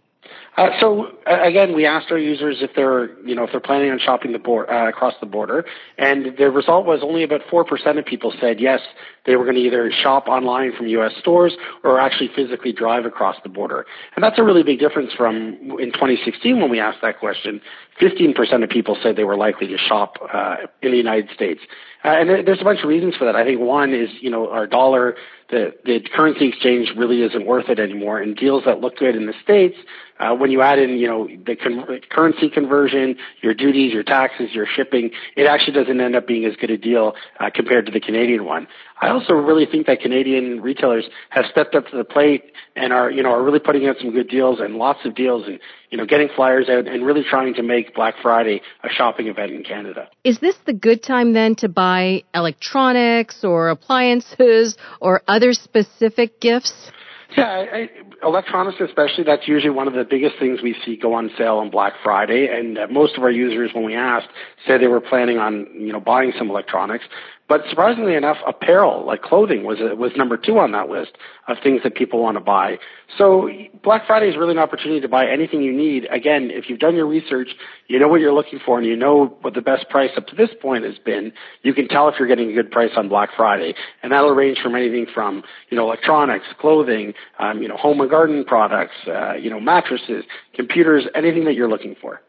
Uh, 0.58 0.70
so 0.80 1.12
again, 1.28 1.76
we 1.76 1.86
asked 1.86 2.08
our 2.10 2.18
users 2.18 2.58
if 2.62 2.72
they're, 2.76 3.16
you 3.22 3.36
know, 3.36 3.44
if 3.44 3.52
they're 3.52 3.60
planning 3.60 3.92
on 3.92 4.00
shopping 4.00 4.32
the 4.32 4.40
board, 4.40 4.68
uh, 4.68 4.88
across 4.88 5.14
the 5.20 5.28
border, 5.28 5.64
and 6.00 6.36
the 6.36 6.50
result 6.50 6.84
was 6.84 7.02
only 7.04 7.22
about 7.22 7.42
four 7.48 7.64
percent 7.64 8.00
of 8.00 8.06
people 8.06 8.34
said 8.42 8.60
yes, 8.60 8.80
they 9.28 9.36
were 9.36 9.44
going 9.44 9.56
to 9.56 9.62
either 9.62 9.92
shop 9.92 10.28
online 10.28 10.76
from 10.76 10.88
U.S. 10.88 11.12
stores 11.20 11.56
or 11.84 12.00
actually 12.00 12.32
physically 12.36 12.74
drive 12.74 13.06
across 13.06 13.36
the 13.44 13.50
border. 13.50 13.86
And 14.16 14.24
that's 14.24 14.40
a 14.40 14.44
really 14.44 14.64
big 14.64 14.80
difference 14.80 15.14
from 15.14 15.78
in 15.80 15.92
2016 15.94 16.60
when 16.60 16.72
we 16.72 16.80
asked 16.80 17.04
that 17.04 17.20
question. 17.20 17.62
15% 18.02 18.64
of 18.64 18.70
people 18.70 18.98
said 19.04 19.16
they 19.16 19.26
were 19.26 19.38
likely 19.38 19.68
to 19.68 19.78
shop 19.78 20.16
uh, 20.34 20.56
in 20.82 20.90
the 20.90 20.98
United 20.98 21.30
States. 21.36 21.62
Uh, 22.04 22.10
and 22.10 22.48
there's 22.48 22.62
a 22.62 22.64
bunch 22.64 22.80
of 22.82 22.90
reasons 22.90 23.16
for 23.16 23.26
that. 23.26 23.36
I 23.36 23.44
think 23.44 23.60
one 23.60 23.94
is, 23.94 24.10
you 24.22 24.32
know, 24.32 24.50
our 24.50 24.66
dollar, 24.66 25.16
the, 25.50 25.74
the 25.86 26.00
currency 26.14 26.50
exchange 26.50 26.92
really 26.98 27.22
isn't 27.22 27.46
worth 27.46 27.70
it 27.70 27.80
anymore. 27.80 28.20
And 28.20 28.36
deals 28.36 28.64
that 28.66 28.82
look 28.82 28.98
good 28.98 29.16
in 29.16 29.28
the 29.28 29.34
States, 29.44 29.76
uh, 30.20 30.34
when 30.34 30.52
you 30.52 30.62
add 30.62 30.80
in, 30.80 30.98
you 30.98 31.08
know, 31.08 31.28
the 31.28 31.56
con- 31.56 32.02
currency 32.10 32.50
conversion, 32.50 33.18
your 33.42 33.54
duties, 33.54 33.94
your 33.94 34.04
taxes, 34.04 34.50
your 34.54 34.66
shipping, 34.66 35.12
it 35.36 35.46
actually 35.46 35.74
doesn't 35.74 36.02
end 36.02 36.16
up 36.16 36.28
being 36.28 36.46
as 36.46 36.56
good 36.56 36.72
a 36.72 36.78
deal 36.78 37.14
uh, 37.40 37.50
compared 37.54 37.86
to 37.86 37.92
the 37.92 38.00
Canadian 38.00 38.46
one. 38.46 38.68
I 39.00 39.10
also 39.10 39.34
really 39.34 39.66
think 39.66 39.86
that 39.88 40.00
Canadian 40.00 40.62
retailers 40.62 41.06
have 41.30 41.46
stepped 41.52 41.76
up 41.76 41.88
to 41.88 41.98
the 41.98 42.04
plate 42.04 42.52
and 42.76 42.92
are, 42.92 43.12
you 43.12 43.22
know, 43.22 43.30
are 43.30 43.44
really 43.44 43.60
putting 43.60 43.88
out 43.88 43.98
some 44.00 44.12
good 44.12 44.28
deals 44.28 44.60
and 44.60 44.76
lots 44.76 45.06
of 45.06 45.14
deals 45.14 45.46
and, 45.46 45.60
you 45.92 45.98
know, 45.98 46.06
getting 46.06 46.30
flyers 46.36 46.68
out 46.68 46.88
and 46.88 47.06
really 47.06 47.24
trying 47.24 47.54
to 47.54 47.64
make 47.64 47.94
Black 47.94 48.16
Friday 48.22 48.62
a 48.84 48.90
shopping 48.90 49.28
event 49.28 49.52
in 49.52 49.64
Canada. 49.64 50.10
Is 50.24 50.40
this 50.40 50.56
the 50.66 50.74
good 50.74 51.04
time 51.04 51.34
then 51.34 51.56
to 51.58 51.70
buy 51.70 52.24
electronics 52.34 53.44
or 53.44 53.70
appliances 53.70 54.78
or 55.00 55.22
other 55.28 55.54
specific 55.54 56.40
gifts? 56.40 56.92
Yeah, 57.36 57.44
I, 57.44 57.78
I, 57.78 57.90
electronics 58.24 58.78
especially, 58.80 59.26
that's 59.26 59.48
usually 59.48 59.70
one 59.70 59.88
of 59.88 59.94
the 59.94 60.06
biggest 60.06 60.36
things 60.40 60.62
we 60.64 60.76
see 60.86 60.96
go 60.96 61.14
on 61.14 61.30
sale 61.38 61.58
on 61.58 61.70
Black 61.70 61.94
Friday. 62.04 62.48
And 62.48 62.78
uh, 62.78 62.88
most 62.90 63.18
of 63.18 63.24
our 63.24 63.30
users, 63.30 63.72
when 63.74 63.86
we 63.86 63.96
asked, 63.96 64.30
said 64.66 64.82
they 64.82 64.88
were 64.88 65.02
planning 65.02 65.38
on, 65.38 65.68
you 65.74 65.92
know, 65.92 66.00
buying 66.00 66.32
some 66.38 66.50
electronics. 66.50 67.04
But 67.48 67.62
surprisingly 67.70 68.16
enough, 68.16 68.38
apparel, 68.46 69.06
like 69.06 69.22
clothing, 69.22 69.64
was 69.64 69.78
was 69.98 70.12
number 70.18 70.36
two 70.36 70.60
on 70.60 70.74
that 70.74 70.90
list 70.90 71.12
of 71.48 71.58
things 71.64 71.82
that 71.84 71.96
people 71.96 72.22
want 72.22 72.36
to 72.36 72.42
buy. 72.42 72.78
So 73.18 73.50
Black 73.84 74.06
Friday 74.06 74.28
is 74.28 74.36
really 74.36 74.52
an 74.52 74.60
opportunity 74.60 75.00
to 75.00 75.08
buy 75.08 75.28
anything 75.28 75.62
you 75.62 75.72
need. 75.72 76.08
Again, 76.12 76.50
if 76.52 76.70
you've 76.70 76.80
done 76.80 76.96
your 76.96 77.08
research, 77.08 77.48
you 77.88 78.00
know 78.00 78.10
what 78.10 78.20
you're 78.20 78.34
looking 78.34 78.60
for, 78.66 78.78
and 78.78 78.86
you 78.86 78.98
know 78.98 79.38
what 79.42 79.54
the 79.54 79.62
best 79.62 79.90
price 79.90 80.12
up 80.18 80.28
to 80.28 80.36
this 80.36 80.50
point 80.62 80.84
has 80.84 80.98
been. 80.98 81.32
You 81.64 81.74
can 81.74 81.88
tell 81.88 82.10
if 82.10 82.16
you're 82.20 82.28
getting 82.28 82.50
a 82.52 82.54
good 82.54 82.70
price 82.70 82.92
on 82.98 83.08
Black 83.08 83.30
Friday, 83.38 83.76
and 84.04 84.12
that'll 84.12 84.36
range 84.36 84.58
from 84.62 84.76
anything 84.76 85.06
from 85.14 85.42
you 85.70 85.78
know 85.78 85.86
electronics, 85.86 86.48
clothing, 86.60 87.14
um, 87.40 87.62
you 87.62 87.70
know 87.70 87.78
home 87.78 88.02
and 88.02 88.10
garden 88.10 88.44
products, 88.44 88.96
uh, 89.08 89.36
you 89.36 89.50
know 89.50 89.62
mattresses, 89.62 90.26
computers, 90.54 91.06
anything 91.16 91.46
that 91.46 91.54
you're 91.54 91.70
looking 91.70 91.96
for. 92.02 92.22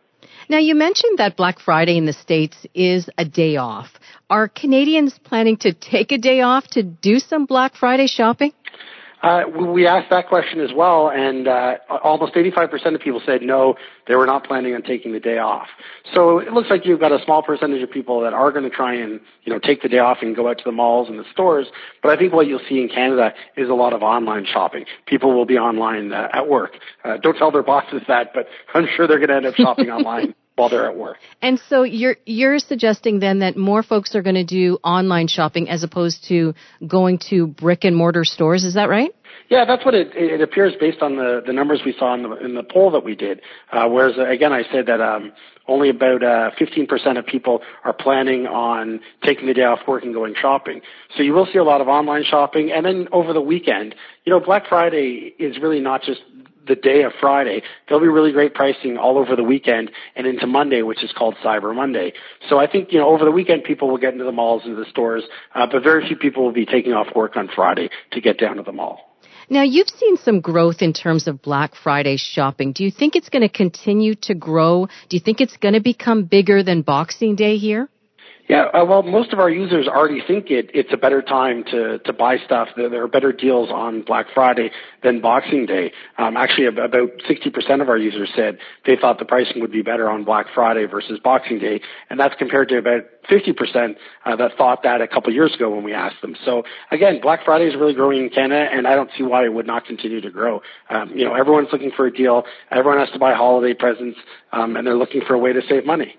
Now, 0.51 0.59
you 0.59 0.75
mentioned 0.75 1.19
that 1.19 1.37
Black 1.37 1.61
Friday 1.61 1.99
in 1.99 2.07
the 2.07 2.15
States 2.15 2.57
is 2.75 3.11
a 3.19 3.25
day 3.25 3.57
off. 3.57 3.91
Are 4.31 4.49
Canadians 4.49 5.19
planning 5.23 5.59
to 5.59 5.75
take 5.75 6.11
a 6.11 6.17
day 6.17 6.41
off 6.41 6.67
to 6.69 6.83
do 6.83 7.19
some 7.19 7.45
Black 7.45 7.77
Friday 7.77 8.07
shopping? 8.07 8.53
Uh, 9.23 9.43
we 9.49 9.87
asked 9.87 10.11
that 10.11 10.29
question 10.29 10.61
as 10.61 10.71
well, 10.75 11.11
and 11.11 11.49
uh, 11.49 11.75
almost 12.05 12.35
85% 12.35 12.95
of 12.95 13.01
people 13.01 13.21
said 13.27 13.43
no, 13.43 13.75
they 14.07 14.15
were 14.15 14.27
not 14.27 14.45
planning 14.45 14.75
on 14.75 14.83
taking 14.83 15.13
the 15.13 15.19
day 15.19 15.39
off. 15.39 15.67
So 16.15 16.39
it 16.39 16.53
looks 16.53 16.71
like 16.71 16.87
you've 16.87 17.01
got 17.01 17.11
a 17.11 17.23
small 17.25 17.43
percentage 17.43 17.83
of 17.83 17.91
people 17.91 18.21
that 18.21 18.33
are 18.33 18.53
going 18.53 18.63
to 18.63 18.71
try 18.71 18.95
and 18.95 19.21
you 19.43 19.53
know 19.53 19.59
take 19.59 19.83
the 19.83 19.89
day 19.89 19.99
off 19.99 20.19
and 20.23 20.37
go 20.37 20.49
out 20.49 20.59
to 20.59 20.65
the 20.65 20.73
malls 20.73 21.09
and 21.09 21.19
the 21.19 21.25
stores. 21.33 21.67
But 22.01 22.13
I 22.13 22.17
think 22.17 22.33
what 22.33 22.47
you'll 22.47 22.63
see 22.69 22.81
in 22.81 22.89
Canada 22.89 23.35
is 23.57 23.69
a 23.69 23.75
lot 23.75 23.93
of 23.93 24.03
online 24.03 24.47
shopping. 24.47 24.85
People 25.07 25.35
will 25.35 25.47
be 25.47 25.59
online 25.59 26.13
uh, 26.13 26.29
at 26.33 26.49
work. 26.49 26.77
Uh, 27.05 27.17
don't 27.17 27.37
tell 27.37 27.51
their 27.51 27.65
bosses 27.65 28.03
that, 28.07 28.31
but 28.33 28.47
I'm 28.75 28.87
sure 28.97 29.09
they're 29.09 29.19
going 29.19 29.31
to 29.31 29.37
end 29.37 29.47
up 29.47 29.57
shopping 29.57 29.91
online 29.91 30.35
while 30.59 30.69
they're 30.69 30.89
at 30.89 30.97
work. 30.97 31.19
And 31.41 31.61
so 31.69 31.83
you're 31.83 32.17
you're 32.27 32.59
suggesting 32.59 33.21
then 33.21 33.39
that 33.41 33.57
more 33.57 33.83
folks 33.83 34.15
are 34.15 34.23
going 34.23 34.37
to 34.37 34.45
do 34.45 34.79
online 34.85 35.29
shopping 35.29 35.69
as 35.69 35.83
opposed 35.83 36.25
to 36.29 36.55
going 36.87 37.19
to 37.31 37.47
brick 37.47 37.85
and 37.85 37.97
mortar 37.97 38.25
stores. 38.25 38.65
Is 38.65 38.75
that 38.75 38.89
right? 38.89 39.15
Yeah, 39.51 39.65
that's 39.67 39.85
what 39.85 39.95
it, 39.95 40.09
it 40.15 40.43
appears 40.43 40.75
based 40.79 41.01
on 41.01 41.17
the, 41.17 41.43
the 41.47 41.53
numbers 41.55 41.81
we 41.85 41.95
saw 41.99 42.15
in 42.15 42.23
the, 42.23 42.33
in 42.37 42.55
the 42.55 42.63
poll 42.63 42.91
that 42.91 43.05
we 43.05 43.15
did. 43.15 43.41
Uh, 43.73 43.89
whereas 43.89 44.19
uh, 44.19 44.29
again, 44.29 44.53
I 44.53 44.63
said 44.71 44.87
that 44.87 45.01
um, 45.01 45.33
only 45.67 45.89
about 45.89 46.23
uh, 46.23 46.51
15% 46.61 47.19
of 47.19 47.27
people 47.27 47.63
are 47.85 47.95
planning 47.95 48.47
on 48.47 49.01
taking 49.25 49.47
the 49.47 49.55
day 49.55 49.65
off 49.65 49.81
work 49.87 50.03
and 50.03 50.13
going 50.13 50.35
shopping. 50.39 50.83
So 51.17 51.23
you 51.23 51.33
will 51.33 51.47
see 51.51 51.59
a 51.59 51.65
lot 51.65 51.81
of 51.81 51.89
online 51.89 52.25
shopping, 52.25 52.71
and 52.73 52.85
then 52.85 53.09
over 53.13 53.33
the 53.33 53.41
weekend, 53.41 53.95
you 54.25 54.33
know, 54.33 54.41
Black 54.41 54.67
Friday 54.69 55.35
is 55.39 55.59
really 55.61 55.81
not 55.81 56.03
just 56.03 56.21
the 56.69 56.77
day 56.77 57.03
of 57.03 57.13
Friday. 57.21 57.63
There'll 57.87 58.03
be 58.03 58.09
really 58.09 58.33
great 58.33 58.55
pricing 58.55 58.97
all 58.97 59.19
over 59.19 59.35
the 59.35 59.45
weekend 59.45 59.91
and 60.15 60.27
into 60.27 60.47
Monday, 60.47 60.83
which 60.83 61.03
is 61.03 61.13
called 61.17 61.37
Cyber 61.45 61.75
Monday. 61.75 62.13
So 62.49 62.59
I 62.59 62.71
think, 62.71 62.93
you 62.93 62.99
know, 62.99 63.09
over 63.09 63.25
the 63.25 63.31
weekend 63.31 63.65
people 63.65 63.89
will 63.89 63.99
get 63.99 64.13
into 64.13 64.25
the 64.25 64.33
malls 64.33 64.63
and 64.65 64.77
the 64.77 64.87
stores, 64.91 65.25
uh, 65.55 65.67
but 65.71 65.83
very 65.83 66.07
few 66.07 66.17
people 66.17 66.45
will 66.45 66.53
be 66.53 66.67
taking 66.67 66.93
off 66.93 67.09
work 67.17 67.37
on 67.37 67.49
Friday 67.55 67.91
to 68.13 68.21
get 68.21 68.39
down 68.39 68.57
to 68.57 68.63
the 68.63 68.73
mall. 68.73 69.01
Now, 69.51 69.63
you've 69.63 69.89
seen 69.89 70.19
some 70.19 70.41
growth 70.41 70.83
in 70.83 70.93
terms 70.93 71.27
of 71.27 71.41
Black 71.41 71.75
Friday 71.75 72.19
shopping. 72.19 72.73
Do 72.73 72.85
you 72.85 72.91
think 72.91 73.17
it's 73.17 73.31
going 73.31 73.43
to 73.43 73.49
continue 73.49 74.15
to 74.23 74.35
grow? 74.35 74.89
Do 75.09 75.17
you 75.17 75.21
think 75.21 75.41
it's 75.41 75.57
going 75.57 75.73
to 75.73 75.81
become 75.81 76.25
bigger 76.25 76.63
than 76.63 76.83
Boxing 76.83 77.35
Day 77.35 77.57
here? 77.57 77.89
Yeah, 78.49 78.65
uh, 78.73 78.83
well, 78.87 79.03
most 79.03 79.35
of 79.35 79.41
our 79.41 79.51
users 79.51 79.87
already 79.87 80.23
think 80.27 80.51
it, 80.51 80.71
it's 80.73 80.89
a 80.91 80.97
better 80.97 81.21
time 81.21 81.65
to, 81.65 81.99
to 81.99 82.13
buy 82.15 82.39
stuff. 82.39 82.69
There, 82.77 82.89
there 82.89 83.03
are 83.05 83.09
better 83.09 83.31
deals 83.31 83.69
on 83.71 84.01
Black 84.01 84.27
Friday 84.35 84.71
than 85.03 85.21
Boxing 85.21 85.67
Day. 85.67 85.93
Um, 86.17 86.35
actually, 86.35 86.65
about 86.65 87.11
60% 87.29 87.83
of 87.83 87.91
our 87.91 87.99
users 87.99 88.31
said 88.35 88.57
they 88.87 88.97
thought 88.97 89.19
the 89.19 89.27
pricing 89.27 89.61
would 89.61 89.71
be 89.71 89.83
better 89.83 90.09
on 90.09 90.25
Black 90.25 90.47
Friday 90.55 90.87
versus 90.87 91.21
Boxing 91.23 91.59
Day, 91.59 91.83
and 92.09 92.19
that's 92.19 92.35
compared 92.39 92.71
to 92.71 92.79
about 92.79 93.03
50% 93.31 93.97
uh, 94.25 94.37
that 94.37 94.57
thought 94.57 94.83
that 94.83 95.03
a 95.03 95.09
couple 95.09 95.31
years 95.31 95.55
ago 95.55 95.69
when 95.69 95.85
we 95.85 95.93
asked 95.93 96.23
them. 96.23 96.35
So 96.47 96.63
again, 96.91 97.21
Black 97.21 97.45
Friday 97.45 97.67
is 97.67 97.75
really 97.77 97.93
growing 97.93 98.23
in 98.23 98.31
Canada, 98.31 98.67
and 98.73 98.89
I 98.89 98.95
don't 98.95 99.11
see 99.19 99.25
why 99.25 99.45
it 99.45 99.53
would 99.53 99.67
not 99.67 99.85
continue 99.85 100.23
to 100.23 100.31
grow. 100.31 100.63
Um, 100.89 101.11
you 101.15 101.27
know, 101.27 101.35
everyone's 101.35 101.69
looking 101.71 101.91
for 101.95 102.07
a 102.07 102.13
deal. 102.13 102.45
Everyone 102.71 102.99
has 102.99 103.11
to 103.13 103.19
buy 103.19 103.35
holiday 103.35 103.75
presents, 103.75 104.19
um, 104.53 104.75
and 104.77 104.87
they're 104.87 104.97
looking 104.97 105.21
for 105.29 105.35
a 105.35 105.39
way 105.39 105.53
to 105.53 105.61
save 105.69 105.85
money. 105.85 106.17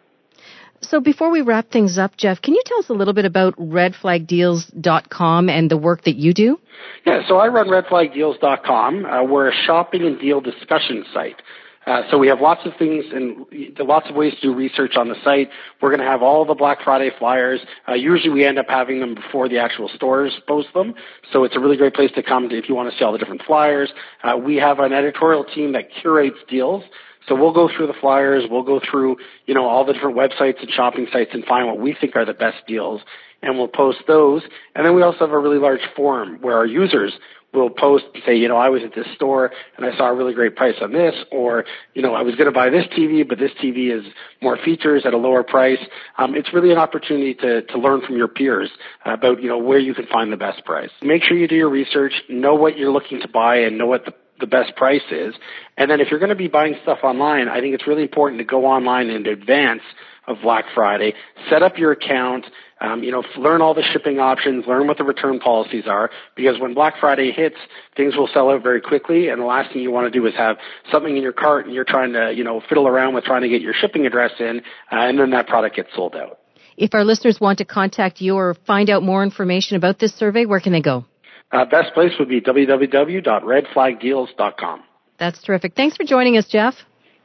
So 0.81 0.99
before 0.99 1.29
we 1.29 1.41
wrap 1.41 1.69
things 1.71 1.97
up, 1.97 2.15
Jeff, 2.17 2.41
can 2.41 2.53
you 2.53 2.61
tell 2.65 2.79
us 2.79 2.89
a 2.89 2.93
little 2.93 3.13
bit 3.13 3.25
about 3.25 3.55
redflagdeals.com 3.57 5.49
and 5.49 5.69
the 5.69 5.77
work 5.77 6.03
that 6.03 6.15
you 6.15 6.33
do? 6.33 6.59
Yeah, 7.05 7.27
so 7.27 7.37
I 7.37 7.47
run 7.47 7.67
redflagdeals.com. 7.67 9.05
Uh, 9.05 9.23
we're 9.23 9.49
a 9.49 9.53
shopping 9.65 10.03
and 10.03 10.19
deal 10.19 10.41
discussion 10.41 11.05
site. 11.13 11.41
Uh, 11.85 12.03
so 12.11 12.17
we 12.17 12.27
have 12.27 12.39
lots 12.39 12.61
of 12.65 12.73
things 12.77 13.05
and 13.11 13.45
lots 13.79 14.09
of 14.09 14.15
ways 14.15 14.33
to 14.35 14.41
do 14.41 14.53
research 14.53 14.95
on 14.95 15.07
the 15.09 15.15
site. 15.23 15.49
We're 15.81 15.89
going 15.89 16.01
to 16.01 16.05
have 16.05 16.21
all 16.21 16.45
the 16.45 16.53
Black 16.53 16.79
Friday 16.83 17.09
flyers. 17.17 17.61
Uh, 17.87 17.93
usually 17.93 18.29
we 18.29 18.45
end 18.45 18.59
up 18.59 18.67
having 18.69 18.99
them 18.99 19.15
before 19.15 19.49
the 19.49 19.57
actual 19.57 19.89
stores 19.95 20.37
post 20.47 20.67
them. 20.75 20.93
So 21.31 21.45
it's 21.45 21.55
a 21.55 21.59
really 21.59 21.77
great 21.77 21.93
place 21.95 22.11
to 22.15 22.21
come 22.21 22.47
to 22.49 22.57
if 22.57 22.69
you 22.69 22.75
want 22.75 22.91
to 22.91 22.97
see 22.97 23.03
all 23.03 23.11
the 23.11 23.17
different 23.17 23.41
flyers. 23.41 23.91
Uh, 24.23 24.37
we 24.37 24.57
have 24.57 24.79
an 24.79 24.93
editorial 24.93 25.45
team 25.45 25.71
that 25.73 25.85
curates 26.01 26.37
deals. 26.47 26.83
So 27.29 27.35
we'll 27.35 27.53
go 27.53 27.69
through 27.73 27.87
the 27.87 27.93
flyers, 28.01 28.43
we'll 28.49 28.63
go 28.63 28.81
through, 28.91 29.17
you 29.45 29.53
know, 29.53 29.65
all 29.65 29.85
the 29.85 29.93
different 29.93 30.17
websites 30.17 30.59
and 30.59 30.69
shopping 30.69 31.07
sites 31.13 31.29
and 31.33 31.45
find 31.45 31.67
what 31.67 31.79
we 31.79 31.95
think 31.99 32.15
are 32.15 32.25
the 32.25 32.33
best 32.33 32.57
deals 32.67 33.01
and 33.41 33.57
we'll 33.57 33.67
post 33.67 33.99
those. 34.07 34.41
And 34.75 34.85
then 34.85 34.95
we 34.95 35.01
also 35.01 35.19
have 35.19 35.31
a 35.31 35.37
really 35.37 35.59
large 35.59 35.81
forum 35.95 36.39
where 36.41 36.57
our 36.57 36.65
users 36.65 37.13
will 37.53 37.69
post 37.69 38.05
and 38.13 38.21
say, 38.25 38.35
you 38.35 38.47
know, 38.47 38.57
I 38.57 38.69
was 38.69 38.83
at 38.83 38.93
this 38.93 39.07
store 39.15 39.51
and 39.75 39.85
I 39.85 39.97
saw 39.97 40.09
a 40.09 40.13
really 40.13 40.33
great 40.33 40.55
price 40.55 40.75
on 40.81 40.93
this, 40.93 41.15
or, 41.31 41.65
you 41.95 42.01
know, 42.01 42.13
I 42.13 42.21
was 42.21 42.35
going 42.35 42.45
to 42.45 42.51
buy 42.51 42.69
this 42.69 42.85
TV, 42.95 43.27
but 43.27 43.39
this 43.39 43.51
TV 43.63 43.91
is 43.91 44.05
more 44.41 44.57
features 44.63 45.03
at 45.05 45.13
a 45.13 45.17
lower 45.17 45.43
price. 45.43 45.79
Um, 46.19 46.35
it's 46.35 46.53
really 46.53 46.71
an 46.71 46.77
opportunity 46.77 47.33
to, 47.35 47.63
to 47.63 47.79
learn 47.79 48.01
from 48.05 48.17
your 48.17 48.27
peers 48.27 48.69
about, 49.03 49.41
you 49.41 49.49
know, 49.49 49.57
where 49.57 49.79
you 49.79 49.95
can 49.95 50.05
find 50.07 50.31
the 50.31 50.37
best 50.37 50.63
price. 50.63 50.91
Make 51.01 51.23
sure 51.23 51.35
you 51.35 51.47
do 51.47 51.55
your 51.55 51.69
research, 51.69 52.13
know 52.29 52.53
what 52.53 52.77
you're 52.77 52.91
looking 52.91 53.19
to 53.21 53.27
buy 53.27 53.57
and 53.57 53.79
know 53.79 53.87
what 53.87 54.05
the 54.05 54.13
the 54.39 54.47
best 54.47 54.75
price 54.75 55.01
is. 55.11 55.35
And 55.77 55.89
then 55.89 56.01
if 56.01 56.09
you're 56.09 56.19
going 56.19 56.29
to 56.29 56.35
be 56.35 56.47
buying 56.47 56.75
stuff 56.83 56.99
online, 57.03 57.47
I 57.47 57.59
think 57.59 57.73
it's 57.73 57.87
really 57.87 58.03
important 58.03 58.39
to 58.39 58.45
go 58.45 58.65
online 58.65 59.09
in 59.09 59.25
advance 59.25 59.81
of 60.27 60.37
Black 60.43 60.65
Friday, 60.75 61.13
set 61.49 61.63
up 61.63 61.77
your 61.77 61.91
account, 61.91 62.45
um, 62.81 63.03
you 63.03 63.11
know, 63.11 63.23
learn 63.35 63.61
all 63.61 63.73
the 63.73 63.83
shipping 63.91 64.19
options, 64.19 64.65
learn 64.67 64.85
what 64.87 64.97
the 64.97 65.03
return 65.03 65.39
policies 65.39 65.85
are, 65.87 66.11
because 66.35 66.59
when 66.59 66.75
Black 66.75 66.93
Friday 66.99 67.31
hits, 67.31 67.55
things 67.97 68.15
will 68.15 68.29
sell 68.31 68.49
out 68.51 68.61
very 68.61 68.79
quickly, 68.79 69.29
and 69.29 69.41
the 69.41 69.45
last 69.45 69.73
thing 69.73 69.81
you 69.81 69.91
want 69.91 70.11
to 70.11 70.17
do 70.17 70.25
is 70.27 70.33
have 70.35 70.57
something 70.91 71.17
in 71.17 71.23
your 71.23 71.33
cart 71.33 71.65
and 71.65 71.73
you're 71.73 71.83
trying 71.83 72.13
to, 72.13 72.31
you 72.31 72.43
know, 72.43 72.61
fiddle 72.69 72.87
around 72.87 73.15
with 73.15 73.23
trying 73.23 73.41
to 73.41 73.49
get 73.49 73.61
your 73.61 73.73
shipping 73.73 74.05
address 74.05 74.31
in, 74.39 74.61
uh, 74.91 74.97
and 74.97 75.17
then 75.19 75.31
that 75.31 75.47
product 75.47 75.75
gets 75.75 75.89
sold 75.95 76.15
out. 76.15 76.39
If 76.77 76.93
our 76.93 77.03
listeners 77.03 77.41
want 77.41 77.57
to 77.57 77.65
contact 77.65 78.21
you 78.21 78.35
or 78.35 78.53
find 78.65 78.89
out 78.89 79.03
more 79.03 79.23
information 79.23 79.75
about 79.75 79.99
this 79.99 80.13
survey, 80.13 80.45
where 80.45 80.61
can 80.61 80.71
they 80.71 80.81
go? 80.81 81.05
Uh, 81.51 81.65
best 81.65 81.93
place 81.93 82.13
would 82.19 82.29
be 82.29 82.41
www.redflagdeals.com. 82.41 84.83
That's 85.17 85.41
terrific. 85.43 85.75
Thanks 85.75 85.97
for 85.97 86.03
joining 86.03 86.37
us, 86.37 86.47
Jeff. 86.47 86.75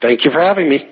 Thank 0.01 0.25
you 0.25 0.31
for 0.31 0.41
having 0.41 0.67
me. 0.69 0.89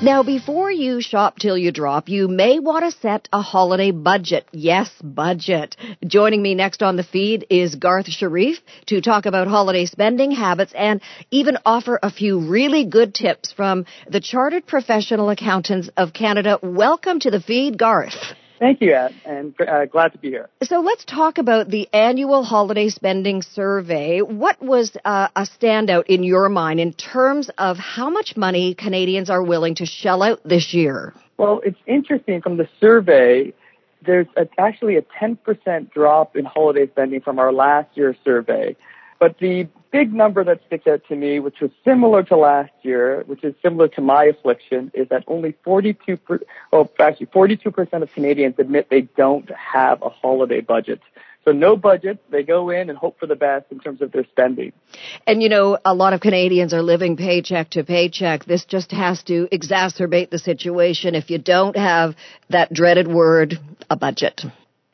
Now, 0.00 0.22
before 0.22 0.70
you 0.70 1.00
shop 1.00 1.40
till 1.40 1.58
you 1.58 1.72
drop, 1.72 2.08
you 2.08 2.28
may 2.28 2.60
want 2.60 2.84
to 2.84 2.96
set 3.00 3.28
a 3.32 3.42
holiday 3.42 3.90
budget. 3.90 4.46
Yes, 4.52 4.88
budget. 5.02 5.76
Joining 6.06 6.40
me 6.40 6.54
next 6.54 6.84
on 6.84 6.94
the 6.94 7.02
feed 7.02 7.44
is 7.50 7.74
Garth 7.74 8.06
Sharif 8.06 8.60
to 8.86 9.00
talk 9.00 9.26
about 9.26 9.48
holiday 9.48 9.86
spending 9.86 10.30
habits 10.30 10.72
and 10.72 11.00
even 11.32 11.58
offer 11.66 11.98
a 12.00 12.12
few 12.12 12.38
really 12.38 12.84
good 12.84 13.12
tips 13.12 13.50
from 13.50 13.86
the 14.08 14.20
Chartered 14.20 14.68
Professional 14.68 15.30
Accountants 15.30 15.90
of 15.96 16.12
Canada. 16.12 16.60
Welcome 16.62 17.18
to 17.18 17.32
the 17.32 17.40
feed, 17.40 17.76
Garth. 17.76 18.14
Thank 18.58 18.80
you, 18.80 18.92
Ed, 18.92 19.14
and 19.24 19.54
uh, 19.60 19.84
glad 19.86 20.12
to 20.12 20.18
be 20.18 20.28
here. 20.28 20.48
So 20.64 20.80
let's 20.80 21.04
talk 21.04 21.38
about 21.38 21.68
the 21.68 21.88
annual 21.92 22.42
holiday 22.42 22.88
spending 22.88 23.42
survey. 23.42 24.20
What 24.20 24.60
was 24.60 24.96
uh, 25.04 25.28
a 25.36 25.42
standout 25.42 26.06
in 26.06 26.24
your 26.24 26.48
mind 26.48 26.80
in 26.80 26.92
terms 26.92 27.50
of 27.56 27.76
how 27.78 28.10
much 28.10 28.36
money 28.36 28.74
Canadians 28.74 29.30
are 29.30 29.42
willing 29.42 29.76
to 29.76 29.86
shell 29.86 30.22
out 30.22 30.40
this 30.44 30.74
year? 30.74 31.14
Well, 31.36 31.60
it's 31.64 31.78
interesting 31.86 32.42
from 32.42 32.56
the 32.56 32.68
survey. 32.80 33.52
There's 34.04 34.26
a, 34.36 34.48
actually 34.58 34.96
a 34.96 35.02
10% 35.02 35.92
drop 35.92 36.36
in 36.36 36.44
holiday 36.44 36.88
spending 36.88 37.20
from 37.20 37.38
our 37.38 37.52
last 37.52 37.88
year's 37.94 38.16
survey. 38.24 38.76
But 39.20 39.38
the 39.38 39.68
big 39.90 40.12
number 40.12 40.44
that 40.44 40.60
sticks 40.66 40.86
out 40.86 41.02
to 41.08 41.16
me, 41.16 41.40
which 41.40 41.60
was 41.60 41.70
similar 41.84 42.22
to 42.24 42.36
last 42.36 42.72
year, 42.82 43.22
which 43.26 43.44
is 43.44 43.54
similar 43.62 43.88
to 43.88 44.00
my 44.00 44.24
affliction, 44.24 44.90
is 44.94 45.08
that 45.08 45.24
only 45.26 45.54
42, 45.64 46.16
per, 46.18 46.40
oh, 46.72 46.90
actually 46.98 47.26
42% 47.26 48.02
of 48.02 48.12
Canadians 48.12 48.56
admit 48.58 48.88
they 48.90 49.02
don't 49.02 49.50
have 49.50 50.02
a 50.02 50.08
holiday 50.08 50.60
budget. 50.60 51.00
So 51.44 51.52
no 51.52 51.76
budget. 51.76 52.22
They 52.30 52.42
go 52.42 52.68
in 52.68 52.90
and 52.90 52.98
hope 52.98 53.18
for 53.18 53.26
the 53.26 53.36
best 53.36 53.66
in 53.70 53.80
terms 53.80 54.02
of 54.02 54.12
their 54.12 54.24
spending. 54.24 54.72
And 55.26 55.42
you 55.42 55.48
know, 55.48 55.78
a 55.82 55.94
lot 55.94 56.12
of 56.12 56.20
Canadians 56.20 56.74
are 56.74 56.82
living 56.82 57.16
paycheck 57.16 57.70
to 57.70 57.84
paycheck. 57.84 58.44
This 58.44 58.66
just 58.66 58.90
has 58.90 59.22
to 59.24 59.48
exacerbate 59.50 60.28
the 60.28 60.38
situation 60.38 61.14
if 61.14 61.30
you 61.30 61.38
don't 61.38 61.74
have 61.74 62.16
that 62.50 62.70
dreaded 62.70 63.08
word, 63.08 63.58
a 63.88 63.96
budget. 63.96 64.42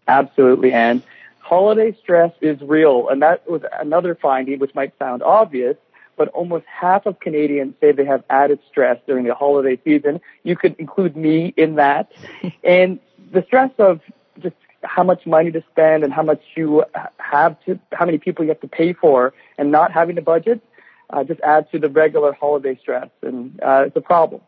Absolutely, 0.07 0.73
and 0.73 1.03
holiday 1.45 1.97
stress 2.03 2.33
is 2.41 2.59
real, 2.63 3.09
and 3.09 3.23
that 3.23 3.49
was 3.49 3.63
another 3.79 4.15
finding 4.21 4.59
which 4.59 4.75
might 4.75 4.93
sound 4.99 5.23
obvious, 5.23 5.77
but 6.17 6.29
almost 6.29 6.65
half 6.67 7.07
of 7.07 7.21
Canadians 7.21 7.75
say 7.81 7.93
they 7.93 8.07
have 8.07 8.25
added 8.31 8.59
stress 8.71 8.99
during 9.07 9.25
the 9.27 9.35
holiday 9.35 9.79
season. 9.85 10.21
You 10.43 10.57
could 10.57 10.77
include 10.79 11.17
me 11.17 11.53
in 11.57 11.75
that. 11.77 12.13
and 12.65 12.99
the 13.33 13.43
stress 13.47 13.71
of 13.79 14.01
just 14.43 14.57
how 14.83 15.03
much 15.03 15.27
money 15.27 15.51
to 15.51 15.63
spend 15.71 16.03
and 16.03 16.13
how 16.13 16.23
much 16.23 16.43
you 16.57 16.85
have 17.19 17.63
to, 17.65 17.79
how 17.93 18.07
many 18.07 18.19
people 18.19 18.45
you 18.45 18.51
have 18.51 18.61
to 18.61 18.69
pay 18.69 18.95
for 18.95 19.35
and 19.59 19.71
not 19.71 19.93
having 19.93 20.17
a 20.17 20.23
budget, 20.23 20.63
uh, 21.11 21.25
just 21.25 21.41
adds 21.41 21.67
to 21.73 21.79
the 21.79 21.91
regular 21.91 22.33
holiday 22.33 22.79
stress, 22.81 23.09
and 23.23 23.61
uh, 23.63 23.85
it's 23.87 23.97
a 23.97 24.01
problem. 24.01 24.41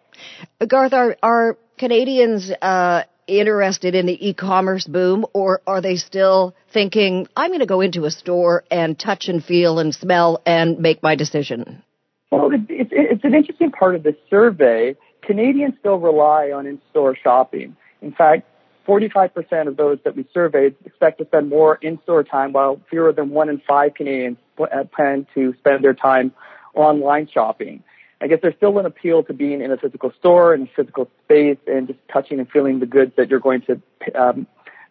Garth, 0.67 0.95
are, 0.95 1.17
are 1.23 1.59
Canadians 1.77 2.51
uh, 2.63 3.03
interested 3.27 3.95
in 3.95 4.07
the 4.07 4.29
e-commerce 4.29 4.87
boom 4.87 5.27
or 5.33 5.61
are 5.67 5.81
they 5.81 5.97
still 5.97 6.55
thinking 6.73 7.29
I'm 7.37 7.51
going 7.51 7.61
to 7.61 7.67
go 7.67 7.81
into 7.81 8.05
a 8.05 8.11
store 8.11 8.65
and 8.71 8.99
touch 8.99 9.29
and 9.29 9.45
feel 9.45 9.79
and 9.79 9.95
smell 9.95 10.43
and 10.47 10.79
make 10.79 11.03
my 11.03 11.15
decision? 11.15 11.83
Well, 12.31 12.51
it's, 12.53 12.91
it's 12.93 13.25
an 13.25 13.35
interesting 13.35 13.71
part 13.71 13.95
of 13.95 14.03
the 14.03 14.17
survey. 14.31 14.97
Canadians 15.23 15.75
still 15.81 15.99
rely 15.99 16.51
on 16.53 16.67
in-store 16.67 17.17
shopping. 17.17 17.77
In 18.03 18.13
fact, 18.13 18.49
45% 18.87 19.67
of 19.67 19.77
those 19.77 19.99
that 20.05 20.17
we 20.17 20.27
surveyed 20.33 20.77
expect 20.85 21.19
to 21.19 21.27
spend 21.27 21.49
more 21.49 21.77
in-store 21.77 22.23
time, 22.23 22.53
while 22.53 22.81
fewer 22.89 23.13
than 23.13 23.31
one 23.31 23.49
in 23.49 23.61
five 23.67 23.95
Canadians 23.95 24.39
uh, 24.61 24.85
plan 24.85 25.27
to 25.35 25.55
spend 25.59 25.83
their 25.83 25.95
time 25.95 26.33
online 26.75 27.29
shopping. 27.29 27.83
I 28.21 28.29
guess 28.29 28.39
there's 28.41 28.57
still 28.57 28.79
an 28.79 28.87
appeal 28.87 29.23
to 29.25 29.35
being 29.35 29.61
in 29.61 29.71
a 29.71 29.77
physical 29.77 30.13
store 30.19 30.55
and 30.55 30.69
a 30.69 30.71
physical 30.75 31.11
space 31.25 31.59
and 31.67 31.87
just 31.89 31.99
touching 32.11 32.39
and 32.39 32.49
feeling 32.49 32.81
the 32.81 32.87
goods 32.87 33.13
that 33.17 33.29
you're 33.29 33.41
going 33.41 33.63
to 33.63 33.81
um, 34.15 34.47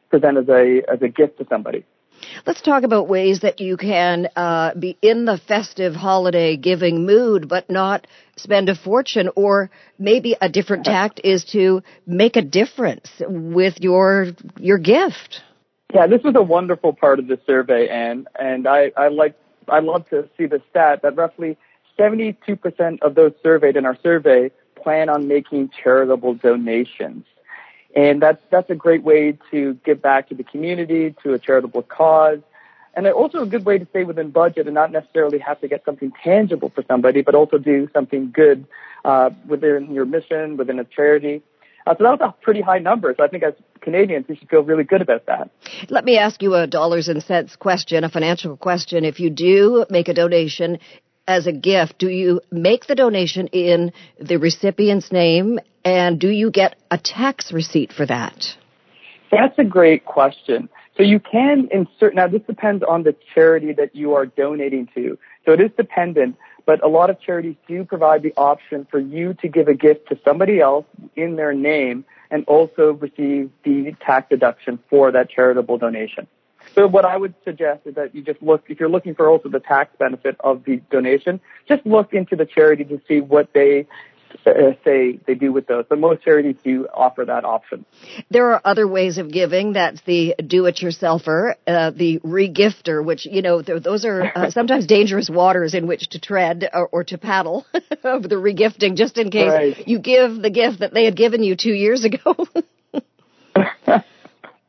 present 0.09 0.37
as 0.37 0.47
a 0.49 0.83
as 0.91 1.01
a 1.01 1.07
gift 1.07 1.39
to 1.39 1.45
somebody. 1.49 1.85
Let's 2.45 2.61
talk 2.61 2.83
about 2.83 3.07
ways 3.07 3.41
that 3.41 3.59
you 3.59 3.77
can 3.77 4.29
uh, 4.35 4.73
be 4.75 4.97
in 5.01 5.25
the 5.25 5.39
festive 5.47 5.95
holiday 5.95 6.55
giving 6.55 7.05
mood, 7.05 7.49
but 7.49 7.69
not 7.69 8.07
spend 8.37 8.69
a 8.69 8.75
fortune. 8.75 9.29
Or 9.35 9.69
maybe 9.97 10.35
a 10.39 10.49
different 10.49 10.85
tact 10.85 11.19
is 11.23 11.43
to 11.45 11.81
make 12.05 12.35
a 12.35 12.41
difference 12.41 13.09
with 13.19 13.79
your 13.81 14.27
your 14.59 14.77
gift. 14.77 15.41
Yeah, 15.93 16.07
this 16.07 16.21
was 16.23 16.35
a 16.35 16.43
wonderful 16.43 16.93
part 16.93 17.19
of 17.19 17.27
the 17.27 17.39
survey, 17.45 17.87
and 17.89 18.27
and 18.39 18.67
I 18.67 18.91
I 18.95 19.09
like 19.09 19.35
I 19.67 19.79
love 19.79 20.07
to 20.09 20.29
see 20.37 20.45
the 20.45 20.61
stat 20.69 21.01
that 21.03 21.15
roughly 21.15 21.57
72% 21.97 23.01
of 23.01 23.15
those 23.15 23.33
surveyed 23.41 23.75
in 23.75 23.85
our 23.85 23.97
survey 24.01 24.51
plan 24.75 25.09
on 25.09 25.27
making 25.27 25.71
charitable 25.83 26.35
donations. 26.35 27.25
And 27.95 28.21
that's, 28.21 28.41
that's 28.51 28.69
a 28.69 28.75
great 28.75 29.03
way 29.03 29.37
to 29.51 29.73
give 29.85 30.01
back 30.01 30.29
to 30.29 30.35
the 30.35 30.43
community, 30.43 31.15
to 31.23 31.33
a 31.33 31.39
charitable 31.39 31.83
cause. 31.83 32.39
And 32.93 33.07
also 33.07 33.41
a 33.41 33.45
good 33.45 33.65
way 33.65 33.77
to 33.77 33.85
stay 33.87 34.05
within 34.05 34.31
budget 34.31 34.67
and 34.67 34.73
not 34.73 34.91
necessarily 34.91 35.37
have 35.39 35.59
to 35.61 35.67
get 35.67 35.83
something 35.83 36.13
tangible 36.23 36.71
for 36.73 36.83
somebody, 36.87 37.21
but 37.21 37.35
also 37.35 37.57
do 37.57 37.89
something 37.93 38.31
good 38.31 38.65
uh, 39.03 39.31
within 39.47 39.93
your 39.93 40.05
mission, 40.05 40.55
within 40.55 40.79
a 40.79 40.85
charity. 40.85 41.41
Uh, 41.85 41.93
so 41.97 42.03
that 42.03 42.19
was 42.19 42.19
a 42.21 42.43
pretty 42.43 42.61
high 42.61 42.79
number. 42.79 43.13
So 43.15 43.23
I 43.23 43.27
think 43.27 43.43
as 43.43 43.53
Canadians, 43.81 44.25
we 44.27 44.35
should 44.35 44.49
feel 44.49 44.63
really 44.63 44.83
good 44.83 45.01
about 45.01 45.27
that. 45.27 45.51
Let 45.89 46.03
me 46.03 46.17
ask 46.17 46.41
you 46.41 46.55
a 46.55 46.65
dollars 46.65 47.07
and 47.07 47.21
cents 47.21 47.55
question, 47.55 48.03
a 48.03 48.09
financial 48.09 48.57
question. 48.57 49.05
If 49.05 49.19
you 49.19 49.29
do 49.29 49.85
make 49.89 50.07
a 50.07 50.13
donation, 50.13 50.79
as 51.27 51.47
a 51.47 51.51
gift, 51.51 51.97
do 51.97 52.09
you 52.09 52.41
make 52.51 52.85
the 52.85 52.95
donation 52.95 53.47
in 53.47 53.93
the 54.19 54.37
recipient's 54.37 55.11
name 55.11 55.59
and 55.83 56.19
do 56.19 56.29
you 56.29 56.51
get 56.51 56.75
a 56.91 56.97
tax 56.97 57.51
receipt 57.51 57.93
for 57.93 58.05
that? 58.05 58.57
That's 59.31 59.57
a 59.57 59.63
great 59.63 60.05
question. 60.05 60.69
So 60.97 61.03
you 61.03 61.19
can 61.19 61.67
insert, 61.71 62.15
now 62.15 62.27
this 62.27 62.41
depends 62.47 62.83
on 62.87 63.03
the 63.03 63.15
charity 63.33 63.73
that 63.73 63.95
you 63.95 64.13
are 64.13 64.25
donating 64.25 64.87
to. 64.95 65.17
So 65.45 65.51
it 65.51 65.59
is 65.59 65.71
dependent, 65.75 66.37
but 66.65 66.83
a 66.83 66.87
lot 66.87 67.09
of 67.09 67.19
charities 67.19 67.55
do 67.67 67.83
provide 67.83 68.23
the 68.23 68.33
option 68.37 68.87
for 68.89 68.99
you 68.99 69.33
to 69.41 69.47
give 69.47 69.67
a 69.67 69.73
gift 69.73 70.07
to 70.09 70.19
somebody 70.23 70.59
else 70.59 70.85
in 71.15 71.35
their 71.35 71.53
name 71.53 72.05
and 72.31 72.45
also 72.45 72.93
receive 72.93 73.51
the 73.63 73.95
tax 74.05 74.29
deduction 74.29 74.79
for 74.89 75.11
that 75.11 75.29
charitable 75.29 75.77
donation. 75.77 76.27
So 76.73 76.87
what 76.87 77.05
I 77.05 77.15
would 77.15 77.35
suggest 77.43 77.81
is 77.85 77.95
that 77.95 78.15
you 78.15 78.21
just 78.21 78.41
look, 78.41 78.63
if 78.67 78.79
you're 78.79 78.89
looking 78.89 79.15
for 79.15 79.29
also 79.29 79.49
the 79.49 79.59
tax 79.59 79.95
benefit 79.97 80.35
of 80.39 80.63
the 80.65 80.81
donation, 80.91 81.39
just 81.67 81.85
look 81.85 82.13
into 82.13 82.35
the 82.35 82.45
charity 82.45 82.83
to 82.85 83.01
see 83.07 83.21
what 83.21 83.49
they 83.53 83.87
uh, 84.45 84.51
say 84.83 85.19
they 85.25 85.33
do 85.33 85.51
with 85.51 85.67
those. 85.67 85.85
But 85.87 85.99
most 85.99 86.23
charities 86.23 86.55
do 86.63 86.87
offer 86.93 87.25
that 87.25 87.45
option. 87.45 87.85
There 88.29 88.51
are 88.51 88.61
other 88.65 88.87
ways 88.87 89.17
of 89.17 89.31
giving. 89.31 89.73
That's 89.73 90.01
the 90.01 90.35
do-it-yourselfer, 90.45 91.55
uh, 91.67 91.91
the 91.91 92.19
regifter, 92.19 93.03
which 93.03 93.25
you 93.25 93.41
know 93.41 93.61
those 93.61 94.05
are 94.05 94.31
uh, 94.35 94.49
sometimes 94.51 94.85
dangerous 94.85 95.29
waters 95.29 95.73
in 95.73 95.87
which 95.87 96.09
to 96.09 96.19
tread 96.19 96.69
or, 96.73 96.87
or 96.87 97.03
to 97.05 97.17
paddle 97.17 97.65
of 98.03 98.23
the 98.23 98.35
regifting, 98.35 98.95
just 98.95 99.17
in 99.17 99.29
case 99.31 99.49
right. 99.49 99.87
you 99.87 99.99
give 99.99 100.41
the 100.41 100.49
gift 100.49 100.79
that 100.79 100.93
they 100.93 101.05
had 101.05 101.15
given 101.15 101.43
you 101.43 101.55
two 101.55 101.73
years 101.73 102.05
ago. 102.05 102.35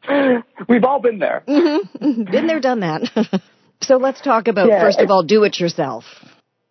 We've 0.69 0.85
all 0.85 1.01
been 1.01 1.19
there. 1.19 1.43
Mm-hmm. 1.47 2.25
Been 2.25 2.47
there, 2.47 2.61
done 2.61 2.81
that. 2.81 3.43
so 3.83 3.97
let's 3.97 4.21
talk 4.21 4.49
about 4.49 4.69
yeah, 4.69 4.81
first 4.81 5.01
of 5.01 5.11
all, 5.11 5.23
do 5.23 5.45
it 5.45 5.59
yourself. 5.59 6.05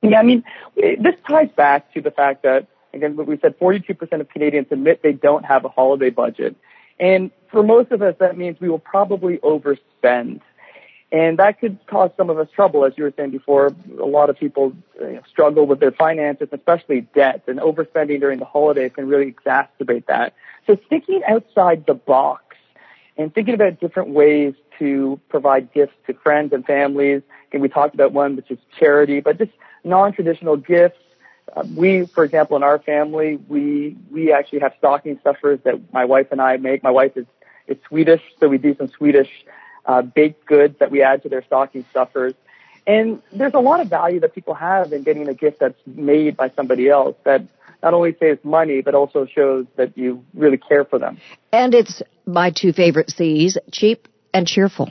Yeah, 0.01 0.19
I 0.19 0.23
mean, 0.23 0.43
this 0.75 1.15
ties 1.27 1.49
back 1.55 1.93
to 1.93 2.01
the 2.01 2.11
fact 2.11 2.43
that 2.43 2.67
Again, 2.95 3.17
what 3.17 3.27
we 3.27 3.37
said 3.41 3.59
42% 3.59 4.21
of 4.21 4.29
Canadians 4.29 4.67
admit 4.71 5.01
they 5.03 5.11
don't 5.11 5.43
have 5.43 5.65
a 5.65 5.69
holiday 5.69 6.09
budget. 6.09 6.55
And 6.97 7.29
for 7.51 7.61
most 7.61 7.91
of 7.91 8.01
us, 8.01 8.15
that 8.19 8.37
means 8.37 8.57
we 8.61 8.69
will 8.69 8.79
probably 8.79 9.37
overspend. 9.39 10.39
And 11.11 11.37
that 11.37 11.59
could 11.59 11.77
cause 11.87 12.11
some 12.15 12.29
of 12.29 12.39
us 12.39 12.47
trouble, 12.55 12.85
as 12.85 12.93
you 12.95 13.03
were 13.03 13.13
saying 13.15 13.31
before. 13.31 13.67
A 14.01 14.05
lot 14.05 14.29
of 14.29 14.37
people 14.37 14.73
you 14.99 15.13
know, 15.13 15.21
struggle 15.29 15.67
with 15.67 15.81
their 15.81 15.91
finances, 15.91 16.47
especially 16.53 17.01
debt, 17.13 17.43
and 17.47 17.59
overspending 17.59 18.21
during 18.21 18.39
the 18.39 18.45
holidays 18.45 18.91
can 18.95 19.07
really 19.07 19.31
exacerbate 19.31 20.05
that. 20.07 20.33
So 20.65 20.77
thinking 20.89 21.21
outside 21.27 21.83
the 21.85 21.93
box 21.93 22.43
and 23.17 23.33
thinking 23.33 23.53
about 23.53 23.79
different 23.79 24.09
ways 24.09 24.53
to 24.79 25.19
provide 25.29 25.73
gifts 25.73 25.95
to 26.07 26.13
friends 26.13 26.51
and 26.53 26.65
families. 26.65 27.21
And 27.51 27.61
we 27.61 27.69
talked 27.69 27.93
about 27.93 28.11
one, 28.11 28.35
which 28.35 28.51
is 28.51 28.59
charity, 28.77 29.21
but 29.21 29.37
just 29.37 29.51
non-traditional 29.83 30.57
gifts 30.57 30.97
uh, 31.55 31.63
we, 31.75 32.05
for 32.05 32.23
example, 32.23 32.57
in 32.57 32.63
our 32.63 32.79
family, 32.79 33.37
we 33.47 33.95
we 34.11 34.33
actually 34.33 34.59
have 34.59 34.73
stocking 34.77 35.17
stuffers 35.19 35.59
that 35.63 35.93
my 35.93 36.05
wife 36.05 36.27
and 36.31 36.41
I 36.41 36.57
make. 36.57 36.83
My 36.83 36.91
wife 36.91 37.15
is 37.15 37.25
is 37.67 37.77
Swedish, 37.87 38.21
so 38.39 38.47
we 38.47 38.57
do 38.57 38.75
some 38.75 38.89
Swedish 38.89 39.29
uh, 39.85 40.01
baked 40.01 40.45
goods 40.45 40.77
that 40.79 40.91
we 40.91 41.01
add 41.01 41.23
to 41.23 41.29
their 41.29 41.43
stocking 41.43 41.85
stuffers. 41.91 42.33
And 42.87 43.21
there's 43.31 43.53
a 43.53 43.59
lot 43.59 43.79
of 43.79 43.87
value 43.87 44.19
that 44.19 44.35
people 44.35 44.53
have 44.53 44.93
in 44.93 45.03
getting 45.03 45.27
a 45.27 45.33
gift 45.33 45.59
that's 45.59 45.79
made 45.87 46.37
by 46.37 46.51
somebody 46.55 46.87
else 46.87 47.15
that 47.23 47.43
not 47.81 47.93
only 47.93 48.15
saves 48.19 48.43
money, 48.43 48.81
but 48.81 48.93
also 48.93 49.25
shows 49.25 49.65
that 49.75 49.97
you 49.97 50.23
really 50.33 50.57
care 50.57 50.85
for 50.85 50.99
them. 50.99 51.19
And 51.51 51.73
it's 51.73 52.01
my 52.25 52.51
two 52.51 52.73
favorite 52.73 53.11
C's, 53.11 53.57
cheap 53.71 54.07
and 54.33 54.47
cheerful. 54.47 54.89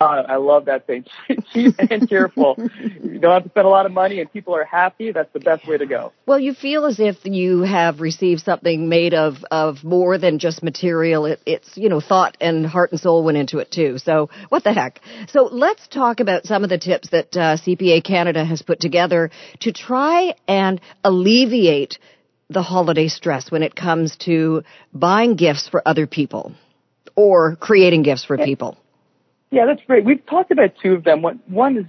Uh, 0.00 0.22
I 0.26 0.36
love 0.36 0.64
that 0.64 0.86
thing. 0.86 1.04
Cheap 1.52 1.74
and 1.78 2.08
cheerful. 2.08 2.56
you 3.04 3.18
don't 3.18 3.32
have 3.32 3.44
to 3.44 3.50
spend 3.50 3.66
a 3.66 3.68
lot 3.68 3.84
of 3.84 3.92
money 3.92 4.20
and 4.20 4.32
people 4.32 4.56
are 4.56 4.64
happy. 4.64 5.12
That's 5.12 5.30
the 5.34 5.40
best 5.40 5.68
way 5.68 5.76
to 5.76 5.84
go. 5.84 6.12
Well, 6.24 6.40
you 6.40 6.54
feel 6.54 6.86
as 6.86 6.98
if 6.98 7.18
you 7.24 7.60
have 7.64 8.00
received 8.00 8.40
something 8.40 8.88
made 8.88 9.12
of, 9.12 9.44
of 9.50 9.84
more 9.84 10.16
than 10.16 10.38
just 10.38 10.62
material. 10.62 11.26
It, 11.26 11.40
it's, 11.44 11.76
you 11.76 11.90
know, 11.90 12.00
thought 12.00 12.38
and 12.40 12.64
heart 12.64 12.92
and 12.92 13.00
soul 13.00 13.22
went 13.22 13.36
into 13.36 13.58
it 13.58 13.70
too. 13.70 13.98
So 13.98 14.30
what 14.48 14.64
the 14.64 14.72
heck? 14.72 15.00
So 15.28 15.50
let's 15.52 15.86
talk 15.86 16.20
about 16.20 16.46
some 16.46 16.64
of 16.64 16.70
the 16.70 16.78
tips 16.78 17.10
that 17.10 17.36
uh, 17.36 17.58
CPA 17.58 18.02
Canada 18.02 18.42
has 18.42 18.62
put 18.62 18.80
together 18.80 19.30
to 19.60 19.72
try 19.72 20.34
and 20.48 20.80
alleviate 21.04 21.98
the 22.50 22.62
holiday 22.62 23.08
stress 23.08 23.50
when 23.50 23.62
it 23.62 23.74
comes 23.74 24.16
to 24.16 24.62
buying 24.92 25.36
gifts 25.36 25.68
for 25.68 25.82
other 25.86 26.06
people 26.06 26.52
or 27.16 27.56
creating 27.56 28.02
gifts 28.02 28.24
for 28.24 28.36
people. 28.36 28.76
Yeah, 29.50 29.66
that's 29.66 29.82
great. 29.86 30.04
We've 30.04 30.24
talked 30.26 30.50
about 30.50 30.74
two 30.82 30.94
of 30.94 31.04
them. 31.04 31.22
One 31.22 31.76
is 31.76 31.86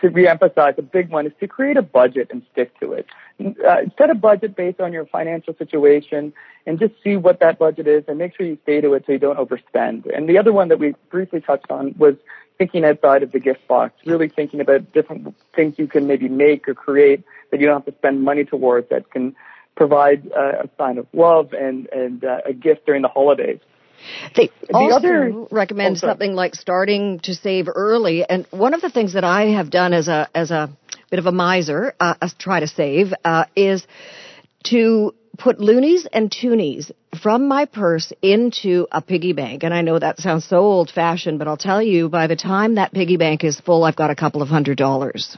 to 0.00 0.08
reemphasize, 0.08 0.78
a 0.78 0.82
big 0.82 1.10
one 1.10 1.26
is 1.26 1.32
to 1.40 1.48
create 1.48 1.76
a 1.76 1.82
budget 1.82 2.28
and 2.30 2.42
stick 2.52 2.78
to 2.80 2.92
it. 2.92 3.06
Uh, 3.40 3.88
set 3.98 4.10
a 4.10 4.14
budget 4.14 4.54
based 4.54 4.80
on 4.80 4.92
your 4.92 5.06
financial 5.06 5.54
situation 5.56 6.32
and 6.66 6.78
just 6.78 6.94
see 7.02 7.16
what 7.16 7.40
that 7.40 7.58
budget 7.58 7.86
is 7.88 8.04
and 8.06 8.18
make 8.18 8.36
sure 8.36 8.46
you 8.46 8.58
stay 8.62 8.80
to 8.80 8.92
it 8.94 9.04
so 9.06 9.12
you 9.12 9.18
don't 9.18 9.38
overspend. 9.38 10.14
And 10.14 10.28
the 10.28 10.38
other 10.38 10.52
one 10.52 10.68
that 10.68 10.78
we 10.78 10.94
briefly 11.10 11.40
touched 11.40 11.70
on 11.70 11.94
was 11.98 12.14
thinking 12.58 12.84
outside 12.84 13.22
of 13.22 13.32
the 13.32 13.40
gift 13.40 13.66
box, 13.66 13.94
really 14.06 14.28
thinking 14.28 14.60
about 14.60 14.92
different 14.92 15.34
things 15.56 15.74
you 15.78 15.88
can 15.88 16.06
maybe 16.06 16.28
make 16.28 16.68
or 16.68 16.74
create 16.74 17.24
that 17.50 17.60
you 17.60 17.66
don't 17.66 17.84
have 17.84 17.92
to 17.92 17.98
spend 17.98 18.22
money 18.22 18.44
towards 18.44 18.88
that 18.90 19.10
can 19.10 19.34
provide 19.76 20.30
uh, 20.36 20.64
a 20.64 20.70
sign 20.78 20.98
of 20.98 21.06
love 21.12 21.52
and, 21.52 21.88
and 21.90 22.24
uh, 22.24 22.38
a 22.46 22.52
gift 22.52 22.86
during 22.86 23.02
the 23.02 23.08
holidays. 23.08 23.58
They 24.34 24.50
the 24.68 24.74
also 24.74 24.96
other, 24.96 25.32
recommend 25.50 25.96
oh, 25.96 26.00
something 26.00 26.34
like 26.34 26.54
starting 26.54 27.20
to 27.20 27.34
save 27.34 27.68
early. 27.72 28.24
And 28.28 28.46
one 28.50 28.74
of 28.74 28.80
the 28.80 28.90
things 28.90 29.12
that 29.14 29.24
I 29.24 29.50
have 29.50 29.70
done 29.70 29.92
as 29.92 30.08
a 30.08 30.28
as 30.34 30.50
a 30.50 30.70
bit 31.10 31.18
of 31.18 31.26
a 31.26 31.32
miser, 31.32 31.94
uh, 32.00 32.14
try 32.38 32.60
to 32.60 32.66
save, 32.66 33.12
uh, 33.24 33.44
is 33.54 33.86
to 34.64 35.14
put 35.38 35.60
loonies 35.60 36.06
and 36.12 36.30
toonies 36.30 36.90
from 37.22 37.48
my 37.48 37.64
purse 37.64 38.12
into 38.22 38.86
a 38.92 39.00
piggy 39.00 39.32
bank. 39.32 39.62
And 39.62 39.72
I 39.72 39.82
know 39.82 39.98
that 39.98 40.18
sounds 40.18 40.46
so 40.46 40.58
old 40.58 40.90
fashioned, 40.90 41.38
but 41.38 41.48
I'll 41.48 41.56
tell 41.56 41.82
you, 41.82 42.08
by 42.08 42.26
the 42.26 42.36
time 42.36 42.74
that 42.74 42.92
piggy 42.92 43.16
bank 43.16 43.44
is 43.44 43.60
full, 43.60 43.84
I've 43.84 43.96
got 43.96 44.10
a 44.10 44.16
couple 44.16 44.42
of 44.42 44.48
hundred 44.48 44.78
dollars. 44.78 45.36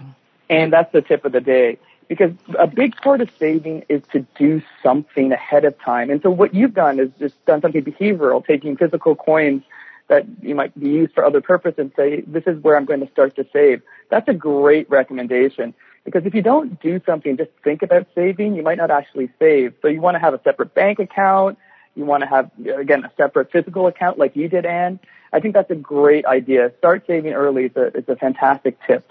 And 0.50 0.72
that's 0.72 0.92
the 0.92 1.00
tip 1.00 1.24
of 1.24 1.32
the 1.32 1.40
day 1.40 1.78
because 2.08 2.32
a 2.58 2.66
big 2.66 2.96
part 2.96 3.20
of 3.20 3.30
saving 3.38 3.84
is 3.88 4.02
to 4.12 4.20
do 4.36 4.62
something 4.82 5.32
ahead 5.32 5.64
of 5.64 5.78
time. 5.80 6.10
And 6.10 6.22
so 6.22 6.30
what 6.30 6.54
you've 6.54 6.74
done 6.74 6.98
is 7.00 7.10
just 7.18 7.42
done 7.46 7.60
something 7.60 7.82
behavioral, 7.82 8.44
taking 8.44 8.76
physical 8.76 9.14
coins 9.14 9.62
that 10.08 10.26
you 10.42 10.54
might 10.54 10.78
be 10.78 10.88
used 10.88 11.14
for 11.14 11.24
other 11.24 11.40
purposes 11.40 11.78
and 11.78 11.92
say, 11.96 12.20
this 12.26 12.44
is 12.46 12.62
where 12.62 12.76
I'm 12.76 12.84
going 12.84 13.00
to 13.00 13.10
start 13.10 13.36
to 13.36 13.46
save. 13.52 13.82
That's 14.10 14.28
a 14.28 14.34
great 14.34 14.88
recommendation 14.90 15.74
because 16.04 16.26
if 16.26 16.34
you 16.34 16.42
don't 16.42 16.80
do 16.80 17.00
something, 17.06 17.36
just 17.36 17.50
think 17.62 17.82
about 17.82 18.06
saving, 18.14 18.54
you 18.54 18.62
might 18.62 18.76
not 18.76 18.90
actually 18.90 19.30
save. 19.38 19.74
So 19.80 19.88
you 19.88 20.00
want 20.00 20.16
to 20.16 20.18
have 20.18 20.34
a 20.34 20.40
separate 20.42 20.74
bank 20.74 20.98
account. 20.98 21.58
You 21.94 22.04
want 22.04 22.22
to 22.22 22.28
have, 22.28 22.50
again, 22.78 23.04
a 23.04 23.12
separate 23.16 23.50
physical 23.50 23.86
account 23.86 24.18
like 24.18 24.36
you 24.36 24.48
did, 24.48 24.66
Ann. 24.66 25.00
I 25.32 25.40
think 25.40 25.54
that's 25.54 25.70
a 25.70 25.76
great 25.76 26.26
idea. 26.26 26.72
Start 26.78 27.04
saving 27.06 27.32
early 27.32 27.64
is 27.64 27.76
a, 27.76 27.86
is 27.96 28.08
a 28.08 28.16
fantastic 28.16 28.78
tip. 28.86 29.10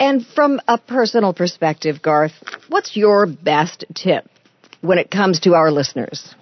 And 0.00 0.24
from 0.26 0.60
a 0.68 0.78
personal 0.78 1.34
perspective, 1.34 2.00
Garth, 2.02 2.32
what's 2.68 2.96
your 2.96 3.26
best 3.26 3.84
tip 3.94 4.28
when 4.80 4.98
it 4.98 5.10
comes 5.10 5.40
to 5.40 5.54
our 5.54 5.70
listeners? 5.70 6.34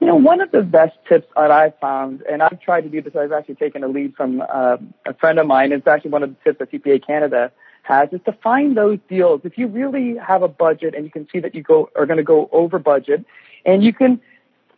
You 0.00 0.06
know, 0.06 0.16
one 0.16 0.40
of 0.40 0.52
the 0.52 0.62
best 0.62 0.92
tips 1.08 1.26
that 1.34 1.50
I've 1.50 1.76
found, 1.80 2.22
and 2.22 2.42
I've 2.42 2.60
tried 2.60 2.82
to 2.82 2.88
do 2.88 3.02
this, 3.02 3.16
I've 3.16 3.32
actually 3.32 3.56
taken 3.56 3.82
a 3.82 3.88
lead 3.88 4.14
from 4.14 4.40
uh, 4.40 4.76
a 5.06 5.14
friend 5.14 5.38
of 5.38 5.46
mine. 5.46 5.72
It's 5.72 5.86
actually 5.86 6.10
one 6.12 6.22
of 6.22 6.30
the 6.30 6.36
tips 6.44 6.58
that 6.60 6.70
CPA 6.70 7.04
Canada 7.04 7.50
has, 7.82 8.12
is 8.12 8.20
to 8.26 8.32
find 8.32 8.76
those 8.76 8.98
deals. 9.08 9.40
If 9.44 9.58
you 9.58 9.66
really 9.66 10.16
have 10.16 10.42
a 10.42 10.48
budget 10.48 10.94
and 10.94 11.04
you 11.04 11.10
can 11.10 11.26
see 11.32 11.40
that 11.40 11.54
you 11.54 11.62
go 11.62 11.90
are 11.96 12.06
going 12.06 12.18
to 12.18 12.22
go 12.22 12.48
over 12.52 12.78
budget, 12.78 13.24
and 13.64 13.82
you 13.82 13.92
can 13.92 14.20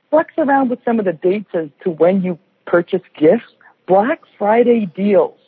flex 0.09 0.33
around 0.39 0.71
with 0.71 0.79
some 0.85 0.99
of 0.99 1.05
the 1.05 1.13
dates 1.13 1.51
as 1.55 1.69
to 1.83 1.91
when 1.91 2.23
you 2.23 2.39
purchase 2.67 3.03
gifts, 3.19 3.53
Black 3.87 4.21
Friday 4.39 4.87
deals 4.87 5.40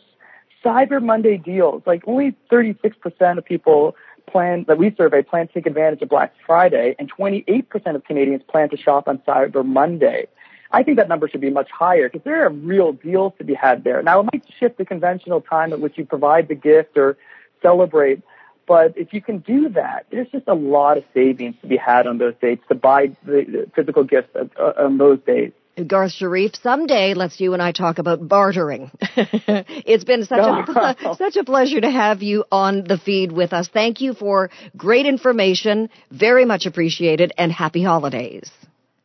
Cyber 0.64 1.02
Monday 1.02 1.36
deals. 1.36 1.82
Like 1.86 2.02
only 2.06 2.36
36% 2.50 3.38
of 3.38 3.44
people 3.44 3.96
plan 4.26 4.64
that 4.68 4.78
we 4.78 4.94
survey 4.96 5.22
plan 5.22 5.48
to 5.48 5.52
take 5.54 5.66
advantage 5.66 6.02
of 6.02 6.08
Black 6.08 6.32
Friday, 6.46 6.94
and 6.98 7.12
28% 7.12 7.94
of 7.94 8.04
Canadians 8.04 8.42
plan 8.48 8.70
to 8.70 8.76
shop 8.76 9.08
on 9.08 9.18
Cyber 9.18 9.64
Monday. 9.64 10.28
I 10.70 10.82
think 10.82 10.96
that 10.96 11.08
number 11.08 11.28
should 11.28 11.40
be 11.40 11.50
much 11.50 11.70
higher 11.70 12.08
because 12.08 12.24
there 12.24 12.46
are 12.46 12.50
real 12.50 12.92
deals 12.92 13.34
to 13.38 13.44
be 13.44 13.54
had 13.54 13.84
there. 13.84 14.02
Now 14.02 14.20
it 14.20 14.28
might 14.32 14.44
shift 14.58 14.78
the 14.78 14.86
conventional 14.86 15.40
time 15.42 15.72
at 15.72 15.80
which 15.80 15.98
you 15.98 16.06
provide 16.06 16.48
the 16.48 16.54
gift 16.54 16.96
or 16.96 17.18
celebrate, 17.60 18.22
but 18.66 18.96
if 18.96 19.12
you 19.12 19.20
can 19.20 19.38
do 19.38 19.68
that, 19.70 20.06
there's 20.10 20.28
just 20.28 20.48
a 20.48 20.54
lot 20.54 20.96
of 20.96 21.04
savings 21.12 21.56
to 21.60 21.66
be 21.66 21.76
had 21.76 22.06
on 22.06 22.18
those 22.18 22.34
dates 22.40 22.64
to 22.68 22.74
buy 22.74 23.08
the 23.24 23.70
physical 23.74 24.04
gifts 24.04 24.34
uh, 24.34 24.44
uh, 24.58 24.72
on 24.78 24.96
those 24.98 25.18
days. 25.20 25.52
Garth 25.86 26.12
Sharif, 26.12 26.56
someday 26.56 27.14
let's 27.14 27.40
you 27.40 27.54
and 27.54 27.62
I 27.62 27.72
talk 27.72 27.98
about 27.98 28.28
bartering. 28.28 28.90
it's 29.00 30.04
been 30.04 30.24
such 30.24 30.38
a 30.38 30.64
oh, 30.68 31.14
such 31.18 31.36
a 31.36 31.44
pleasure 31.44 31.80
to 31.80 31.90
have 31.90 32.22
you 32.22 32.44
on 32.52 32.84
the 32.84 32.98
feed 32.98 33.32
with 33.32 33.54
us. 33.54 33.68
Thank 33.68 34.02
you 34.02 34.12
for 34.12 34.50
great 34.76 35.06
information, 35.06 35.88
very 36.10 36.44
much 36.44 36.66
appreciated, 36.66 37.32
and 37.38 37.50
happy 37.50 37.82
holidays. 37.82 38.50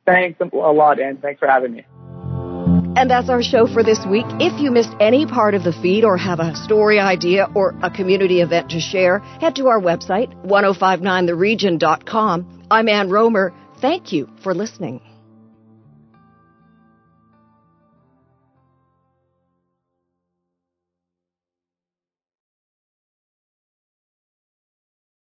Thanks 0.06 0.42
a 0.42 0.46
lot, 0.56 1.00
and 1.00 1.22
thanks 1.22 1.40
for 1.40 1.48
having 1.48 1.72
me. 1.74 1.86
And 2.98 3.10
that's 3.12 3.30
our 3.30 3.44
show 3.44 3.68
for 3.68 3.84
this 3.84 4.06
week. 4.06 4.26
If 4.40 4.60
you 4.60 4.72
missed 4.72 4.96
any 5.00 5.26
part 5.26 5.54
of 5.54 5.64
the 5.64 5.72
feed 5.72 6.04
or 6.04 6.18
have 6.18 6.40
a 6.40 6.56
story 6.56 7.00
idea 7.00 7.48
or 7.54 7.76
a 7.84 7.92
community 7.92 8.42
event 8.42 8.72
to 8.72 8.80
share, 8.80 9.20
head 9.20 9.56
to 9.58 9.68
our 9.68 9.80
website, 9.80 10.34
1059theregion.com. 10.46 12.66
I'm 12.72 12.90
Ann 12.90 13.10
Romer. 13.10 13.54
Thank 13.80 14.12
you 14.12 14.28
for 14.42 14.56
listening. 14.56 15.02